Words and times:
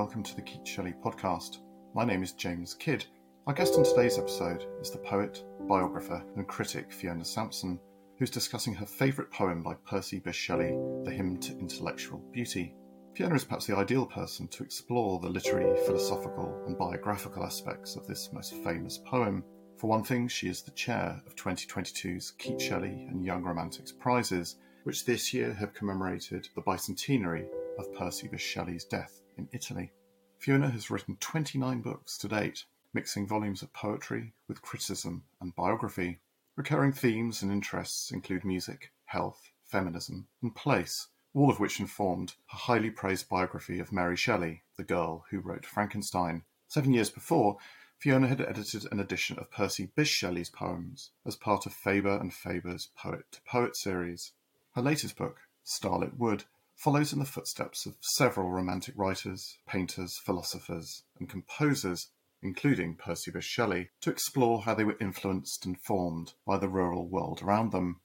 welcome 0.00 0.22
to 0.22 0.34
the 0.34 0.40
Keats 0.40 0.70
Shelley 0.70 0.94
podcast. 1.04 1.58
My 1.94 2.06
name 2.06 2.22
is 2.22 2.32
James 2.32 2.72
Kidd. 2.72 3.04
Our 3.46 3.52
guest 3.52 3.74
on 3.74 3.84
today's 3.84 4.16
episode 4.18 4.64
is 4.80 4.90
the 4.90 4.96
poet, 4.96 5.44
biographer, 5.68 6.24
and 6.36 6.48
critic 6.48 6.90
Fiona 6.90 7.22
Sampson, 7.22 7.78
who's 8.18 8.30
discussing 8.30 8.72
her 8.72 8.86
favourite 8.86 9.30
poem 9.30 9.62
by 9.62 9.74
Percy 9.86 10.18
Bysshe 10.18 10.32
Shelley, 10.32 10.74
The 11.04 11.10
Hymn 11.10 11.36
to 11.40 11.52
Intellectual 11.58 12.18
Beauty. 12.32 12.74
Fiona 13.14 13.34
is 13.34 13.44
perhaps 13.44 13.66
the 13.66 13.76
ideal 13.76 14.06
person 14.06 14.48
to 14.48 14.62
explore 14.62 15.20
the 15.20 15.28
literary, 15.28 15.78
philosophical, 15.84 16.64
and 16.66 16.78
biographical 16.78 17.44
aspects 17.44 17.94
of 17.94 18.06
this 18.06 18.30
most 18.32 18.54
famous 18.64 18.96
poem. 19.04 19.44
For 19.76 19.90
one 19.90 20.02
thing, 20.02 20.28
she 20.28 20.48
is 20.48 20.62
the 20.62 20.70
chair 20.70 21.20
of 21.26 21.36
2022's 21.36 22.30
Keats 22.38 22.64
Shelley 22.64 23.06
and 23.10 23.22
Young 23.22 23.42
Romantics 23.42 23.92
Prizes, 23.92 24.56
which 24.84 25.04
this 25.04 25.34
year 25.34 25.52
have 25.52 25.74
commemorated 25.74 26.48
the 26.54 26.62
bicentenary 26.62 27.44
of 27.78 27.92
Percy 27.92 28.28
Bysshe 28.28 28.38
Shelley's 28.38 28.86
death 28.86 29.20
in 29.40 29.48
Italy. 29.52 29.90
Fiona 30.38 30.70
has 30.70 30.90
written 30.90 31.16
29 31.18 31.80
books 31.80 32.18
to 32.18 32.28
date, 32.28 32.64
mixing 32.92 33.26
volumes 33.26 33.62
of 33.62 33.72
poetry 33.72 34.34
with 34.48 34.62
criticism 34.62 35.24
and 35.40 35.56
biography. 35.56 36.18
Recurring 36.56 36.92
themes 36.92 37.42
and 37.42 37.50
interests 37.50 38.10
include 38.10 38.44
music, 38.44 38.92
health, 39.06 39.50
feminism, 39.64 40.26
and 40.42 40.54
place, 40.54 41.08
all 41.32 41.50
of 41.50 41.58
which 41.58 41.80
informed 41.80 42.34
her 42.48 42.58
highly 42.58 42.90
praised 42.90 43.28
biography 43.28 43.78
of 43.78 43.92
Mary 43.92 44.16
Shelley, 44.16 44.62
the 44.76 44.84
girl 44.84 45.24
who 45.30 45.40
wrote 45.40 45.64
Frankenstein. 45.64 46.42
Seven 46.68 46.92
years 46.92 47.10
before, 47.10 47.56
Fiona 47.98 48.28
had 48.28 48.40
edited 48.40 48.90
an 48.90 49.00
edition 49.00 49.38
of 49.38 49.50
Percy 49.50 49.90
Bysshe 49.96 50.08
Shelley's 50.08 50.50
poems 50.50 51.12
as 51.24 51.36
part 51.36 51.66
of 51.66 51.72
Faber 51.72 52.18
and 52.18 52.32
Faber's 52.32 52.90
Poet 52.96 53.24
to 53.32 53.40
Poet 53.42 53.76
series. 53.76 54.32
Her 54.74 54.82
latest 54.82 55.16
book, 55.16 55.40
Starlight 55.64 56.18
Wood, 56.18 56.44
follows 56.80 57.12
in 57.12 57.18
the 57.18 57.26
footsteps 57.26 57.84
of 57.84 57.94
several 58.00 58.50
Romantic 58.50 58.94
writers, 58.96 59.58
painters, 59.68 60.18
philosophers, 60.24 61.02
and 61.18 61.28
composers, 61.28 62.08
including 62.42 62.94
Percy 62.94 63.30
Bysshe 63.30 63.42
Shelley, 63.42 63.90
to 64.00 64.08
explore 64.08 64.62
how 64.62 64.72
they 64.72 64.84
were 64.84 64.96
influenced 64.98 65.66
and 65.66 65.78
formed 65.78 66.32
by 66.46 66.56
the 66.56 66.70
rural 66.70 67.06
world 67.06 67.42
around 67.42 67.70
them. 67.70 68.00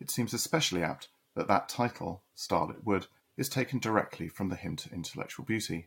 It 0.00 0.10
seems 0.10 0.34
especially 0.34 0.82
apt 0.82 1.06
that 1.36 1.46
that 1.46 1.68
title, 1.68 2.24
Starlight 2.34 2.84
Wood, 2.84 3.06
is 3.36 3.48
taken 3.48 3.78
directly 3.78 4.26
from 4.26 4.48
the 4.48 4.56
hymn 4.56 4.74
to 4.74 4.92
intellectual 4.92 5.44
beauty. 5.44 5.86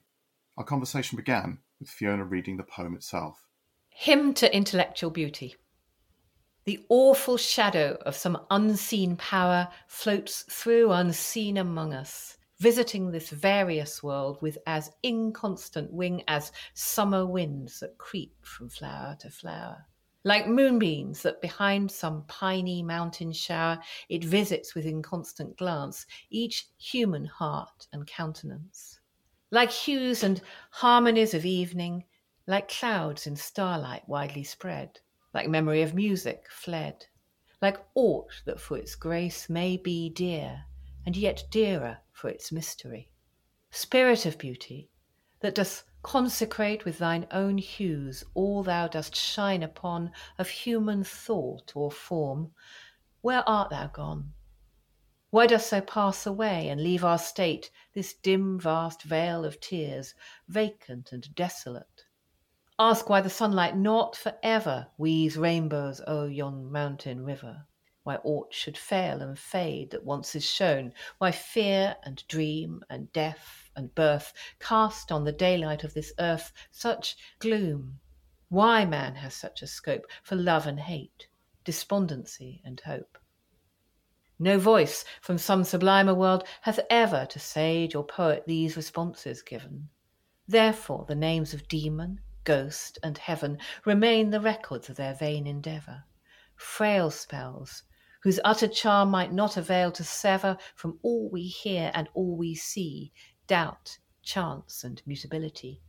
Our 0.57 0.63
conversation 0.63 1.17
began 1.17 1.57
with 1.77 1.89
Fiona 1.89 2.23
reading 2.23 2.55
the 2.55 2.63
poem 2.63 2.95
itself. 2.95 3.45
Hymn 3.89 4.33
to 4.35 4.55
Intellectual 4.55 5.09
Beauty. 5.09 5.57
The 6.65 6.85
awful 6.89 7.37
shadow 7.37 7.97
of 8.05 8.15
some 8.15 8.45
unseen 8.51 9.15
power 9.15 9.69
floats 9.87 10.43
through 10.43 10.91
unseen 10.91 11.57
among 11.57 11.93
us, 11.93 12.37
visiting 12.59 13.11
this 13.11 13.29
various 13.29 14.03
world 14.03 14.41
with 14.41 14.57
as 14.67 14.91
inconstant 15.01 15.91
wing 15.91 16.23
as 16.27 16.51
summer 16.73 17.25
winds 17.25 17.79
that 17.79 17.97
creep 17.97 18.35
from 18.41 18.69
flower 18.69 19.15
to 19.21 19.29
flower. 19.29 19.87
Like 20.25 20.47
moonbeams 20.47 21.21
that 21.21 21.41
behind 21.41 21.89
some 21.89 22.25
piny 22.27 22.83
mountain 22.83 23.31
shower 23.31 23.79
it 24.09 24.25
visits 24.25 24.75
with 24.75 24.85
inconstant 24.85 25.57
glance 25.57 26.05
each 26.29 26.67
human 26.77 27.23
heart 27.23 27.87
and 27.93 28.05
countenance. 28.05 28.99
Like 29.49 29.71
hues 29.71 30.23
and 30.23 30.41
harmonies 30.71 31.33
of 31.33 31.45
evening, 31.45 32.03
like 32.47 32.67
clouds 32.67 33.27
in 33.27 33.37
starlight 33.37 34.07
widely 34.09 34.43
spread 34.43 34.99
like 35.33 35.47
memory 35.47 35.81
of 35.81 35.93
music 35.93 36.45
fled, 36.49 37.05
like 37.61 37.77
aught 37.95 38.41
that 38.45 38.59
for 38.59 38.77
its 38.77 38.95
grace 38.95 39.49
may 39.49 39.77
be 39.77 40.09
dear, 40.09 40.65
and 41.05 41.15
yet 41.15 41.43
dearer 41.51 41.99
for 42.11 42.29
its 42.29 42.51
mystery. 42.51 43.11
Spirit 43.71 44.25
of 44.25 44.37
beauty, 44.37 44.89
that 45.41 45.55
dost 45.55 45.83
consecrate 46.01 46.85
with 46.85 46.97
thine 46.97 47.27
own 47.31 47.57
hues 47.57 48.23
all 48.33 48.63
thou 48.63 48.87
dost 48.87 49.15
shine 49.15 49.61
upon 49.61 50.11
of 50.37 50.49
human 50.49 51.03
thought 51.03 51.73
or 51.75 51.91
form, 51.91 52.51
where 53.21 53.47
art 53.47 53.69
thou 53.69 53.87
gone? 53.87 54.33
Why 55.29 55.45
dost 55.45 55.69
thou 55.69 55.81
pass 55.81 56.25
away 56.25 56.69
and 56.69 56.81
leave 56.81 57.03
our 57.03 57.19
state, 57.19 57.69
this 57.93 58.13
dim 58.13 58.59
vast 58.59 59.03
vale 59.03 59.45
of 59.45 59.59
tears, 59.59 60.15
vacant 60.47 61.11
and 61.11 61.35
desolate? 61.35 61.98
Ask 62.81 63.09
why 63.09 63.19
the 63.19 63.29
sunlight 63.29 63.75
not 63.75 64.15
for 64.15 64.37
ever 64.41 64.87
weaves 64.97 65.35
rainbows 65.35 65.99
o'er 66.07 66.29
yon 66.29 66.71
mountain 66.71 67.25
river. 67.25 67.67
Why 68.03 68.15
aught 68.23 68.53
should 68.53 68.77
fail 68.77 69.21
and 69.21 69.37
fade 69.37 69.91
that 69.91 70.05
once 70.05 70.33
is 70.33 70.45
shown. 70.45 70.93
Why 71.17 71.31
fear 71.31 71.97
and 72.03 72.25
dream 72.29 72.81
and 72.89 73.11
death 73.11 73.69
and 73.75 73.93
birth 73.93 74.31
cast 74.61 75.11
on 75.11 75.25
the 75.25 75.33
daylight 75.33 75.83
of 75.83 75.93
this 75.93 76.13
earth 76.19 76.53
such 76.71 77.17
gloom. 77.39 77.99
Why 78.47 78.85
man 78.85 79.15
has 79.15 79.33
such 79.33 79.61
a 79.61 79.67
scope 79.67 80.05
for 80.23 80.37
love 80.37 80.65
and 80.65 80.79
hate, 80.79 81.27
despondency 81.65 82.61
and 82.63 82.79
hope. 82.79 83.17
No 84.39 84.57
voice 84.57 85.03
from 85.19 85.37
some 85.37 85.65
sublimer 85.65 86.15
world 86.15 86.45
hath 86.61 86.79
ever 86.89 87.25
to 87.25 87.39
sage 87.39 87.93
or 87.93 88.05
poet 88.05 88.45
these 88.47 88.77
responses 88.77 89.41
given. 89.41 89.89
Therefore 90.47 91.03
the 91.09 91.15
names 91.15 91.53
of 91.53 91.67
demon, 91.67 92.21
ghost, 92.49 92.97
and 93.03 93.15
heaven 93.19 93.59
remain 93.85 94.31
the 94.31 94.41
records 94.41 94.89
of 94.89 94.95
their 94.95 95.13
vain 95.13 95.45
endeavour. 95.45 96.03
Frail 96.55 97.11
spells, 97.11 97.83
whose 98.23 98.39
utter 98.43 98.67
charm 98.67 99.11
might 99.11 99.31
not 99.31 99.55
avail 99.55 99.91
to 99.91 100.03
sever 100.03 100.57
from 100.73 100.97
all 101.03 101.29
we 101.29 101.43
hear 101.43 101.91
and 101.93 102.09
all 102.15 102.35
we 102.35 102.55
see 102.55 103.13
doubt, 103.45 103.99
chance, 104.23 104.83
and 104.83 104.99
mutability. 105.05 105.79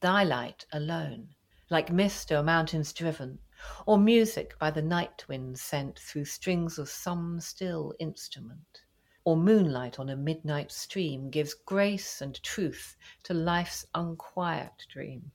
Thy 0.00 0.22
light 0.22 0.66
alone, 0.70 1.28
like 1.70 1.90
mist 1.90 2.30
o'er 2.30 2.42
mountains 2.42 2.92
driven, 2.92 3.38
or 3.86 3.96
music 3.96 4.58
by 4.58 4.70
the 4.70 4.82
night 4.82 5.26
wind 5.28 5.58
sent 5.58 5.98
through 5.98 6.26
strings 6.26 6.78
of 6.78 6.90
some 6.90 7.40
still 7.40 7.94
instrument, 7.98 8.82
or 9.24 9.34
moonlight 9.34 9.98
on 9.98 10.10
a 10.10 10.16
midnight 10.16 10.70
stream, 10.70 11.30
gives 11.30 11.54
grace 11.54 12.20
and 12.20 12.42
truth 12.42 12.98
to 13.22 13.32
life's 13.32 13.86
unquiet 13.94 14.84
dream. 14.90 15.32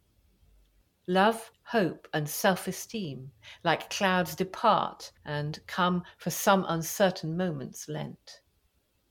Love, 1.07 1.51
hope, 1.65 2.07
and 2.13 2.27
self 2.27 2.67
esteem, 2.67 3.31
like 3.63 3.91
clouds, 3.91 4.35
depart 4.35 5.11
and 5.23 5.59
come 5.67 6.03
for 6.17 6.31
some 6.31 6.65
uncertain 6.67 7.37
moments 7.37 7.87
lent. 7.87 8.41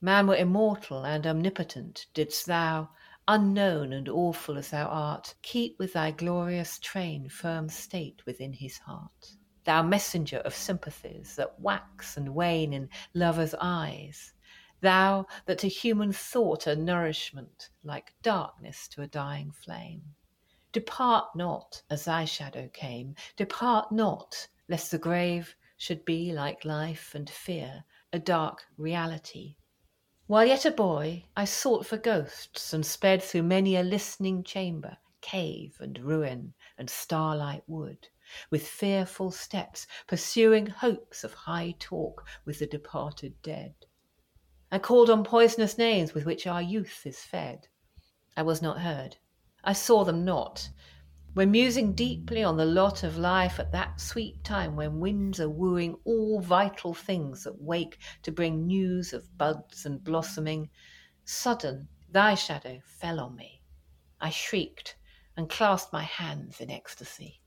Man 0.00 0.26
were 0.26 0.34
immortal 0.34 1.06
and 1.06 1.24
omnipotent, 1.24 2.06
didst 2.12 2.46
thou, 2.46 2.90
unknown 3.28 3.92
and 3.92 4.08
awful 4.08 4.58
as 4.58 4.70
thou 4.70 4.86
art, 4.86 5.36
keep 5.40 5.78
with 5.78 5.92
thy 5.92 6.10
glorious 6.10 6.80
train 6.80 7.28
firm 7.28 7.68
state 7.68 8.26
within 8.26 8.52
his 8.52 8.78
heart. 8.78 9.36
Thou 9.62 9.84
messenger 9.84 10.38
of 10.38 10.52
sympathies 10.52 11.36
that 11.36 11.60
wax 11.60 12.16
and 12.16 12.34
wane 12.34 12.72
in 12.72 12.88
lovers' 13.14 13.54
eyes, 13.60 14.34
thou 14.80 15.26
that 15.46 15.58
to 15.58 15.68
human 15.68 16.12
thought 16.12 16.66
are 16.66 16.74
nourishment, 16.74 17.70
like 17.84 18.14
darkness 18.20 18.88
to 18.88 19.02
a 19.02 19.06
dying 19.06 19.52
flame. 19.52 20.16
Depart 20.74 21.36
not 21.36 21.82
as 21.88 22.06
thy 22.06 22.24
shadow 22.24 22.68
came, 22.72 23.14
depart 23.36 23.92
not, 23.92 24.48
lest 24.68 24.90
the 24.90 24.98
grave 24.98 25.54
should 25.76 26.04
be 26.04 26.32
like 26.32 26.64
life 26.64 27.14
and 27.14 27.30
fear, 27.30 27.84
a 28.12 28.18
dark 28.18 28.64
reality. 28.76 29.54
While 30.26 30.46
yet 30.46 30.64
a 30.64 30.72
boy, 30.72 31.26
I 31.36 31.44
sought 31.44 31.86
for 31.86 31.96
ghosts 31.96 32.72
and 32.72 32.84
sped 32.84 33.22
through 33.22 33.44
many 33.44 33.76
a 33.76 33.84
listening 33.84 34.42
chamber, 34.42 34.98
cave 35.20 35.76
and 35.78 35.96
ruin 36.00 36.54
and 36.76 36.90
starlight 36.90 37.62
wood, 37.68 38.08
with 38.50 38.66
fearful 38.66 39.30
steps, 39.30 39.86
pursuing 40.08 40.66
hopes 40.66 41.22
of 41.22 41.34
high 41.34 41.76
talk 41.78 42.26
with 42.44 42.58
the 42.58 42.66
departed 42.66 43.40
dead. 43.42 43.76
I 44.72 44.80
called 44.80 45.08
on 45.08 45.22
poisonous 45.22 45.78
names 45.78 46.14
with 46.14 46.26
which 46.26 46.48
our 46.48 46.60
youth 46.60 47.02
is 47.06 47.20
fed. 47.20 47.68
I 48.36 48.42
was 48.42 48.60
not 48.60 48.80
heard. 48.80 49.18
I 49.64 49.72
saw 49.72 50.04
them 50.04 50.24
not. 50.24 50.68
When 51.32 51.50
musing 51.50 51.94
deeply 51.94 52.44
on 52.44 52.56
the 52.56 52.64
lot 52.64 53.02
of 53.02 53.16
life 53.16 53.58
at 53.58 53.72
that 53.72 54.00
sweet 54.00 54.44
time 54.44 54.76
when 54.76 55.00
winds 55.00 55.40
are 55.40 55.48
wooing 55.48 55.96
all 56.04 56.40
vital 56.40 56.94
things 56.94 57.42
that 57.44 57.60
wake 57.60 57.98
to 58.22 58.30
bring 58.30 58.66
news 58.66 59.12
of 59.12 59.36
buds 59.36 59.84
and 59.84 60.04
blossoming, 60.04 60.70
sudden 61.24 61.88
thy 62.08 62.34
shadow 62.34 62.80
fell 62.84 63.18
on 63.18 63.34
me. 63.34 63.62
I 64.20 64.30
shrieked 64.30 64.96
and 65.36 65.50
clasped 65.50 65.92
my 65.92 66.04
hands 66.04 66.60
in 66.60 66.70
ecstasy. 66.70 67.40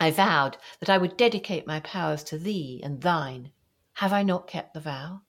I 0.00 0.10
vowed 0.10 0.56
that 0.78 0.88
I 0.88 0.96
would 0.96 1.18
dedicate 1.18 1.66
my 1.66 1.80
powers 1.80 2.24
to 2.24 2.38
thee 2.38 2.80
and 2.82 3.02
thine. 3.02 3.52
Have 3.94 4.14
I 4.14 4.22
not 4.22 4.46
kept 4.46 4.72
the 4.72 4.80
vow? 4.80 5.20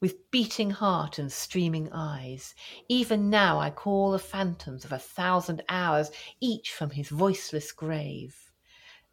With 0.00 0.30
beating 0.30 0.70
heart 0.70 1.18
and 1.18 1.32
streaming 1.32 1.88
eyes. 1.92 2.54
Even 2.88 3.30
now 3.30 3.58
I 3.58 3.70
call 3.70 4.12
the 4.12 4.18
phantoms 4.18 4.84
of 4.84 4.92
a 4.92 4.98
thousand 4.98 5.62
hours, 5.68 6.10
each 6.40 6.72
from 6.72 6.90
his 6.90 7.08
voiceless 7.08 7.72
grave. 7.72 8.52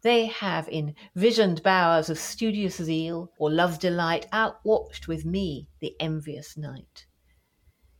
They 0.02 0.26
have 0.26 0.68
in 0.68 0.94
visioned 1.14 1.62
bowers 1.62 2.08
of 2.08 2.18
studious 2.18 2.76
zeal 2.76 3.32
or 3.38 3.50
love's 3.50 3.78
delight 3.78 4.26
outwatched 4.32 5.08
with 5.08 5.24
me 5.24 5.68
the 5.80 5.96
envious 5.98 6.56
night. 6.56 7.06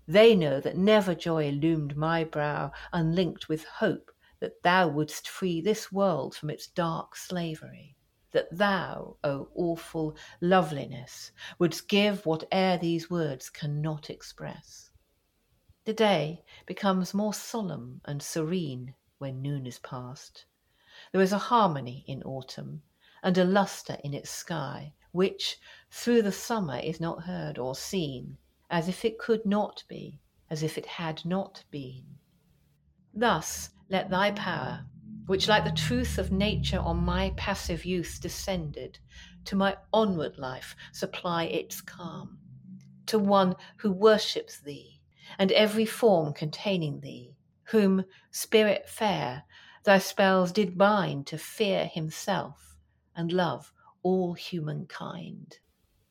They 0.07 0.37
know 0.37 0.61
that 0.61 0.77
never 0.77 1.17
joy 1.17 1.49
illumined 1.49 1.97
my 1.97 2.23
brow, 2.23 2.71
unlinked 2.93 3.49
with 3.49 3.65
hope 3.65 4.13
that 4.39 4.63
thou 4.63 4.87
wouldst 4.87 5.29
free 5.29 5.61
this 5.61 5.91
world 5.91 6.37
from 6.37 6.51
its 6.51 6.69
dark 6.69 7.17
slavery. 7.17 7.96
That 8.33 8.49
thou, 8.51 9.17
O 9.23 9.49
awful 9.55 10.17
loveliness, 10.41 11.33
wouldst 11.59 11.89
give 11.89 12.25
whate'er 12.25 12.79
these 12.79 13.09
words 13.09 13.49
cannot 13.49 14.11
express. 14.11 14.91
The 15.85 15.95
day 15.95 16.45
becomes 16.67 17.15
more 17.15 17.33
solemn 17.33 18.01
and 18.05 18.23
serene 18.23 18.95
when 19.19 19.41
noon 19.41 19.67
is 19.67 19.79
past. 19.79 20.45
There 21.13 21.21
is 21.21 21.33
a 21.33 21.39
harmony 21.39 22.05
in 22.09 22.23
autumn, 22.25 22.83
and 23.23 23.39
a 23.39 23.45
lustre 23.45 23.99
in 24.03 24.13
its 24.13 24.31
sky, 24.31 24.93
which 25.13 25.59
through 25.91 26.23
the 26.23 26.33
summer 26.33 26.79
is 26.79 27.01
not 27.01 27.23
heard 27.23 27.59
or 27.59 27.75
seen, 27.75 28.37
as 28.69 28.89
if 28.89 29.05
it 29.05 29.19
could 29.19 29.47
not 29.47 29.85
be, 29.89 30.21
as 30.51 30.63
if 30.63 30.77
it 30.77 30.87
had 30.87 31.25
not 31.25 31.65
been. 31.71 32.19
Thus 33.15 33.71
let 33.89 34.11
thy 34.11 34.33
power, 34.33 34.85
which 35.27 35.49
like 35.49 35.65
the 35.65 35.71
truth 35.73 36.19
of 36.19 36.33
nature 36.33 36.79
on 36.79 36.97
my 36.97 37.33
passive 37.37 37.85
youth 37.85 38.19
descended, 38.21 38.99
to 39.45 39.57
my 39.57 39.77
onward 39.93 40.39
life 40.39 40.75
supply 40.93 41.45
its 41.45 41.81
calm, 41.81 42.39
to 43.07 43.19
one 43.19 43.55
who 43.79 43.91
worships 43.91 44.61
thee, 44.61 45.01
and 45.39 45.53
every 45.53 45.87
form 45.87 46.33
containing 46.33 47.01
thee, 47.01 47.37
whom, 47.71 48.05
spirit 48.31 48.89
fair, 48.89 49.45
thy 49.85 49.99
spells 49.99 50.53
did 50.53 50.79
bind 50.79 51.27
to 51.27 51.39
fear 51.39 51.87
himself 51.87 52.77
and 53.15 53.33
love 53.33 53.73
all 54.03 54.35
humankind. 54.35 55.59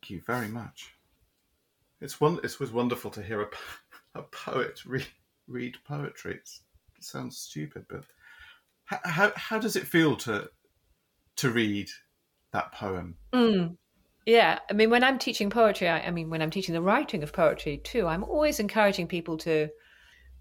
Thank 0.02 0.10
you 0.10 0.22
very 0.22 0.48
much. 0.48 0.96
It's 2.02 2.20
one. 2.20 2.40
It 2.44 2.60
was 2.60 2.72
wonderful 2.72 3.12
to 3.12 3.24
hear 3.24 3.42
a, 3.42 3.50
a 4.20 4.24
poet 4.24 4.86
read, 4.86 5.08
read 5.48 5.78
poetry. 5.86 6.36
It 6.36 7.04
sounds 7.04 7.38
stupid, 7.38 7.86
but 7.90 8.04
how, 8.86 9.32
how, 9.36 9.60
does 9.60 9.76
it 9.76 9.88
feel 9.88 10.16
to 10.18 10.50
to 11.38 11.50
read 11.50 11.90
that 12.52 12.72
poem? 12.72 13.16
Mm. 13.34 13.78
Yeah, 14.26 14.60
I 14.70 14.74
mean, 14.74 14.90
when 14.90 15.04
I'm 15.04 15.20
teaching 15.20 15.50
poetry, 15.50 15.88
I, 15.88 16.00
I 16.00 16.12
mean, 16.12 16.30
when 16.30 16.42
I'm 16.42 16.50
teaching 16.50 16.74
the 16.74 16.82
writing 16.82 17.22
of 17.22 17.34
poetry 17.34 17.78
too, 17.78 18.08
I'm 18.08 18.24
always 18.24 18.60
encouraging 18.60 19.08
people 19.08 19.38
to 19.40 19.70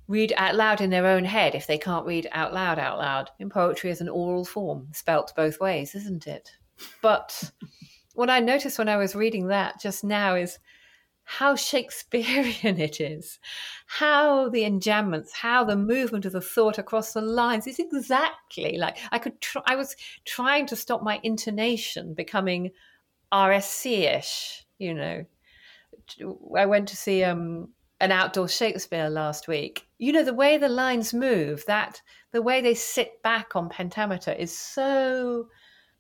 read 0.09 0.33
out 0.37 0.55
loud 0.55 0.81
in 0.81 0.91
their 0.91 1.07
own 1.07 1.25
head 1.25 1.55
if 1.55 1.67
they 1.67 1.79
can't 1.79 2.07
read 2.07 2.29
out 2.33 2.53
loud 2.55 2.79
out 2.79 2.99
loud. 2.99 3.31
In 3.39 3.51
poetry 3.51 3.91
is 3.91 4.01
an 4.01 4.09
oral 4.09 4.45
form, 4.45 4.89
spelt 4.93 5.33
both 5.37 5.61
ways, 5.61 5.95
isn't 5.95 6.27
it? 6.27 6.51
But 7.03 7.51
what 8.15 8.31
I 8.31 8.41
noticed 8.41 8.79
when 8.79 8.89
I 8.89 8.97
was 8.97 9.15
reading 9.15 9.49
that 9.49 9.81
just 9.81 10.05
now 10.05 10.35
is 10.35 10.59
how 11.25 11.57
Shakespearean 11.57 12.79
it 12.81 13.01
is, 13.01 13.39
how 13.87 14.49
the 14.49 14.63
enjambments, 14.63 15.33
how 15.33 15.65
the 15.65 15.77
movement 15.77 16.25
of 16.27 16.33
the 16.33 16.41
thought 16.41 16.79
across 16.79 17.13
the 17.13 17.23
lines 17.23 17.67
is 17.67 17.79
exactly 17.79 18.77
like 18.79 18.99
I 19.11 19.19
could. 19.19 19.41
Try, 19.41 19.63
I 19.67 19.77
was 19.77 19.97
trying 20.25 20.67
to 20.67 20.77
stop 20.77 21.03
my 21.03 21.21
intonation 21.23 22.15
becoming 22.15 22.71
RSC-ish. 23.33 24.65
You 24.79 24.95
know, 24.95 25.25
I 26.57 26.67
went 26.67 26.89
to 26.89 26.97
see 26.97 27.25
um, 27.25 27.69
an 28.01 28.13
outdoor 28.13 28.49
Shakespeare 28.49 29.09
last 29.09 29.49
week. 29.49 29.87
You 29.99 30.13
know, 30.13 30.25
the 30.25 30.35
way 30.35 30.59
the 30.59 30.69
lines 30.69 31.15
move, 31.15 31.65
that 31.67 32.01
the 32.33 32.43
way 32.43 32.61
they 32.61 32.75
sit 32.75 33.23
back 33.23 33.57
on 33.57 33.69
pentameter 33.69 34.33
is 34.33 34.57
so 34.57 35.49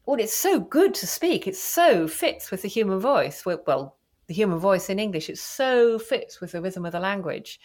well, 0.06 0.21
it's 0.21 0.35
so 0.35 0.61
good 0.61 0.93
to 0.94 1.06
speak. 1.06 1.47
It 1.47 1.56
so 1.56 2.06
fits 2.06 2.50
with 2.50 2.61
the 2.61 2.69
human 2.69 3.00
voice. 3.00 3.47
Well, 3.47 3.97
the 4.26 4.35
human 4.35 4.59
voice 4.59 4.88
in 4.88 4.99
English, 4.99 5.29
it 5.29 5.38
so 5.38 5.99
fits 5.99 6.41
with 6.41 6.53
the 6.53 6.62
rhythm 6.62 6.87
of 6.87 6.93
the 6.93 7.00
language, 7.00 7.61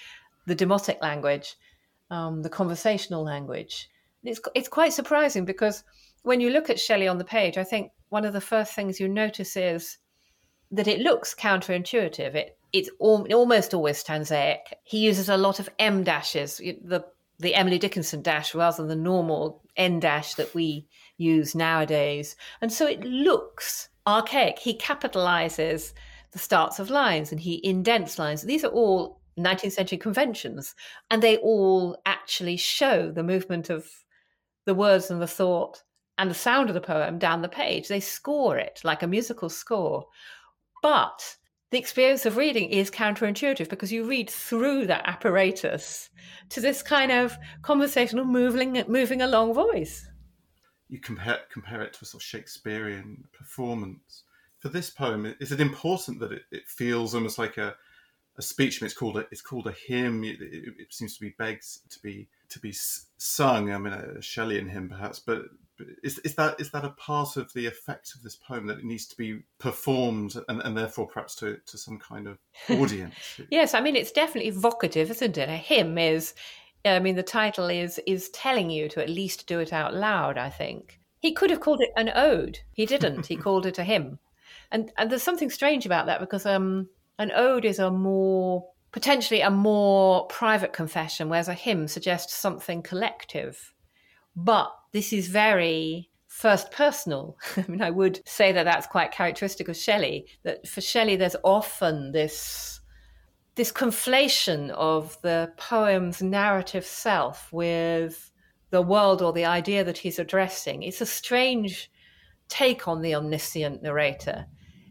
the 0.46 0.56
demotic 0.56 1.02
language, 1.02 1.56
um, 2.10 2.42
the 2.42 2.50
conversational 2.50 3.24
language. 3.24 3.90
It's 4.24 4.42
it's 4.54 4.68
quite 4.68 4.94
surprising 4.94 5.46
because 5.46 5.84
when 6.24 6.42
you 6.42 6.50
look 6.50 6.70
at 6.70 6.80
Shelley 6.80 7.08
on 7.08 7.18
the 7.18 7.24
page, 7.24 7.58
I 7.58 7.64
think 7.64 7.92
one 8.10 8.26
of 8.26 8.34
the 8.34 8.42
first 8.42 8.74
things 8.74 9.00
you 9.00 9.08
notice 9.08 9.56
is 9.56 9.98
that 10.72 10.88
it 10.88 11.00
looks 11.00 11.34
counterintuitive. 11.34 12.36
It 12.36 12.58
it's 12.72 12.90
almost 13.00 13.74
always 13.74 14.04
stanzaic. 14.04 14.60
He 14.84 15.00
uses 15.00 15.30
a 15.30 15.38
lot 15.38 15.60
of 15.60 15.70
M 15.80 16.04
dashes, 16.04 16.58
the 16.58 17.06
the 17.40 17.56
Emily 17.56 17.80
Dickinson 17.80 18.22
dash 18.22 18.54
rather 18.54 18.78
than 18.78 18.90
the 18.90 18.96
normal 18.96 19.62
N 19.78 20.00
dash 20.00 20.36
that 20.36 20.54
we 20.54 20.88
use 21.18 21.56
nowadays, 21.56 22.36
and 22.62 22.72
so 22.72 22.86
it 22.86 23.02
looks 23.02 23.90
archaic. 24.06 24.60
He 24.60 24.78
capitalizes 24.78 25.94
the 26.32 26.40
starts 26.40 26.80
of 26.80 26.90
lines 26.90 27.32
and 27.32 27.40
he 27.42 27.62
indents 27.64 28.20
lines. 28.20 28.42
These 28.42 28.64
are 28.64 28.72
all 28.72 29.22
19th 29.38 29.72
century 29.72 29.98
conventions, 29.98 30.76
and 31.10 31.22
they 31.22 31.38
all 31.38 31.98
actually 32.06 32.58
show 32.58 33.12
the 33.12 33.24
movement 33.24 33.70
of 33.70 33.88
the 34.66 34.76
words 34.76 35.10
and 35.10 35.22
the 35.22 35.28
thought 35.28 35.82
and 36.18 36.30
the 36.30 36.36
sound 36.36 36.70
of 36.70 36.76
the 36.76 36.82
poem 36.82 37.18
down 37.18 37.42
the 37.42 37.50
page. 37.50 37.88
They 37.88 38.02
score 38.02 38.58
it 38.58 38.82
like 38.84 39.02
a 39.02 39.08
musical 39.08 39.50
score. 39.50 40.06
But 40.82 41.38
the 41.72 41.78
experience 41.78 42.26
of 42.26 42.38
reading 42.38 42.70
is 42.70 42.92
counterintuitive 42.92 43.70
because 43.70 43.92
you 43.92 44.04
read 44.04 44.30
through 44.30 44.88
that 44.88 45.08
apparatus 45.08 46.10
to 46.50 46.62
this 46.62 46.84
kind 46.84 47.12
of 47.12 47.38
conversational 47.62 48.26
moving 48.26 48.84
moving 48.88 49.22
along 49.22 49.54
voice. 49.54 50.08
You 50.88 51.00
compare 51.00 51.40
compare 51.52 51.82
it 51.82 51.94
to 51.94 52.00
a 52.02 52.06
sort 52.06 52.22
of 52.22 52.26
Shakespearean 52.26 53.24
performance. 53.32 54.24
For 54.60 54.70
this 54.70 54.90
poem, 54.90 55.34
is 55.40 55.52
it 55.52 55.62
important 55.62 56.20
that 56.20 56.32
it, 56.32 56.44
it 56.52 56.68
feels 56.68 57.16
almost 57.16 57.38
like 57.38 57.58
a, 57.58 57.76
a 58.38 58.42
speech? 58.42 58.82
I 58.82 58.84
mean, 58.84 58.88
it's 58.88 58.98
called 58.98 59.18
a 59.18 59.26
it's 59.32 59.42
called 59.42 59.68
a 59.68 59.72
hymn. 59.72 60.24
It, 60.24 60.42
it, 60.42 60.74
it 60.78 60.94
seems 60.94 61.16
to 61.16 61.22
be 61.22 61.36
begs 61.38 61.80
to 61.90 62.00
be 62.02 62.28
to 62.50 62.60
be 62.60 62.74
sung. 62.74 63.72
I 63.72 63.78
mean, 63.78 63.94
a 63.94 64.22
Shelleyan 64.22 64.70
hymn 64.70 64.90
perhaps, 64.90 65.20
but 65.20 65.44
is, 66.04 66.20
is 66.20 66.36
that 66.36 66.60
is 66.60 66.72
that 66.72 66.86
a 66.86 66.90
part 66.90 67.38
of 67.38 67.52
the 67.54 67.66
effect 67.66 68.14
of 68.16 68.24
this 68.24 68.36
poem 68.36 68.68
that 68.68 68.80
it 68.80 68.84
needs 68.84 69.06
to 69.08 69.18
be 69.18 69.42
performed 69.58 70.36
and, 70.48 70.62
and 70.62 70.78
therefore 70.78 71.08
perhaps 71.08 71.36
to, 71.36 71.58
to 71.66 71.78
some 71.78 72.00
kind 72.00 72.28
of 72.28 72.38
audience? 72.70 73.14
yes, 73.50 73.74
I 73.74 73.82
mean 73.82 73.96
it's 73.96 74.12
definitely 74.12 74.50
evocative, 74.50 75.12
isn't 75.12 75.38
it? 75.38 75.50
A 75.50 75.58
hymn 75.58 75.98
is, 75.98 76.34
I 76.86 77.00
mean 77.00 77.16
the 77.16 77.24
title 77.24 77.70
is 77.70 78.00
is 78.06 78.30
telling 78.30 78.70
you 78.70 78.90
to 78.90 79.02
at 79.02 79.10
least 79.10 79.48
do 79.48 79.60
it 79.60 79.74
out 79.74 79.94
loud. 79.94 80.38
I 80.38 80.50
think 80.50 81.00
he 81.20 81.34
could 81.34 81.50
have 81.50 81.60
called 81.60 81.82
it 81.82 81.92
an 81.96 82.12
ode. 82.14 82.60
He 82.74 82.86
didn't. 82.86 83.26
he 83.28 83.36
called 83.46 83.66
it 83.66 83.78
a 83.78 83.84
hymn, 83.84 84.20
and 84.72 84.92
and 84.98 85.10
there's 85.10 85.24
something 85.24 85.50
strange 85.50 85.86
about 85.86 86.06
that 86.06 86.20
because 86.20 86.46
um 86.46 86.88
an 87.18 87.32
ode 87.36 87.66
is 87.66 87.80
a 87.80 87.92
more 87.92 88.66
potentially 88.92 89.42
a 89.42 89.52
more 89.52 90.26
private 90.28 90.74
confession, 90.74 91.30
whereas 91.30 91.48
a 91.48 91.54
hymn 91.54 91.88
suggests 91.88 92.34
something 92.34 92.82
collective. 92.82 93.74
But 94.36 94.72
this 94.94 95.14
is 95.14 95.28
very 95.28 96.10
first 96.28 96.72
personal. 96.72 97.38
I 97.58 97.66
mean, 97.68 97.82
I 97.82 97.90
would 97.90 98.22
say 98.28 98.52
that 98.52 98.64
that's 98.64 98.88
quite 98.88 99.12
characteristic 99.12 99.68
of 99.68 99.78
Shelley. 99.78 100.28
That 100.44 100.68
for 100.68 100.82
Shelley, 100.82 101.16
there's 101.16 101.36
often 101.44 102.12
this 102.12 102.80
this 103.56 103.72
conflation 103.74 104.70
of 104.70 105.22
the 105.22 105.52
poem's 105.58 106.22
narrative 106.22 106.86
self 106.86 107.52
with 107.52 108.32
the 108.70 108.82
world 108.82 109.22
or 109.22 109.34
the 109.34 109.46
idea 109.46 109.84
that 109.84 109.98
he's 109.98 110.20
addressing. 110.20 110.84
It's 110.84 111.02
a 111.02 111.06
strange 111.06 111.92
take 112.48 112.88
on 112.88 113.02
the 113.02 113.16
omniscient 113.16 113.82
narrator. 113.84 114.46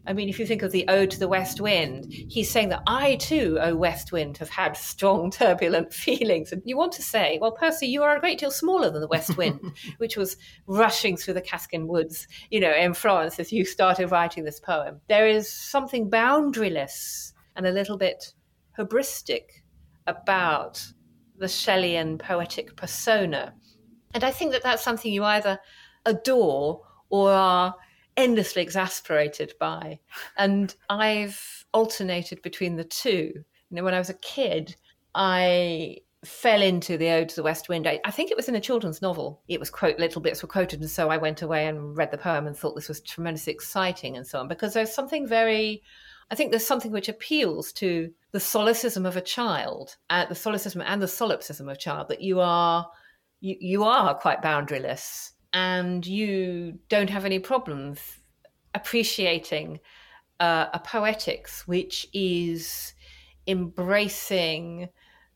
I 0.09 0.13
mean, 0.13 0.27
if 0.27 0.39
you 0.39 0.47
think 0.47 0.63
of 0.63 0.71
the 0.71 0.87
Ode 0.87 1.11
to 1.11 1.19
the 1.19 1.27
West 1.27 1.61
Wind, 1.61 2.11
he's 2.11 2.49
saying 2.49 2.69
that 2.69 2.81
I 2.87 3.17
too, 3.17 3.59
O 3.61 3.75
West 3.75 4.11
Wind, 4.11 4.39
have 4.39 4.49
had 4.49 4.75
strong, 4.75 5.29
turbulent 5.31 5.93
feelings. 5.93 6.51
And 6.51 6.63
you 6.65 6.75
want 6.75 6.93
to 6.93 7.03
say, 7.03 7.37
well, 7.39 7.51
Percy, 7.51 7.85
you 7.85 8.01
are 8.01 8.17
a 8.17 8.19
great 8.19 8.39
deal 8.39 8.49
smaller 8.49 8.89
than 8.89 9.01
the 9.01 9.07
West 9.07 9.37
Wind, 9.37 9.59
which 9.97 10.17
was 10.17 10.35
rushing 10.65 11.15
through 11.15 11.35
the 11.35 11.41
Cascine 11.41 11.87
woods, 11.87 12.27
you 12.49 12.59
know, 12.59 12.73
in 12.73 12.95
Florence 12.95 13.39
as 13.39 13.51
you 13.51 13.63
started 13.63 14.09
writing 14.09 14.45
this 14.45 14.59
poem. 14.59 14.99
There 15.09 15.27
is 15.27 15.47
something 15.47 16.09
boundaryless 16.09 17.33
and 17.55 17.67
a 17.67 17.71
little 17.71 17.97
bit 17.97 18.33
hubristic 18.79 19.43
about 20.07 20.83
the 21.37 21.47
Shelleyan 21.47 22.17
poetic 22.17 22.75
persona. 22.75 23.53
And 24.15 24.23
I 24.23 24.31
think 24.31 24.53
that 24.53 24.63
that's 24.63 24.83
something 24.83 25.13
you 25.13 25.23
either 25.23 25.59
adore 26.07 26.81
or 27.11 27.31
are 27.31 27.75
endlessly 28.19 28.61
exasperated 28.61 29.53
by. 29.59 29.99
And 30.37 30.75
I've 30.89 31.65
alternated 31.73 32.41
between 32.41 32.75
the 32.75 32.83
two. 32.83 33.31
You 33.33 33.75
know, 33.75 33.83
when 33.83 33.93
I 33.93 33.99
was 33.99 34.09
a 34.09 34.15
kid, 34.15 34.75
I 35.15 35.99
fell 36.25 36.61
into 36.61 36.97
the 36.97 37.09
Ode 37.11 37.29
to 37.29 37.35
the 37.37 37.43
West 37.43 37.69
Wind. 37.69 37.87
I, 37.87 38.01
I, 38.03 38.11
think 38.11 38.29
it 38.29 38.35
was 38.35 38.49
in 38.49 38.55
a 38.55 38.59
children's 38.59 39.01
novel. 39.01 39.41
It 39.47 39.59
was 39.59 39.69
quote 39.69 39.99
little 39.99 40.21
bits 40.21 40.41
were 40.41 40.49
quoted, 40.49 40.81
and 40.81 40.89
so 40.89 41.09
I 41.09 41.17
went 41.17 41.41
away 41.41 41.65
and 41.65 41.95
read 41.95 42.11
the 42.11 42.17
poem 42.17 42.45
and 42.45 42.57
thought 42.57 42.75
this 42.75 42.89
was 42.89 42.99
tremendously 42.99 43.53
exciting 43.53 44.17
and 44.17 44.27
so 44.27 44.39
on. 44.39 44.49
Because 44.49 44.73
there's 44.73 44.93
something 44.93 45.25
very, 45.25 45.81
I 46.29 46.35
think 46.35 46.51
there's 46.51 46.67
something 46.67 46.91
which 46.91 47.07
appeals 47.07 47.71
to 47.73 48.11
the 48.31 48.39
solicism 48.39 49.05
of 49.05 49.15
a 49.15 49.21
child, 49.21 49.95
uh, 50.09 50.25
the 50.25 50.35
solicism 50.35 50.83
and 50.85 51.01
the 51.01 51.07
solipsism 51.07 51.69
of 51.69 51.75
a 51.75 51.79
child 51.79 52.09
that 52.09 52.21
you 52.21 52.41
are, 52.41 52.89
you, 53.39 53.55
you 53.61 53.83
are 53.85 54.13
quite 54.13 54.41
boundaryless 54.41 55.31
and 55.53 56.05
you 56.05 56.77
don't 56.89 57.09
have 57.09 57.25
any 57.25 57.39
problems 57.39 57.99
appreciating 58.75 59.79
uh, 60.39 60.67
a 60.73 60.79
poetics 60.79 61.67
which 61.67 62.07
is 62.13 62.93
embracing 63.47 64.87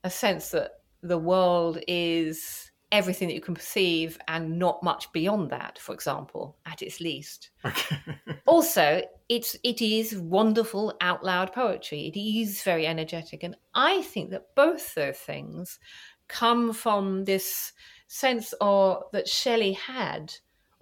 a 0.04 0.10
sense 0.10 0.50
that 0.50 0.72
the 1.02 1.18
world 1.18 1.80
is 1.88 2.72
everything 2.92 3.28
that 3.28 3.34
you 3.34 3.42
can 3.42 3.56
perceive 3.56 4.20
and 4.28 4.60
not 4.60 4.84
much 4.84 5.12
beyond 5.14 5.50
that 5.50 5.80
for 5.80 5.94
example 5.96 6.56
at 6.66 6.82
its 6.84 7.00
least. 7.02 7.50
Okay. 7.66 7.98
also 8.46 9.02
it's 9.30 9.58
it 9.64 9.82
is 9.82 10.16
wonderful 10.18 10.94
out 11.02 11.24
loud 11.24 11.52
poetry. 11.52 12.08
It 12.08 12.20
is 12.20 12.62
very 12.62 12.86
energetic. 12.86 13.44
And 13.44 13.56
i 13.74 14.04
think 14.04 14.30
that 14.30 14.54
both 14.56 14.94
those 14.94 15.18
things 15.18 15.80
come 16.28 16.72
from 16.72 17.26
this 17.26 17.74
sense 18.14 18.54
or 18.62 19.06
that 19.12 19.28
shelley 19.28 19.74
had 19.74 20.34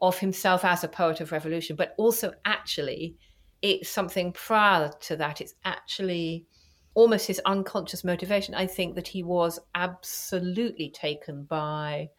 of 0.01 0.17
himself 0.19 0.65
as 0.65 0.83
a 0.83 0.87
poet 0.87 1.21
of 1.21 1.31
revolution 1.31 1.75
but 1.75 1.93
also 1.97 2.33
actually 2.43 3.15
it's 3.61 3.89
something 3.89 4.31
prior 4.33 4.91
to 4.99 5.15
that 5.15 5.39
it's 5.39 5.53
actually 5.63 6.45
almost 6.93 7.27
his 7.27 7.41
unconscious 7.45 8.03
motivation, 8.03 8.53
I 8.53 8.67
think 8.67 8.95
that 8.95 9.07
he 9.07 9.23
was 9.23 9.59
absolutely 9.75 10.89
taken 10.89 11.43
by 11.43 12.09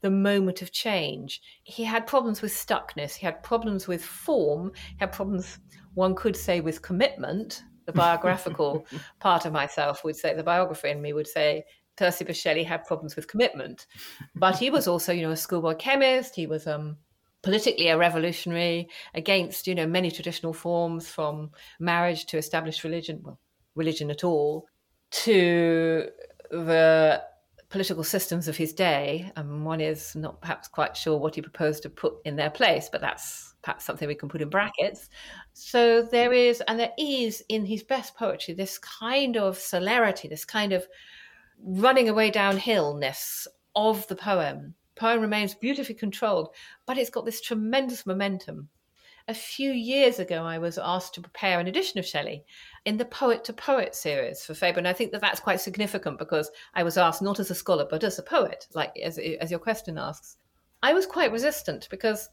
the 0.00 0.10
moment 0.10 0.62
of 0.62 0.70
change. 0.70 1.40
He 1.64 1.84
had 1.84 2.06
problems 2.06 2.42
with 2.42 2.52
stuckness, 2.52 3.14
he 3.14 3.26
had 3.26 3.42
problems 3.42 3.88
with 3.88 4.04
form, 4.04 4.72
he 4.90 4.96
had 5.00 5.12
problems, 5.12 5.58
one 5.94 6.14
could 6.14 6.36
say, 6.36 6.60
with 6.60 6.82
commitment. 6.82 7.62
The 7.86 7.92
biographical 7.92 8.86
part 9.18 9.46
of 9.46 9.52
myself 9.52 10.04
would 10.04 10.14
say, 10.14 10.34
the 10.34 10.42
biographer 10.42 10.88
in 10.88 11.00
me 11.00 11.14
would 11.14 11.26
say, 11.26 11.64
Percy 11.98 12.32
Shelley 12.32 12.62
had 12.62 12.84
problems 12.84 13.16
with 13.16 13.28
commitment. 13.28 13.86
But 14.34 14.56
he 14.56 14.70
was 14.70 14.86
also, 14.86 15.12
you 15.12 15.22
know, 15.22 15.32
a 15.32 15.36
schoolboy 15.36 15.74
chemist. 15.74 16.34
He 16.34 16.46
was 16.46 16.66
um, 16.66 16.96
politically 17.42 17.88
a 17.88 17.98
revolutionary 17.98 18.88
against, 19.14 19.66
you 19.66 19.74
know, 19.74 19.86
many 19.86 20.10
traditional 20.10 20.52
forms 20.52 21.08
from 21.08 21.50
marriage 21.80 22.26
to 22.26 22.38
established 22.38 22.84
religion. 22.84 23.20
Well, 23.22 23.38
religion 23.74 24.10
at 24.10 24.24
all 24.24 24.66
to 25.10 26.08
the 26.50 27.22
political 27.68 28.04
systems 28.04 28.48
of 28.48 28.56
his 28.56 28.72
day. 28.72 29.30
And 29.36 29.64
one 29.64 29.80
is 29.80 30.14
not 30.16 30.40
perhaps 30.40 30.68
quite 30.68 30.96
sure 30.96 31.18
what 31.18 31.34
he 31.34 31.42
proposed 31.42 31.82
to 31.82 31.90
put 31.90 32.14
in 32.24 32.36
their 32.36 32.50
place, 32.50 32.88
but 32.90 33.00
that's 33.00 33.54
perhaps 33.62 33.84
something 33.84 34.08
we 34.08 34.14
can 34.14 34.28
put 34.28 34.40
in 34.40 34.48
brackets. 34.48 35.08
So 35.52 36.02
there 36.02 36.32
is, 36.32 36.62
and 36.66 36.78
there 36.78 36.92
is 36.98 37.42
in 37.48 37.66
his 37.66 37.82
best 37.82 38.16
poetry, 38.16 38.54
this 38.54 38.78
kind 38.78 39.36
of 39.36 39.58
celerity, 39.58 40.28
this 40.28 40.44
kind 40.44 40.72
of 40.72 40.86
running 41.62 42.08
away 42.08 42.30
downhillness 42.30 43.46
of 43.74 44.06
the 44.08 44.16
poem. 44.16 44.74
Poem 44.96 45.20
remains 45.20 45.54
beautifully 45.54 45.94
controlled, 45.94 46.48
but 46.86 46.98
it's 46.98 47.10
got 47.10 47.24
this 47.24 47.40
tremendous 47.40 48.04
momentum. 48.06 48.68
A 49.28 49.34
few 49.34 49.70
years 49.72 50.18
ago, 50.18 50.44
I 50.44 50.58
was 50.58 50.78
asked 50.78 51.14
to 51.14 51.20
prepare 51.20 51.60
an 51.60 51.66
edition 51.66 51.98
of 51.98 52.06
Shelley, 52.06 52.44
in 52.86 52.96
the 52.96 53.04
Poet 53.04 53.44
to 53.44 53.52
Poet 53.52 53.94
series 53.94 54.42
for 54.44 54.54
Faber. 54.54 54.78
And 54.78 54.88
I 54.88 54.94
think 54.94 55.12
that 55.12 55.20
that's 55.20 55.40
quite 55.40 55.60
significant 55.60 56.18
because 56.18 56.50
I 56.74 56.82
was 56.82 56.96
asked 56.96 57.20
not 57.20 57.38
as 57.38 57.50
a 57.50 57.54
scholar, 57.54 57.86
but 57.88 58.02
as 58.02 58.18
a 58.18 58.22
poet, 58.22 58.66
like 58.74 58.98
as, 58.98 59.18
as 59.18 59.50
your 59.50 59.60
question 59.60 59.98
asks. 59.98 60.38
I 60.82 60.94
was 60.94 61.04
quite 61.04 61.30
resistant 61.30 61.88
because 61.90 62.30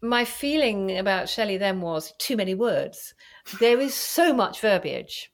my 0.00 0.24
feeling 0.24 0.96
about 0.96 1.28
Shelley 1.28 1.58
then 1.58 1.82
was 1.82 2.12
too 2.18 2.36
many 2.36 2.54
words. 2.54 3.14
There 3.58 3.78
is 3.78 3.94
so 3.94 4.32
much 4.32 4.60
verbiage. 4.60 5.30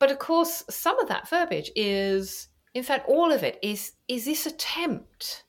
But 0.00 0.10
of 0.10 0.18
course, 0.18 0.64
some 0.68 0.98
of 0.98 1.08
that 1.08 1.28
verbiage 1.28 1.70
is, 1.76 2.47
in 2.74 2.82
fact, 2.82 3.08
all 3.08 3.32
of 3.32 3.42
it 3.42 3.58
is, 3.62 3.92
is 4.08 4.24
this 4.24 4.46
attempt 4.46 5.44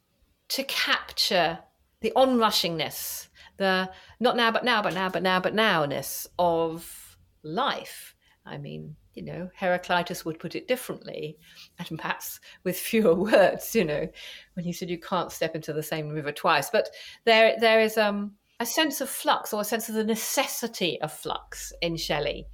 to 0.49 0.63
capture 0.63 1.59
the 2.01 2.13
onrushingness, 2.15 3.27
the 3.57 3.89
not 4.19 4.35
now, 4.35 4.51
but 4.51 4.63
now, 4.63 4.81
but 4.81 4.93
now, 4.93 5.09
but 5.09 5.23
now, 5.23 5.39
but 5.39 5.53
nowness 5.53 6.27
of 6.37 7.17
life. 7.43 8.15
I 8.45 8.57
mean, 8.57 8.95
you 9.13 9.23
know, 9.23 9.49
Heraclitus 9.55 10.23
would 10.23 10.39
put 10.39 10.55
it 10.55 10.67
differently, 10.67 11.37
and 11.77 11.99
perhaps 11.99 12.39
with 12.63 12.77
fewer 12.77 13.15
words, 13.31 13.75
you 13.75 13.85
know, 13.85 14.07
when 14.53 14.65
he 14.65 14.73
said 14.73 14.89
you 14.89 14.99
can't 14.99 15.31
step 15.31 15.55
into 15.55 15.73
the 15.73 15.83
same 15.83 16.09
river 16.09 16.31
twice. 16.31 16.69
But 16.69 16.89
there, 17.25 17.55
there 17.59 17.81
is 17.81 17.97
um, 17.97 18.35
a 18.59 18.65
sense 18.65 19.01
of 19.01 19.09
flux 19.09 19.53
or 19.53 19.61
a 19.61 19.65
sense 19.65 19.89
of 19.89 19.95
the 19.95 20.03
necessity 20.03 20.99
of 21.01 21.11
flux 21.11 21.73
in 21.81 21.97
Shelley, 21.97 22.47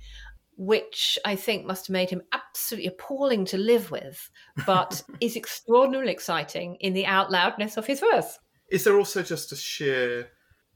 which 0.58 1.20
I 1.26 1.36
think 1.36 1.66
must 1.66 1.88
have 1.88 1.94
made 1.94 2.10
him 2.10 2.22
absolutely 2.32 2.88
appalling 2.88 3.46
to 3.46 3.58
live 3.58 3.92
with, 3.92 4.30
but 4.66 5.04
is 5.22 5.36
extraordinarily 5.36 6.12
exciting 6.12 6.76
in 6.80 6.94
the 6.94 7.06
out 7.06 7.32
loudness 7.32 7.78
of 7.78 7.86
his 7.86 8.00
verse. 8.00 8.40
Is 8.70 8.84
there 8.84 8.98
also 8.98 9.22
just 9.22 9.52
a 9.52 9.56
sheer 9.56 10.30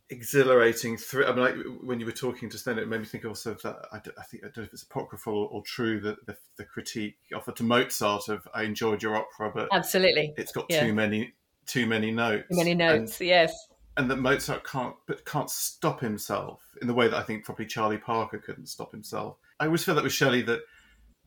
exhilarating 0.10 0.98
thrill. 0.98 1.30
I 1.30 1.36
mean, 1.36 1.44
like, 1.44 1.56
when 1.84 2.00
you 2.00 2.06
were 2.06 2.12
talking 2.12 2.50
just 2.50 2.66
then, 2.66 2.80
it 2.80 2.88
made 2.88 3.00
me 3.00 3.06
think 3.06 3.26
also 3.26 3.52
of 3.52 3.62
that. 3.62 3.78
I, 3.92 3.98
I 3.98 4.24
think 4.24 4.44
I 4.44 4.48
don't 4.48 4.58
know 4.58 4.64
if 4.64 4.74
it's 4.74 4.84
apocryphal 4.84 5.50
or, 5.52 5.62
true 5.64 6.00
that 6.02 6.26
the, 6.26 6.36
the, 6.58 6.66
critique 6.66 7.18
offered 7.36 7.56
to 7.58 7.64
Mozart 7.64 8.30
of 8.30 8.48
"I 8.54 8.64
enjoyed 8.64 9.04
your 9.04 9.16
opera, 9.16 9.52
but 9.54 9.70
absolutely, 9.72 10.34
it's 10.38 10.52
got 10.52 10.66
yeah. 10.70 10.86
too 10.86 10.94
many 10.94 11.34
too 11.66 11.86
many 11.86 12.12
notes. 12.12 12.48
Too 12.50 12.58
many 12.58 12.74
notes, 12.74 13.20
and, 13.20 13.30
yes. 13.30 13.68
And 13.98 14.10
that 14.10 14.18
Mozart 14.18 14.64
can't 14.64 14.96
but 15.08 15.26
can't 15.26 15.50
stop 15.50 16.00
himself 16.00 16.62
in 16.82 16.88
the 16.88 16.94
way 16.94 17.08
that 17.08 17.18
I 17.18 17.24
think 17.24 17.46
probably 17.46 17.66
Charlie 17.66 17.98
Parker 17.98 18.40
couldn't 18.40 18.68
stop 18.68 18.92
himself. 18.92 19.38
I 19.60 19.66
always 19.66 19.84
feel 19.84 19.96
that 19.96 20.04
with 20.04 20.14
Shelley 20.14 20.42
that 20.44 20.62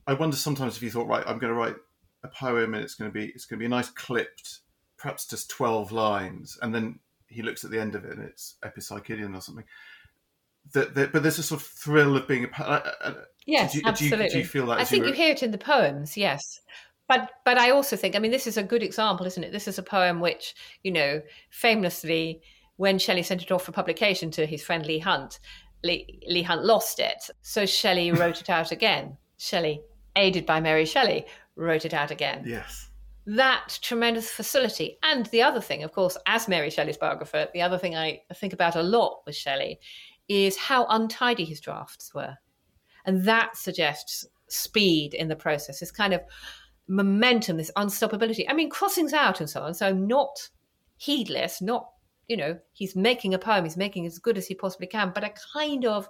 I 0.06 0.14
wonder 0.14 0.36
sometimes 0.36 0.76
if 0.76 0.82
you 0.82 0.90
thought, 0.90 1.06
right, 1.06 1.24
I'm 1.26 1.38
going 1.38 1.52
to 1.52 1.58
write 1.58 1.76
a 2.24 2.28
poem 2.28 2.74
and 2.74 2.82
it's 2.82 2.94
going 2.94 3.10
to 3.10 3.14
be 3.14 3.26
it's 3.26 3.44
going 3.44 3.58
to 3.58 3.62
be 3.62 3.66
a 3.66 3.68
nice 3.68 3.90
clipped, 3.90 4.60
perhaps 4.96 5.26
just 5.26 5.50
twelve 5.50 5.92
lines, 5.92 6.58
and 6.62 6.74
then 6.74 6.98
he 7.26 7.42
looks 7.42 7.64
at 7.64 7.70
the 7.70 7.80
end 7.80 7.94
of 7.94 8.04
it 8.04 8.12
and 8.12 8.22
it's 8.22 8.56
Epipsychidion 8.64 9.36
or 9.36 9.40
something. 9.40 9.64
That, 10.74 10.94
that, 10.94 11.12
but 11.12 11.22
there's 11.22 11.38
a 11.38 11.42
sort 11.42 11.60
of 11.60 11.66
thrill 11.66 12.16
of 12.16 12.28
being 12.28 12.44
a. 12.44 12.62
Uh, 12.62 12.92
uh, 13.02 13.14
yes, 13.46 13.74
you, 13.74 13.82
absolutely. 13.84 14.18
Do 14.18 14.24
you, 14.24 14.30
do 14.30 14.38
you, 14.38 14.44
feel 14.44 14.66
that? 14.66 14.78
I 14.78 14.84
think 14.84 15.04
you, 15.04 15.10
were... 15.10 15.16
you 15.16 15.22
hear 15.22 15.32
it 15.32 15.42
in 15.42 15.50
the 15.50 15.58
poems. 15.58 16.16
Yes, 16.16 16.60
but 17.08 17.30
but 17.44 17.58
I 17.58 17.70
also 17.70 17.96
think 17.96 18.14
I 18.14 18.20
mean 18.20 18.30
this 18.30 18.46
is 18.46 18.56
a 18.56 18.62
good 18.62 18.82
example, 18.82 19.26
isn't 19.26 19.42
it? 19.42 19.52
This 19.52 19.66
is 19.66 19.78
a 19.78 19.82
poem 19.82 20.20
which 20.20 20.54
you 20.82 20.92
know 20.92 21.20
famously 21.50 22.42
when 22.76 22.98
Shelley 22.98 23.22
sent 23.22 23.42
it 23.42 23.50
off 23.50 23.64
for 23.64 23.72
publication 23.72 24.30
to 24.32 24.46
his 24.46 24.62
friend 24.62 24.86
Leigh 24.86 25.00
Hunt, 25.00 25.40
Leigh, 25.84 26.20
Leigh 26.26 26.42
Hunt 26.42 26.64
lost 26.64 27.00
it, 27.00 27.30
so 27.42 27.66
Shelley 27.66 28.12
wrote 28.18 28.40
it 28.40 28.50
out 28.50 28.72
again. 28.72 29.16
Shelley, 29.36 29.82
aided 30.16 30.46
by 30.46 30.60
Mary 30.60 30.84
Shelley, 30.84 31.26
wrote 31.56 31.84
it 31.84 31.94
out 31.94 32.10
again. 32.10 32.44
Yes 32.46 32.88
that 33.26 33.78
tremendous 33.82 34.30
facility. 34.30 34.98
And 35.02 35.26
the 35.26 35.42
other 35.42 35.60
thing, 35.60 35.82
of 35.82 35.92
course, 35.92 36.16
as 36.26 36.48
Mary 36.48 36.70
Shelley's 36.70 36.96
biographer, 36.96 37.48
the 37.52 37.62
other 37.62 37.78
thing 37.78 37.96
I 37.96 38.22
think 38.34 38.52
about 38.52 38.76
a 38.76 38.82
lot 38.82 39.22
with 39.26 39.36
Shelley 39.36 39.78
is 40.28 40.56
how 40.56 40.86
untidy 40.86 41.44
his 41.44 41.60
drafts 41.60 42.12
were. 42.14 42.36
And 43.04 43.24
that 43.24 43.56
suggests 43.56 44.26
speed 44.48 45.14
in 45.14 45.28
the 45.28 45.36
process, 45.36 45.80
this 45.80 45.90
kind 45.90 46.14
of 46.14 46.20
momentum, 46.88 47.56
this 47.56 47.70
unstoppability. 47.76 48.44
I 48.48 48.54
mean, 48.54 48.70
crossings 48.70 49.12
out 49.12 49.40
and 49.40 49.48
so 49.48 49.62
on. 49.62 49.74
So, 49.74 49.92
not 49.92 50.48
heedless, 50.96 51.60
not, 51.60 51.90
you 52.28 52.36
know, 52.36 52.58
he's 52.72 52.96
making 52.96 53.34
a 53.34 53.38
poem, 53.38 53.64
he's 53.64 53.76
making 53.76 54.06
as 54.06 54.18
good 54.18 54.38
as 54.38 54.46
he 54.46 54.54
possibly 54.54 54.86
can, 54.86 55.12
but 55.14 55.24
a 55.24 55.32
kind 55.52 55.84
of 55.84 56.08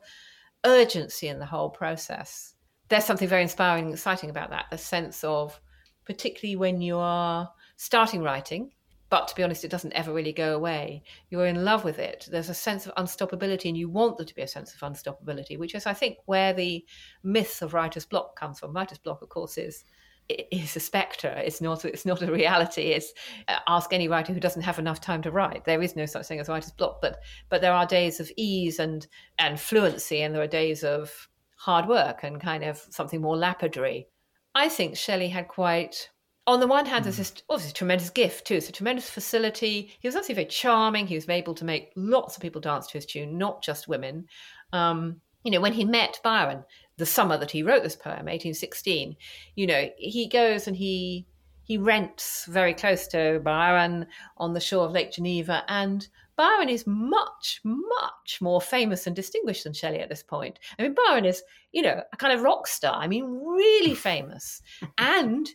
urgency 0.64 1.28
in 1.28 1.38
the 1.38 1.46
whole 1.46 1.70
process. 1.70 2.54
There's 2.88 3.04
something 3.04 3.28
very 3.28 3.42
inspiring 3.42 3.86
and 3.86 3.94
exciting 3.94 4.30
about 4.30 4.50
that, 4.50 4.66
the 4.70 4.78
sense 4.78 5.24
of 5.24 5.60
particularly 6.04 6.56
when 6.56 6.80
you 6.80 6.98
are 6.98 7.50
starting 7.76 8.22
writing. 8.22 8.72
But 9.08 9.28
to 9.28 9.34
be 9.34 9.42
honest, 9.42 9.62
it 9.62 9.70
doesn't 9.70 9.92
ever 9.92 10.10
really 10.10 10.32
go 10.32 10.54
away. 10.54 11.02
You're 11.28 11.46
in 11.46 11.66
love 11.66 11.84
with 11.84 11.98
it. 11.98 12.26
There's 12.30 12.48
a 12.48 12.54
sense 12.54 12.86
of 12.86 12.94
unstoppability, 12.94 13.68
and 13.68 13.76
you 13.76 13.90
want 13.90 14.16
there 14.16 14.24
to 14.24 14.34
be 14.34 14.40
a 14.40 14.48
sense 14.48 14.74
of 14.74 14.80
unstoppability, 14.80 15.58
which 15.58 15.74
is, 15.74 15.84
I 15.84 15.92
think, 15.92 16.16
where 16.24 16.54
the 16.54 16.82
myth 17.22 17.60
of 17.60 17.74
writer's 17.74 18.06
block 18.06 18.36
comes 18.36 18.58
from. 18.58 18.72
Writer's 18.72 18.96
block, 18.96 19.20
of 19.20 19.28
course, 19.28 19.58
is 19.58 19.84
is 20.28 20.76
a 20.76 20.80
spectre. 20.80 21.34
It's 21.44 21.60
not. 21.60 21.84
It's 21.84 22.06
not 22.06 22.22
a 22.22 22.32
reality. 22.32 22.92
It's 22.92 23.12
uh, 23.48 23.58
ask 23.66 23.92
any 23.92 24.08
writer 24.08 24.32
who 24.32 24.40
doesn't 24.40 24.62
have 24.62 24.78
enough 24.78 25.00
time 25.00 25.22
to 25.22 25.30
write. 25.30 25.64
There 25.64 25.82
is 25.82 25.96
no 25.96 26.06
such 26.06 26.26
thing 26.26 26.40
as 26.40 26.48
writer's 26.48 26.72
block. 26.72 27.00
But 27.00 27.18
but 27.48 27.60
there 27.60 27.72
are 27.72 27.86
days 27.86 28.20
of 28.20 28.30
ease 28.36 28.78
and 28.78 29.06
and 29.38 29.58
fluency, 29.58 30.22
and 30.22 30.34
there 30.34 30.42
are 30.42 30.48
days 30.48 30.84
of 30.84 31.28
hard 31.56 31.86
work 31.86 32.24
and 32.24 32.40
kind 32.40 32.64
of 32.64 32.78
something 32.90 33.20
more 33.20 33.36
lapidary. 33.36 34.08
I 34.54 34.68
think 34.68 34.96
Shelley 34.96 35.28
had 35.28 35.48
quite 35.48 36.10
on 36.46 36.60
the 36.60 36.66
one 36.66 36.86
hand, 36.86 37.02
mm. 37.02 37.04
there's 37.04 37.18
this 37.18 37.34
obviously 37.48 37.72
tremendous 37.72 38.10
gift 38.10 38.46
too. 38.46 38.54
It's 38.54 38.68
a 38.68 38.72
tremendous 38.72 39.08
facility. 39.08 39.92
He 40.00 40.08
was 40.08 40.16
actually 40.16 40.34
very 40.34 40.46
charming. 40.46 41.06
He 41.06 41.14
was 41.14 41.28
able 41.28 41.54
to 41.54 41.64
make 41.64 41.92
lots 41.96 42.36
of 42.36 42.42
people 42.42 42.60
dance 42.60 42.86
to 42.88 42.94
his 42.94 43.06
tune, 43.06 43.38
not 43.38 43.62
just 43.62 43.88
women. 43.88 44.26
Um, 44.72 45.20
you 45.44 45.50
know, 45.50 45.60
when 45.60 45.72
he 45.72 45.84
met 45.84 46.20
Byron, 46.22 46.64
the 47.02 47.06
summer 47.06 47.36
that 47.36 47.50
he 47.50 47.64
wrote 47.64 47.82
this 47.82 47.96
poem, 47.96 48.26
1816, 48.26 49.16
you 49.56 49.66
know, 49.66 49.88
he 49.96 50.28
goes 50.28 50.68
and 50.68 50.76
he 50.76 51.26
he 51.64 51.76
rents 51.76 52.44
very 52.46 52.74
close 52.74 53.08
to 53.08 53.40
Byron 53.42 54.06
on 54.36 54.52
the 54.52 54.60
shore 54.60 54.86
of 54.86 54.92
Lake 54.92 55.10
Geneva, 55.10 55.64
and 55.66 56.06
Byron 56.36 56.68
is 56.68 56.86
much, 56.86 57.60
much 57.64 58.38
more 58.40 58.60
famous 58.60 59.08
and 59.08 59.16
distinguished 59.16 59.64
than 59.64 59.72
Shelley 59.72 59.98
at 59.98 60.10
this 60.10 60.22
point. 60.22 60.60
I 60.78 60.82
mean, 60.82 60.94
Byron 60.94 61.24
is, 61.24 61.42
you 61.72 61.82
know, 61.82 62.02
a 62.12 62.16
kind 62.16 62.32
of 62.32 62.42
rock 62.42 62.68
star. 62.68 62.94
I 62.94 63.08
mean, 63.08 63.24
really 63.24 63.96
famous. 63.96 64.62
and 64.98 65.48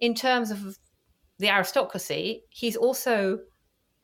in 0.00 0.16
terms 0.16 0.50
of 0.50 0.78
the 1.38 1.48
aristocracy, 1.48 2.42
he's 2.50 2.74
also 2.74 3.38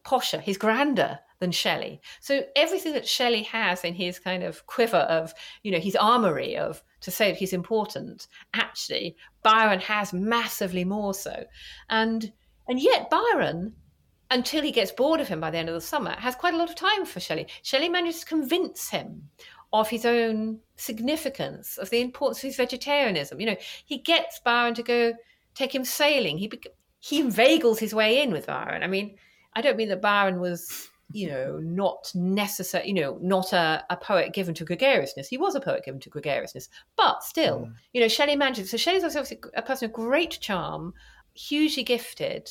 posher, 0.04 0.40
he's 0.40 0.58
grander 0.58 1.18
than 1.40 1.52
Shelley. 1.52 2.00
So 2.20 2.42
everything 2.56 2.92
that 2.94 3.08
Shelley 3.08 3.42
has 3.44 3.84
in 3.84 3.94
his 3.94 4.18
kind 4.18 4.42
of 4.42 4.66
quiver 4.66 4.98
of, 4.98 5.34
you 5.62 5.72
know, 5.72 5.78
his 5.78 5.96
armory 5.96 6.56
of 6.56 6.82
to 7.00 7.10
say 7.10 7.30
that 7.30 7.38
he's 7.38 7.52
important, 7.52 8.28
actually, 8.54 9.16
Byron 9.42 9.80
has 9.80 10.12
massively 10.12 10.84
more 10.84 11.14
so. 11.14 11.44
And 11.88 12.32
and 12.66 12.80
yet 12.80 13.10
Byron, 13.10 13.74
until 14.30 14.62
he 14.62 14.72
gets 14.72 14.90
bored 14.90 15.20
of 15.20 15.28
him 15.28 15.40
by 15.40 15.50
the 15.50 15.58
end 15.58 15.68
of 15.68 15.74
the 15.74 15.80
summer, 15.80 16.12
has 16.12 16.34
quite 16.34 16.54
a 16.54 16.56
lot 16.56 16.70
of 16.70 16.76
time 16.76 17.04
for 17.04 17.20
Shelley. 17.20 17.46
Shelley 17.62 17.90
manages 17.90 18.20
to 18.20 18.26
convince 18.26 18.88
him 18.88 19.28
of 19.72 19.90
his 19.90 20.06
own 20.06 20.60
significance, 20.76 21.76
of 21.78 21.90
the 21.90 22.00
importance 22.00 22.38
of 22.38 22.48
his 22.48 22.56
vegetarianism. 22.56 23.40
You 23.40 23.46
know, 23.46 23.56
he 23.84 23.98
gets 23.98 24.38
Byron 24.38 24.74
to 24.74 24.82
go 24.82 25.12
take 25.54 25.74
him 25.74 25.84
sailing. 25.84 26.38
He 26.38 26.50
he 27.00 27.20
inveigles 27.20 27.78
his 27.78 27.94
way 27.94 28.22
in 28.22 28.32
with 28.32 28.46
Byron. 28.46 28.82
I 28.82 28.86
mean, 28.86 29.16
I 29.56 29.62
don't 29.62 29.76
mean 29.76 29.88
that 29.88 30.02
Byron 30.02 30.40
was, 30.40 30.88
you 31.12 31.28
know, 31.28 31.58
not 31.58 32.10
necessary, 32.14 32.88
you 32.88 32.94
know, 32.94 33.18
not 33.22 33.52
a, 33.52 33.84
a 33.90 33.96
poet 33.96 34.32
given 34.32 34.54
to 34.54 34.64
gregariousness. 34.64 35.28
He 35.28 35.38
was 35.38 35.54
a 35.54 35.60
poet 35.60 35.84
given 35.84 36.00
to 36.00 36.10
gregariousness, 36.10 36.68
but 36.96 37.22
still, 37.22 37.60
mm. 37.60 37.74
you 37.92 38.00
know, 38.00 38.08
Shelley 38.08 38.36
manages. 38.36 38.70
So 38.70 38.76
Shelley's 38.76 39.04
obviously 39.04 39.38
a 39.54 39.62
person 39.62 39.86
of 39.86 39.92
great 39.92 40.38
charm, 40.40 40.94
hugely 41.34 41.84
gifted, 41.84 42.50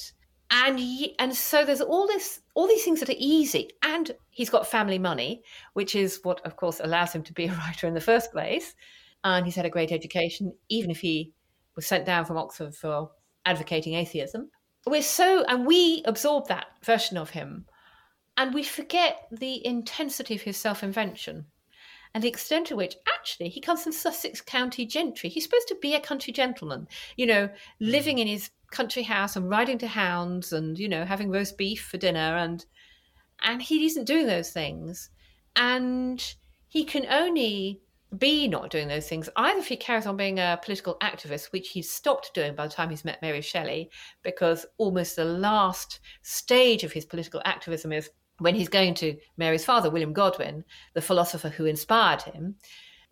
and 0.52 0.78
he, 0.78 1.16
and 1.18 1.36
so 1.36 1.66
there's 1.66 1.82
all 1.82 2.06
this, 2.06 2.42
all 2.54 2.68
these 2.68 2.84
things 2.84 3.00
that 3.00 3.10
are 3.10 3.16
easy, 3.18 3.72
and 3.82 4.12
he's 4.30 4.52
got 4.52 4.68
family 4.68 5.00
money, 5.00 5.42
which 5.74 5.96
is 5.96 6.20
what, 6.22 6.46
of 6.46 6.58
course, 6.58 6.80
allows 6.84 7.12
him 7.12 7.24
to 7.24 7.34
be 7.34 7.46
a 7.48 7.54
writer 7.54 7.88
in 7.88 7.96
the 7.96 8.02
first 8.02 8.32
place. 8.32 8.76
And 9.24 9.46
he's 9.46 9.56
had 9.56 9.66
a 9.66 9.70
great 9.70 9.92
education, 9.92 10.54
even 10.70 10.92
if 10.92 11.00
he 11.00 11.32
was 11.76 11.88
sent 11.88 12.06
down 12.06 12.26
from 12.26 12.38
Oxford 12.38 12.76
for 12.76 13.10
advocating 13.46 13.96
atheism. 13.96 14.50
We're 14.86 15.02
so, 15.02 15.44
and 15.46 15.66
we 15.66 16.02
absorb 16.06 16.48
that 16.48 16.68
version 16.84 17.18
of 17.18 17.32
him, 17.32 17.66
and 18.36 18.54
we 18.54 18.64
forget 18.64 19.28
the 19.32 19.66
intensity 19.66 20.36
of 20.36 20.42
his 20.42 20.58
self 20.58 20.84
invention 20.84 21.46
and 22.14 22.24
the 22.24 22.28
extent 22.28 22.68
to 22.68 22.76
which 22.76 22.96
actually 23.08 23.50
he 23.50 23.60
comes 23.60 23.84
from 23.84 23.92
Sussex 23.92 24.40
County 24.42 24.86
gentry. 24.86 25.30
He's 25.30 25.44
supposed 25.44 25.68
to 25.70 25.78
be 25.82 25.96
a 25.96 26.00
country 26.00 26.32
gentleman, 26.32 26.88
you 27.16 27.26
know, 27.26 27.48
hmm. 27.48 27.54
living 27.80 28.20
in 28.20 28.28
his 28.28 28.52
country 28.72 29.04
house 29.04 29.36
and 29.36 29.50
riding 29.50 29.78
to 29.80 29.88
hounds 29.88 30.54
and, 30.54 30.78
you 30.78 30.90
know, 30.90 31.06
having 31.06 31.30
roast 31.30 31.58
beef 31.58 31.84
for 31.84 31.98
dinner 31.98 32.38
and 32.38 32.66
and 33.42 33.62
he 33.62 33.86
isn't 33.86 34.06
doing 34.06 34.28
those 34.28 34.52
things. 34.52 35.10
And 35.56 36.24
he 36.70 36.86
can 36.86 37.06
only 37.08 37.82
be 38.18 38.48
not 38.48 38.70
doing 38.70 38.88
those 38.88 39.08
things, 39.08 39.30
either 39.36 39.60
if 39.60 39.68
he 39.68 39.76
carries 39.76 40.06
on 40.06 40.18
being 40.18 40.40
a 40.40 40.60
political 40.64 40.98
activist, 41.02 41.52
which 41.52 41.70
he's 41.70 41.90
stopped 41.90 42.34
doing 42.34 42.56
by 42.56 42.68
the 42.68 42.74
time 42.74 42.90
he's 42.90 43.06
met 43.06 43.22
Mary 43.22 43.42
Shelley, 43.42 43.90
because 44.22 44.66
almost 44.78 45.16
the 45.16 45.26
last 45.26 46.00
stage 46.22 46.84
of 46.84 46.92
his 46.92 47.06
political 47.06 47.42
activism 47.46 47.92
is 47.92 48.10
when 48.40 48.56
he's 48.56 48.70
going 48.70 48.94
to 48.96 49.16
Mary's 49.38 49.66
father, 49.66 49.90
William 49.90 50.14
Godwin, 50.14 50.64
the 50.94 51.02
philosopher 51.02 51.50
who 51.50 51.66
inspired 51.66 52.22
him, 52.22 52.56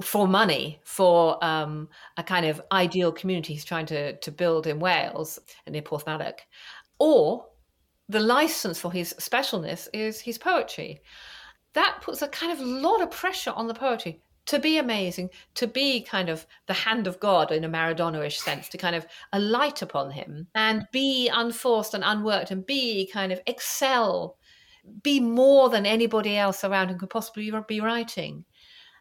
for 0.01 0.27
money 0.27 0.79
for 0.84 1.43
um, 1.43 1.88
a 2.17 2.24
kind 2.24 2.46
of 2.46 2.62
ideal 2.72 3.12
community 3.12 3.53
he's 3.53 3.65
trying 3.65 3.86
to, 3.86 4.17
to 4.17 4.31
build 4.31 4.65
in 4.65 4.79
Wales 4.79 5.39
near 5.70 5.81
Porthmadog. 5.81 6.39
Or 7.00 7.46
the 8.10 8.20
license 8.20 8.79
for 8.79 8.91
his 8.91 9.13
specialness 9.20 9.88
is 9.93 10.20
his 10.20 10.38
poetry. 10.38 11.01
That 11.74 12.00
puts 12.01 12.22
a 12.22 12.27
kind 12.27 12.51
of 12.51 12.60
lot 12.60 13.01
of 13.01 13.12
pressure 13.12 13.51
on 13.51 13.67
the 13.67 13.74
poetry 13.74 14.22
to 14.48 14.60
be 14.60 14.78
amazing, 14.78 15.30
to 15.56 15.68
be 15.68 16.02
kind 16.02 16.30
of 16.30 16.46
the 16.68 16.74
hand 16.74 17.08
of 17.08 17.20
God 17.20 17.52
in 17.52 17.64
a 17.64 17.70
Maradona-ish 17.70 18.40
sense, 18.40 18.70
to 18.70 18.78
kind 18.78 18.96
of 18.96 19.06
alight 19.34 19.82
upon 19.82 20.12
him 20.12 20.48
and 20.56 20.88
be 20.92 21.30
unforced 21.30 21.94
and 21.94 22.04
unworked 22.04 22.52
and 22.52 22.66
be 22.66 23.10
kind 23.12 23.32
of 23.32 23.42
excel, 23.46 24.38
be 25.04 25.20
more 25.20 25.70
than 25.70 25.86
anybody 25.86 26.38
else 26.38 26.64
around 26.64 26.90
him 26.90 26.98
could 26.98 27.10
possibly 27.10 27.52
be 27.68 27.82
writing. 27.82 28.46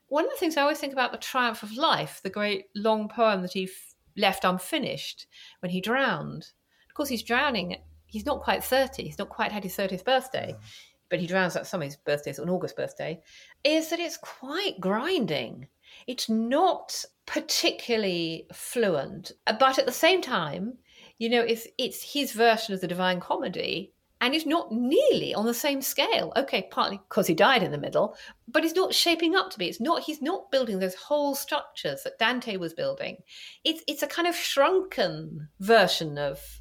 One 0.09 0.25
of 0.25 0.31
the 0.31 0.37
things 0.37 0.57
I 0.57 0.63
always 0.63 0.79
think 0.79 0.93
about 0.93 1.13
the 1.13 1.19
triumph 1.19 1.63
of 1.63 1.76
life, 1.76 2.21
the 2.23 2.31
great 2.31 2.67
long 2.75 3.09
poem 3.09 3.43
that 3.43 3.53
he 3.53 3.65
f- 3.65 3.95
left 4.17 4.45
unfinished 4.45 5.26
when 5.61 5.71
he 5.71 5.81
drowned. 5.81 6.50
Of 6.89 6.95
course, 6.95 7.09
he's 7.09 7.23
drowning. 7.23 7.76
He's 8.07 8.26
not 8.26 8.43
quite 8.43 8.65
30. 8.65 9.05
He's 9.05 9.19
not 9.19 9.29
quite 9.29 9.53
had 9.53 9.63
his 9.63 9.76
30th 9.76 10.05
birthday 10.05 10.57
mm. 10.59 10.65
But 11.11 11.21
he 11.21 11.27
drowns 11.27 11.57
at 11.57 11.67
some 11.67 11.83
of 11.83 11.87
his 11.87 11.97
birthdays, 11.97 12.39
on 12.39 12.49
August 12.49 12.77
birthday, 12.77 13.21
is 13.65 13.91
that 13.91 14.01
it's 14.01 14.17
quite 14.17 14.81
grinding. 14.81 15.67
It's 16.07 16.29
not 16.29 17.05
particularly 17.27 18.47
fluent, 18.53 19.33
uh, 19.47 19.55
but 19.59 19.79
at 19.79 19.87
the 19.87 19.93
same 19.93 20.23
time, 20.23 20.79
you 21.19 21.29
know, 21.29 21.43
it's 21.43 21.67
it's 21.77 22.15
his 22.15 22.33
version 22.33 22.75
of 22.75 22.81
the 22.81 22.89
Divine 22.89 23.21
Comedy, 23.21 23.93
and 24.21 24.35
it's 24.35 24.47
not 24.47 24.73
nearly 24.73 25.35
on 25.35 25.47
the 25.47 25.55
same 25.55 25.83
scale. 25.83 26.33
Okay, 26.37 26.69
partly 26.71 27.01
because 27.09 27.27
he 27.27 27.35
died 27.35 27.63
in 27.63 27.73
the 27.73 27.79
middle, 27.79 28.17
but 28.49 28.65
it's 28.65 28.75
not 28.75 28.95
shaping 28.95 29.35
up 29.35 29.51
to 29.51 29.59
be. 29.59 29.69
It's 29.69 29.81
not. 29.81 30.03
He's 30.03 30.23
not 30.23 30.51
building 30.51 30.79
those 30.79 30.95
whole 30.95 31.35
structures 31.35 32.05
that 32.05 32.19
Dante 32.19 32.57
was 32.57 32.73
building. 32.73 33.19
It's 33.65 33.83
it's 33.87 34.03
a 34.03 34.07
kind 34.07 34.29
of 34.29 34.37
shrunken 34.37 35.49
version 35.59 36.19
of 36.19 36.60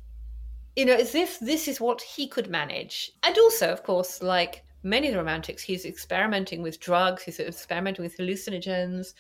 you 0.76 0.86
know, 0.86 0.96
as 0.96 1.16
if 1.16 1.40
this 1.40 1.68
is 1.68 1.82
what 1.82 2.02
he 2.02 2.28
could 2.28 2.50
manage. 2.50 3.12
And 3.24 3.38
also, 3.38 3.72
of 3.72 3.84
course, 3.84 4.22
like 4.22 4.64
many 4.84 5.08
of 5.08 5.14
the 5.14 5.20
romantics, 5.20 5.64
he's 5.64 5.86
experimenting 5.86 6.62
with 6.62 6.80
drugs, 6.80 7.24
he's 7.24 7.40
experimenting 7.40 8.04
with 8.04 8.18
hallucinogens. 8.18 9.14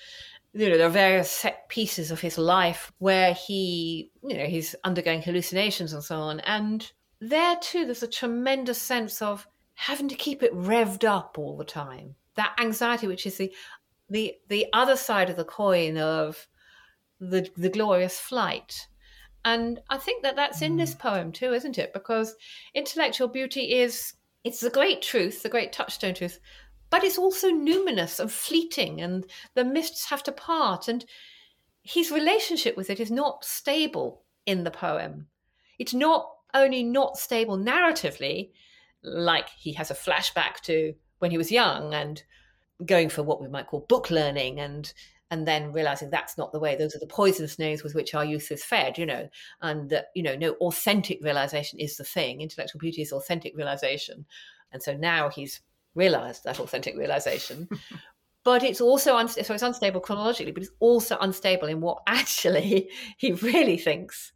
You 0.53 0.69
know, 0.69 0.77
there 0.77 0.87
are 0.87 0.91
various 0.91 1.29
set 1.29 1.69
pieces 1.69 2.11
of 2.11 2.19
his 2.19 2.37
life 2.37 2.91
where 2.97 3.33
he, 3.33 4.11
you 4.23 4.37
know, 4.37 4.45
he's 4.45 4.75
undergoing 4.83 5.21
hallucinations 5.21 5.93
and 5.93 6.03
so 6.03 6.17
on. 6.17 6.39
And 6.41 6.91
there 7.21 7.55
too, 7.61 7.85
there's 7.85 8.03
a 8.03 8.07
tremendous 8.07 8.81
sense 8.81 9.21
of 9.21 9.47
having 9.75 10.07
to 10.09 10.15
keep 10.15 10.41
it 10.41 10.53
revved 10.53 11.03
up 11.03 11.37
all 11.37 11.57
the 11.57 11.65
time. 11.65 12.15
That 12.35 12.55
anxiety, 12.59 13.07
which 13.07 13.25
is 13.25 13.37
the 13.37 13.53
the 14.09 14.35
the 14.47 14.65
other 14.73 14.95
side 14.95 15.29
of 15.29 15.35
the 15.35 15.45
coin 15.45 15.97
of 15.97 16.47
the 17.19 17.47
the 17.55 17.69
glorious 17.69 18.19
flight 18.19 18.87
and 19.45 19.79
I 19.89 19.97
think 19.97 20.23
that 20.23 20.35
that's 20.35 20.61
in 20.61 20.77
this 20.77 20.93
mm. 20.93 20.99
poem 20.99 21.31
too, 21.31 21.53
isn't 21.53 21.77
it? 21.77 21.93
Because 21.93 22.35
intellectual 22.73 23.27
beauty 23.27 23.79
is 23.79 24.13
it's 24.43 24.59
the 24.59 24.69
great 24.69 25.01
truth, 25.01 25.43
the 25.43 25.49
great 25.49 25.73
touchstone 25.73 26.13
truth, 26.13 26.39
but 26.89 27.03
it's 27.03 27.17
also 27.17 27.49
numinous 27.49 28.19
and 28.19 28.31
fleeting, 28.31 29.01
and 29.01 29.25
the 29.53 29.65
mists 29.65 30.09
have 30.09 30.23
to 30.23 30.31
part. 30.31 30.87
And 30.87 31.05
his 31.83 32.11
relationship 32.11 32.75
with 32.75 32.89
it 32.89 32.99
is 32.99 33.11
not 33.11 33.45
stable 33.45 34.23
in 34.45 34.63
the 34.63 34.71
poem. 34.71 35.27
It's 35.77 35.93
not 35.93 36.29
only 36.53 36.83
not 36.83 37.17
stable 37.17 37.57
narratively, 37.57 38.51
like 39.03 39.49
he 39.49 39.73
has 39.73 39.91
a 39.91 39.95
flashback 39.95 40.59
to 40.63 40.93
when 41.19 41.31
he 41.31 41.37
was 41.37 41.51
young 41.51 41.93
and 41.93 42.23
going 42.85 43.09
for 43.09 43.23
what 43.23 43.41
we 43.41 43.47
might 43.47 43.67
call 43.67 43.81
book 43.81 44.09
learning 44.09 44.59
and 44.59 44.93
and 45.31 45.47
then 45.47 45.71
realizing 45.71 46.09
that's 46.09 46.37
not 46.37 46.51
the 46.51 46.59
way 46.59 46.75
those 46.75 46.95
are 46.95 46.99
the 46.99 47.07
poisonous 47.07 47.53
snails 47.53 47.83
with 47.83 47.95
which 47.95 48.15
our 48.15 48.25
youth 48.25 48.51
is 48.51 48.63
fed 48.63 48.97
you 48.97 49.05
know 49.05 49.29
and 49.61 49.89
that 49.89 50.07
you 50.15 50.23
know 50.23 50.35
no 50.35 50.53
authentic 50.61 51.19
realization 51.23 51.79
is 51.79 51.97
the 51.97 52.03
thing. 52.03 52.41
Intellectual 52.41 52.79
beauty 52.79 53.01
is 53.01 53.11
authentic 53.11 53.55
realization. 53.55 54.25
And 54.71 54.81
so 54.81 54.95
now 54.95 55.29
he's 55.29 55.61
realized 55.95 56.43
that 56.43 56.59
authentic 56.59 56.97
realization. 56.97 57.67
But 58.45 58.63
it's 58.63 58.79
also 58.79 59.17
unstable 59.17 59.45
so 59.45 59.53
it's 59.53 59.63
unstable 59.63 59.99
chronologically 59.99 60.53
but 60.53 60.63
it's 60.63 60.71
also 60.79 61.17
unstable 61.19 61.67
in 61.67 61.81
what 61.81 62.01
actually 62.07 62.89
he 63.17 63.33
really 63.33 63.77
thinks 63.77 64.31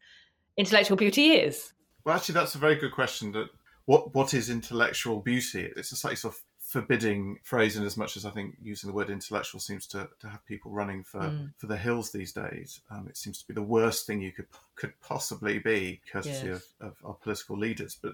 intellectual 0.57 0.97
beauty 0.97 1.31
is. 1.31 1.73
Well 2.03 2.15
actually 2.15 2.33
that's 2.33 2.53
a 2.53 2.59
very 2.59 2.75
good 2.75 2.91
question 2.91 3.31
that 3.31 3.47
what 3.85 4.13
what 4.13 4.33
is 4.33 4.49
intellectual 4.49 5.21
beauty? 5.21 5.71
It's 5.77 5.93
a 5.93 5.95
slightly 5.95 6.17
sort 6.17 6.35
of 6.35 6.41
forbidding 6.73 7.37
phrase 7.43 7.77
in 7.77 7.85
as 7.85 7.97
much 7.97 8.17
as 8.17 8.25
I 8.25 8.31
think 8.31 8.55
using 8.59 8.87
the 8.87 8.95
word 8.95 9.11
intellectual 9.11 9.61
seems 9.61 9.85
to, 9.87 10.09
to 10.19 10.27
have 10.27 10.43
people 10.43 10.71
running 10.71 11.03
for, 11.03 11.19
mm. 11.19 11.53
for 11.55 11.67
the 11.67 11.77
hills 11.77 12.11
these 12.11 12.33
days. 12.33 12.81
Um, 12.89 13.07
it 13.07 13.15
seems 13.15 13.39
to 13.39 13.47
be 13.47 13.53
the 13.53 13.61
worst 13.61 14.07
thing 14.07 14.19
you 14.19 14.31
could 14.31 14.47
could 14.75 14.93
possibly 14.99 15.59
be, 15.59 16.01
courtesy 16.11 16.47
yes. 16.47 16.63
of, 16.81 16.87
of 16.87 16.95
our 17.05 17.13
political 17.13 17.55
leaders. 17.55 17.95
But 18.01 18.13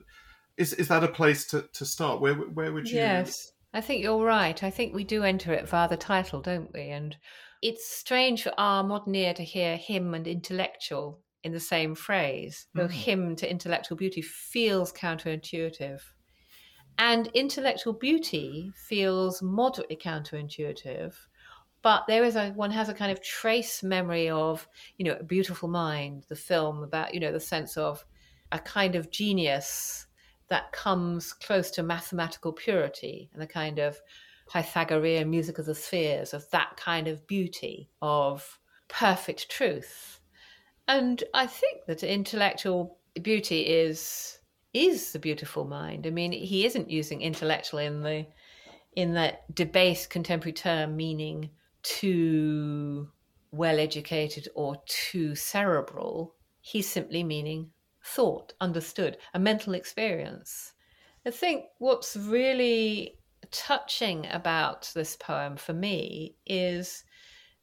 is 0.57 0.73
is 0.73 0.89
that 0.89 1.05
a 1.05 1.07
place 1.07 1.47
to, 1.47 1.61
to 1.71 1.85
start? 1.85 2.19
Where 2.19 2.33
where 2.33 2.73
would 2.73 2.89
you? 2.89 2.97
Yes, 2.97 3.53
I 3.73 3.79
think 3.79 4.03
you're 4.03 4.25
right. 4.25 4.61
I 4.61 4.69
think 4.69 4.93
we 4.93 5.05
do 5.05 5.23
enter 5.23 5.53
it 5.53 5.69
via 5.69 5.87
the 5.87 5.95
title, 5.95 6.41
don't 6.41 6.73
we? 6.73 6.89
And 6.89 7.15
it's 7.61 7.89
strange 7.89 8.43
for 8.43 8.51
our 8.57 8.83
modern 8.83 9.15
ear 9.15 9.33
to 9.35 9.43
hear 9.43 9.77
hymn 9.77 10.13
and 10.13 10.27
intellectual 10.27 11.21
in 11.45 11.53
the 11.53 11.61
same 11.61 11.95
phrase. 11.95 12.67
Mm. 12.75 12.81
Though 12.81 12.87
hymn 12.89 13.35
to 13.37 13.49
intellectual 13.49 13.95
beauty 13.95 14.21
feels 14.21 14.91
counterintuitive. 14.91 16.01
And 16.99 17.27
intellectual 17.27 17.93
beauty 17.93 18.73
feels 18.75 19.41
moderately 19.41 19.95
counterintuitive, 19.95 21.15
but 21.81 22.03
there 22.07 22.25
is 22.25 22.35
a 22.35 22.49
one 22.51 22.71
has 22.71 22.89
a 22.89 22.93
kind 22.93 23.09
of 23.09 23.23
trace 23.23 23.81
memory 23.81 24.29
of 24.29 24.67
you 24.97 25.05
know 25.05 25.15
a 25.17 25.23
beautiful 25.23 25.69
mind, 25.69 26.25
the 26.27 26.35
film 26.35 26.83
about 26.83 27.13
you 27.13 27.21
know 27.21 27.31
the 27.31 27.39
sense 27.39 27.77
of 27.77 28.03
a 28.51 28.59
kind 28.59 28.95
of 28.95 29.11
genius 29.11 30.07
that 30.49 30.73
comes 30.73 31.31
close 31.31 31.71
to 31.71 31.83
mathematical 31.83 32.51
purity 32.51 33.29
and 33.31 33.41
the 33.41 33.47
kind 33.47 33.79
of 33.79 34.01
Pythagorean 34.51 35.29
music 35.29 35.57
of 35.57 35.67
the 35.67 35.75
spheres 35.75 36.33
of 36.33 36.49
that 36.49 36.75
kind 36.75 37.07
of 37.07 37.25
beauty 37.27 37.89
of 38.01 38.59
perfect 38.89 39.49
truth. 39.49 40.19
And 40.87 41.23
I 41.33 41.45
think 41.45 41.85
that 41.85 42.03
intellectual 42.03 42.97
beauty 43.21 43.61
is 43.61 44.38
is 44.73 45.11
the 45.11 45.19
beautiful 45.19 45.65
mind. 45.65 46.05
I 46.05 46.09
mean, 46.09 46.31
he 46.31 46.65
isn't 46.65 46.89
using 46.89 47.21
intellectual 47.21 47.79
in 47.79 48.01
the 48.01 48.27
in 48.95 49.13
that 49.13 49.53
debased 49.53 50.09
contemporary 50.09 50.53
term, 50.53 50.95
meaning 50.95 51.49
too 51.83 53.09
well 53.51 53.79
educated 53.79 54.47
or 54.55 54.81
too 54.85 55.35
cerebral. 55.35 56.35
He's 56.61 56.89
simply 56.89 57.23
meaning 57.23 57.71
thought, 58.03 58.53
understood, 58.59 59.17
a 59.33 59.39
mental 59.39 59.73
experience. 59.73 60.73
I 61.25 61.31
think 61.31 61.65
what's 61.79 62.15
really 62.15 63.19
touching 63.51 64.27
about 64.31 64.91
this 64.93 65.15
poem 65.15 65.57
for 65.57 65.73
me 65.73 66.35
is 66.45 67.03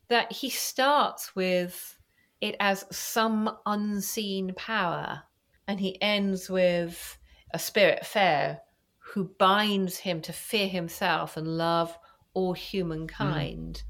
that 0.08 0.32
he 0.32 0.50
starts 0.50 1.34
with 1.34 1.98
it 2.40 2.56
as 2.60 2.84
some 2.90 3.56
unseen 3.64 4.52
power 4.56 5.22
and 5.68 5.80
he 5.80 6.00
ends 6.00 6.48
with 6.48 7.18
a 7.52 7.58
spirit 7.58 8.04
fair 8.04 8.60
who 8.98 9.30
binds 9.38 9.98
him 9.98 10.20
to 10.20 10.32
fear 10.32 10.68
himself 10.68 11.36
and 11.36 11.46
love 11.46 11.96
all 12.34 12.52
humankind. 12.52 13.76
Mm. 13.76 13.82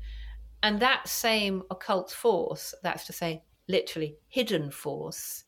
And 0.62 0.81
that 0.81 1.09
same 1.09 1.62
occult 1.71 2.11
force, 2.11 2.75
that's 2.83 3.07
to 3.07 3.12
say, 3.12 3.43
literally 3.69 4.17
hidden 4.29 4.71
force, 4.71 5.45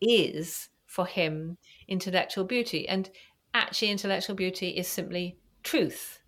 is 0.00 0.68
for 0.86 1.06
him 1.06 1.56
intellectual 1.88 2.44
beauty. 2.44 2.88
And 2.88 3.10
actually, 3.52 3.90
intellectual 3.90 4.36
beauty 4.36 4.70
is 4.70 4.88
simply 4.88 5.38
truth, 5.62 6.20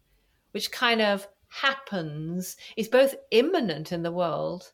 which 0.52 0.70
kind 0.70 1.00
of 1.00 1.28
happens, 1.48 2.56
is 2.76 2.88
both 2.88 3.14
immanent 3.30 3.92
in 3.92 4.02
the 4.02 4.12
world 4.12 4.72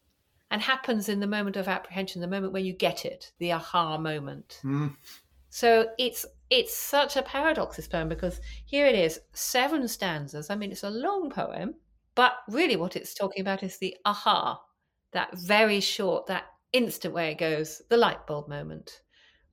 and 0.53 0.61
happens 0.61 1.09
in 1.09 1.19
the 1.19 1.27
moment 1.27 1.57
of 1.57 1.67
apprehension, 1.67 2.21
the 2.21 2.29
moment 2.29 2.53
where 2.53 2.63
you 2.63 2.75
get 2.75 3.07
it, 3.07 3.33
the 3.39 3.53
aha 3.53 3.97
moment. 3.97 4.61
Mm. 4.63 4.95
So 5.49 5.89
it's 5.99 6.27
it's 6.51 6.77
such 6.77 7.17
a 7.17 7.23
paradox 7.23 7.77
this 7.77 7.89
poem 7.89 8.11
because 8.11 8.39
here 8.67 8.87
it 8.87 8.95
is, 8.95 9.19
seven 9.33 9.89
stanzas. 9.89 10.51
I 10.51 10.57
mean, 10.57 10.71
it's 10.71 10.83
a 10.83 10.91
long 10.91 11.31
poem, 11.31 11.75
but 12.15 12.35
really 12.51 12.77
what 12.77 12.97
it's 12.97 13.15
talking 13.15 13.41
about 13.41 13.63
is 13.63 13.79
the 13.79 13.97
aha, 14.05 14.61
that 15.13 15.31
very 15.39 15.81
short, 15.81 16.27
that 16.27 16.45
instant 16.75 17.15
where 17.15 17.31
it 17.31 17.39
goes, 17.39 17.81
the 17.89 17.97
light 17.97 18.27
bulb 18.27 18.47
moment, 18.47 19.01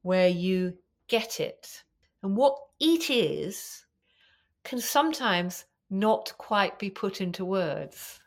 where 0.01 0.27
you 0.27 0.73
get 1.07 1.39
it. 1.39 1.81
And 2.23 2.35
what 2.35 2.57
it 2.81 3.09
is 3.09 3.85
can 4.65 4.81
sometimes 4.81 5.63
not 5.89 6.33
quite 6.37 6.77
be 6.77 6.89
put 6.89 7.21
into 7.21 7.45
words 7.45 8.19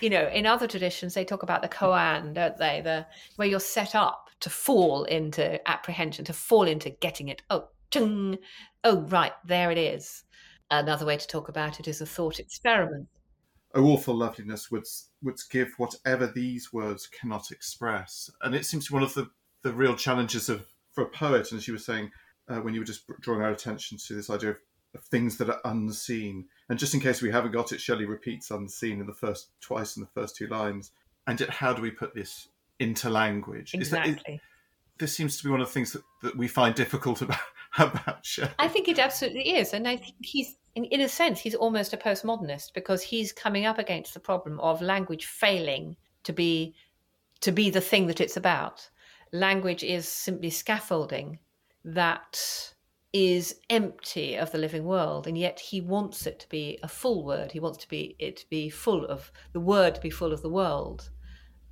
you 0.00 0.10
know, 0.10 0.28
in 0.28 0.46
other 0.46 0.66
traditions, 0.66 1.14
they 1.14 1.24
talk 1.24 1.42
about 1.42 1.62
the 1.62 1.68
koan, 1.68 2.34
don't 2.34 2.56
they? 2.56 2.80
The 2.82 3.06
where 3.36 3.48
you're 3.48 3.60
set 3.60 3.94
up 3.94 4.28
to 4.40 4.50
fall 4.50 5.04
into 5.04 5.66
apprehension, 5.68 6.24
to 6.24 6.32
fall 6.32 6.66
into 6.66 6.90
getting 6.90 7.28
it. 7.28 7.42
Oh, 7.50 7.68
chung, 7.90 8.38
oh, 8.84 9.02
right, 9.02 9.32
there 9.44 9.70
it 9.70 9.78
is. 9.78 10.24
Another 10.70 11.04
way 11.04 11.16
to 11.16 11.26
talk 11.26 11.48
about 11.48 11.80
it 11.80 11.88
is 11.88 12.00
a 12.00 12.06
thought 12.06 12.38
experiment. 12.38 13.08
Oh, 13.74 13.84
awful 13.84 14.14
loveliness 14.14 14.70
would 14.70 14.86
would 15.22 15.38
give 15.50 15.72
whatever 15.76 16.26
these 16.26 16.72
words 16.72 17.06
cannot 17.06 17.50
express, 17.50 18.30
and 18.42 18.54
it 18.54 18.66
seems 18.66 18.86
to 18.86 18.92
be 18.92 18.94
one 18.94 19.02
of 19.02 19.14
the 19.14 19.28
the 19.62 19.72
real 19.72 19.94
challenges 19.94 20.48
of 20.48 20.66
for 20.92 21.04
a 21.04 21.08
poet. 21.08 21.50
And 21.50 21.58
as 21.58 21.68
you 21.68 21.74
were 21.74 21.78
saying, 21.78 22.10
uh, 22.48 22.60
when 22.60 22.74
you 22.74 22.80
were 22.80 22.86
just 22.86 23.04
drawing 23.20 23.42
our 23.42 23.50
attention 23.50 23.98
to 24.06 24.14
this 24.14 24.30
idea 24.30 24.50
of 24.50 24.56
of 24.94 25.02
things 25.04 25.36
that 25.38 25.50
are 25.50 25.60
unseen. 25.64 26.46
And 26.70 26.78
just 26.78 26.94
in 26.94 27.00
case 27.00 27.20
we 27.20 27.32
haven't 27.32 27.50
got 27.50 27.72
it, 27.72 27.80
Shelley 27.80 28.06
repeats 28.06 28.50
unseen 28.50 29.00
in 29.00 29.06
the 29.06 29.12
first 29.12 29.50
twice 29.60 29.96
in 29.96 30.02
the 30.02 30.08
first 30.08 30.36
two 30.36 30.46
lines. 30.46 30.92
And 31.26 31.38
yet, 31.38 31.50
how 31.50 31.72
do 31.72 31.82
we 31.82 31.90
put 31.90 32.14
this 32.14 32.48
into 32.78 33.10
language? 33.10 33.74
Exactly. 33.74 34.12
That, 34.14 34.34
it, 34.34 34.40
this 34.98 35.14
seems 35.14 35.36
to 35.38 35.44
be 35.44 35.50
one 35.50 35.60
of 35.60 35.66
the 35.66 35.72
things 35.72 35.92
that, 35.92 36.02
that 36.22 36.36
we 36.36 36.46
find 36.46 36.74
difficult 36.74 37.22
about 37.22 37.40
about 37.78 38.24
Shelley. 38.24 38.52
I 38.58 38.68
think 38.68 38.88
it 38.88 38.98
absolutely 38.98 39.56
is, 39.56 39.72
and 39.74 39.86
I 39.86 39.96
think 39.96 40.14
he's, 40.20 40.56
in, 40.74 40.84
in 40.86 41.00
a 41.00 41.08
sense, 41.08 41.40
he's 41.40 41.54
almost 41.54 41.92
a 41.92 41.96
postmodernist 41.96 42.72
because 42.74 43.02
he's 43.02 43.32
coming 43.32 43.66
up 43.66 43.78
against 43.78 44.14
the 44.14 44.20
problem 44.20 44.58
of 44.60 44.80
language 44.80 45.26
failing 45.26 45.96
to 46.24 46.32
be 46.32 46.74
to 47.40 47.52
be 47.52 47.70
the 47.70 47.80
thing 47.80 48.06
that 48.06 48.20
it's 48.20 48.36
about. 48.36 48.88
Language 49.32 49.82
is 49.82 50.06
simply 50.06 50.50
scaffolding 50.50 51.38
that 51.84 52.74
is 53.12 53.56
empty 53.68 54.36
of 54.36 54.52
the 54.52 54.58
living 54.58 54.84
world 54.84 55.26
and 55.26 55.36
yet 55.36 55.58
he 55.58 55.80
wants 55.80 56.26
it 56.26 56.38
to 56.38 56.48
be 56.48 56.78
a 56.82 56.88
full 56.88 57.24
word 57.24 57.50
he 57.50 57.58
wants 57.58 57.78
to 57.78 57.88
be 57.88 58.14
it 58.18 58.36
to 58.36 58.48
be 58.48 58.70
full 58.70 59.04
of 59.06 59.32
the 59.52 59.60
word 59.60 59.94
to 59.94 60.00
be 60.00 60.10
full 60.10 60.32
of 60.32 60.42
the 60.42 60.48
world 60.48 61.10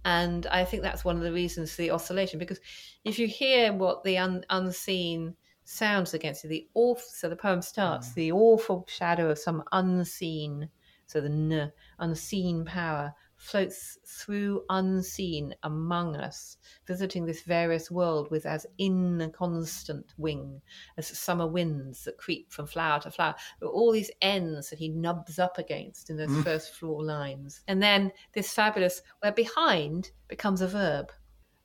and 0.04 0.46
i 0.46 0.64
think 0.64 0.82
that's 0.82 1.04
one 1.04 1.16
of 1.16 1.22
the 1.22 1.32
reasons 1.32 1.72
for 1.72 1.82
the 1.82 1.90
oscillation 1.90 2.38
because 2.40 2.58
if 3.04 3.18
you 3.18 3.28
hear 3.28 3.72
what 3.72 4.02
the 4.02 4.18
un- 4.18 4.44
unseen 4.50 5.32
sounds 5.64 6.12
against 6.12 6.42
you 6.42 6.50
the 6.50 6.66
awful 6.74 7.08
so 7.08 7.28
the 7.28 7.36
poem 7.36 7.62
starts 7.62 8.08
mm. 8.08 8.14
the 8.14 8.32
awful 8.32 8.84
shadow 8.88 9.30
of 9.30 9.38
some 9.38 9.62
unseen 9.72 10.68
so 11.06 11.20
the 11.20 11.28
n 11.28 11.70
unseen 12.00 12.64
power 12.64 13.14
floats 13.38 13.98
through 14.04 14.64
unseen 14.68 15.54
among 15.62 16.16
us, 16.16 16.58
visiting 16.86 17.24
this 17.24 17.42
various 17.42 17.90
world 17.90 18.30
with 18.30 18.44
as 18.44 18.66
inconstant 18.78 20.12
wing 20.18 20.60
as 20.96 21.06
summer 21.06 21.46
winds 21.46 22.04
that 22.04 22.18
creep 22.18 22.52
from 22.52 22.66
flower 22.66 23.00
to 23.00 23.10
flower. 23.10 23.34
all 23.62 23.92
these 23.92 24.10
ends 24.20 24.68
that 24.70 24.78
he 24.78 24.88
nubs 24.88 25.38
up 25.38 25.56
against 25.56 26.10
in 26.10 26.16
those 26.16 26.28
mm. 26.28 26.44
first 26.44 26.74
floor 26.74 27.02
lines. 27.02 27.62
And 27.68 27.82
then 27.82 28.12
this 28.34 28.52
fabulous, 28.52 29.02
where 29.20 29.32
behind 29.32 30.10
becomes 30.26 30.60
a 30.60 30.68
verb, 30.68 31.12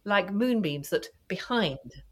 like 0.05 0.31
moonbeams 0.31 0.89
that 0.91 1.07
behind 1.27 2.03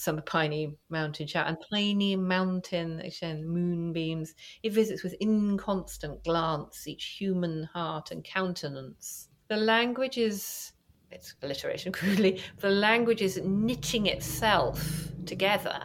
some 0.00 0.20
piney 0.22 0.74
mountain 0.88 1.26
shout 1.26 1.46
and 1.46 1.58
piney 1.70 2.16
mountain 2.16 3.00
again 3.00 3.46
moonbeams 3.46 4.34
it 4.62 4.72
visits 4.72 5.02
with 5.02 5.14
inconstant 5.20 6.22
glance 6.24 6.86
each 6.86 7.16
human 7.18 7.64
heart 7.64 8.10
and 8.10 8.24
countenance 8.24 9.28
the 9.48 9.56
language 9.56 10.16
is 10.16 10.72
it's 11.10 11.34
alliteration 11.42 11.92
crudely 11.98 12.42
the 12.60 12.70
language 12.70 13.20
is 13.20 13.40
knitting 13.44 14.06
itself 14.06 15.08
together 15.26 15.82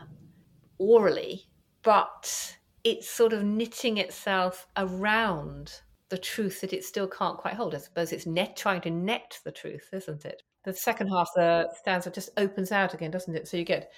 orally 0.78 1.44
but 1.84 2.56
it's 2.86 3.10
sort 3.10 3.34
of 3.34 3.44
knitting 3.44 3.98
itself 3.98 4.68
around 4.78 5.82
the 6.10 6.18
truth 6.18 6.62
that 6.62 6.74
it 6.74 6.84
still 6.84 7.08
can't 7.08 7.38
quite 7.38 7.56
hold. 7.56 7.74
I 7.74 7.80
suppose 7.80 8.12
it's 8.12 8.28
net 8.28 8.56
trying 8.56 8.82
to 8.82 8.92
net 8.92 9.40
the 9.44 9.52
truth, 9.52 9.90
isn't 9.92 10.24
it? 10.24 10.44
The 10.66 10.74
second 10.74 11.08
half 11.08 11.30
the 11.36 11.70
stanza 11.80 12.12
just 12.12 12.30
opens 12.38 12.72
out 12.72 12.94
again, 12.94 13.12
doesn't 13.12 13.36
it? 13.36 13.48
So 13.48 13.58
you 13.58 13.64
get 13.64 13.92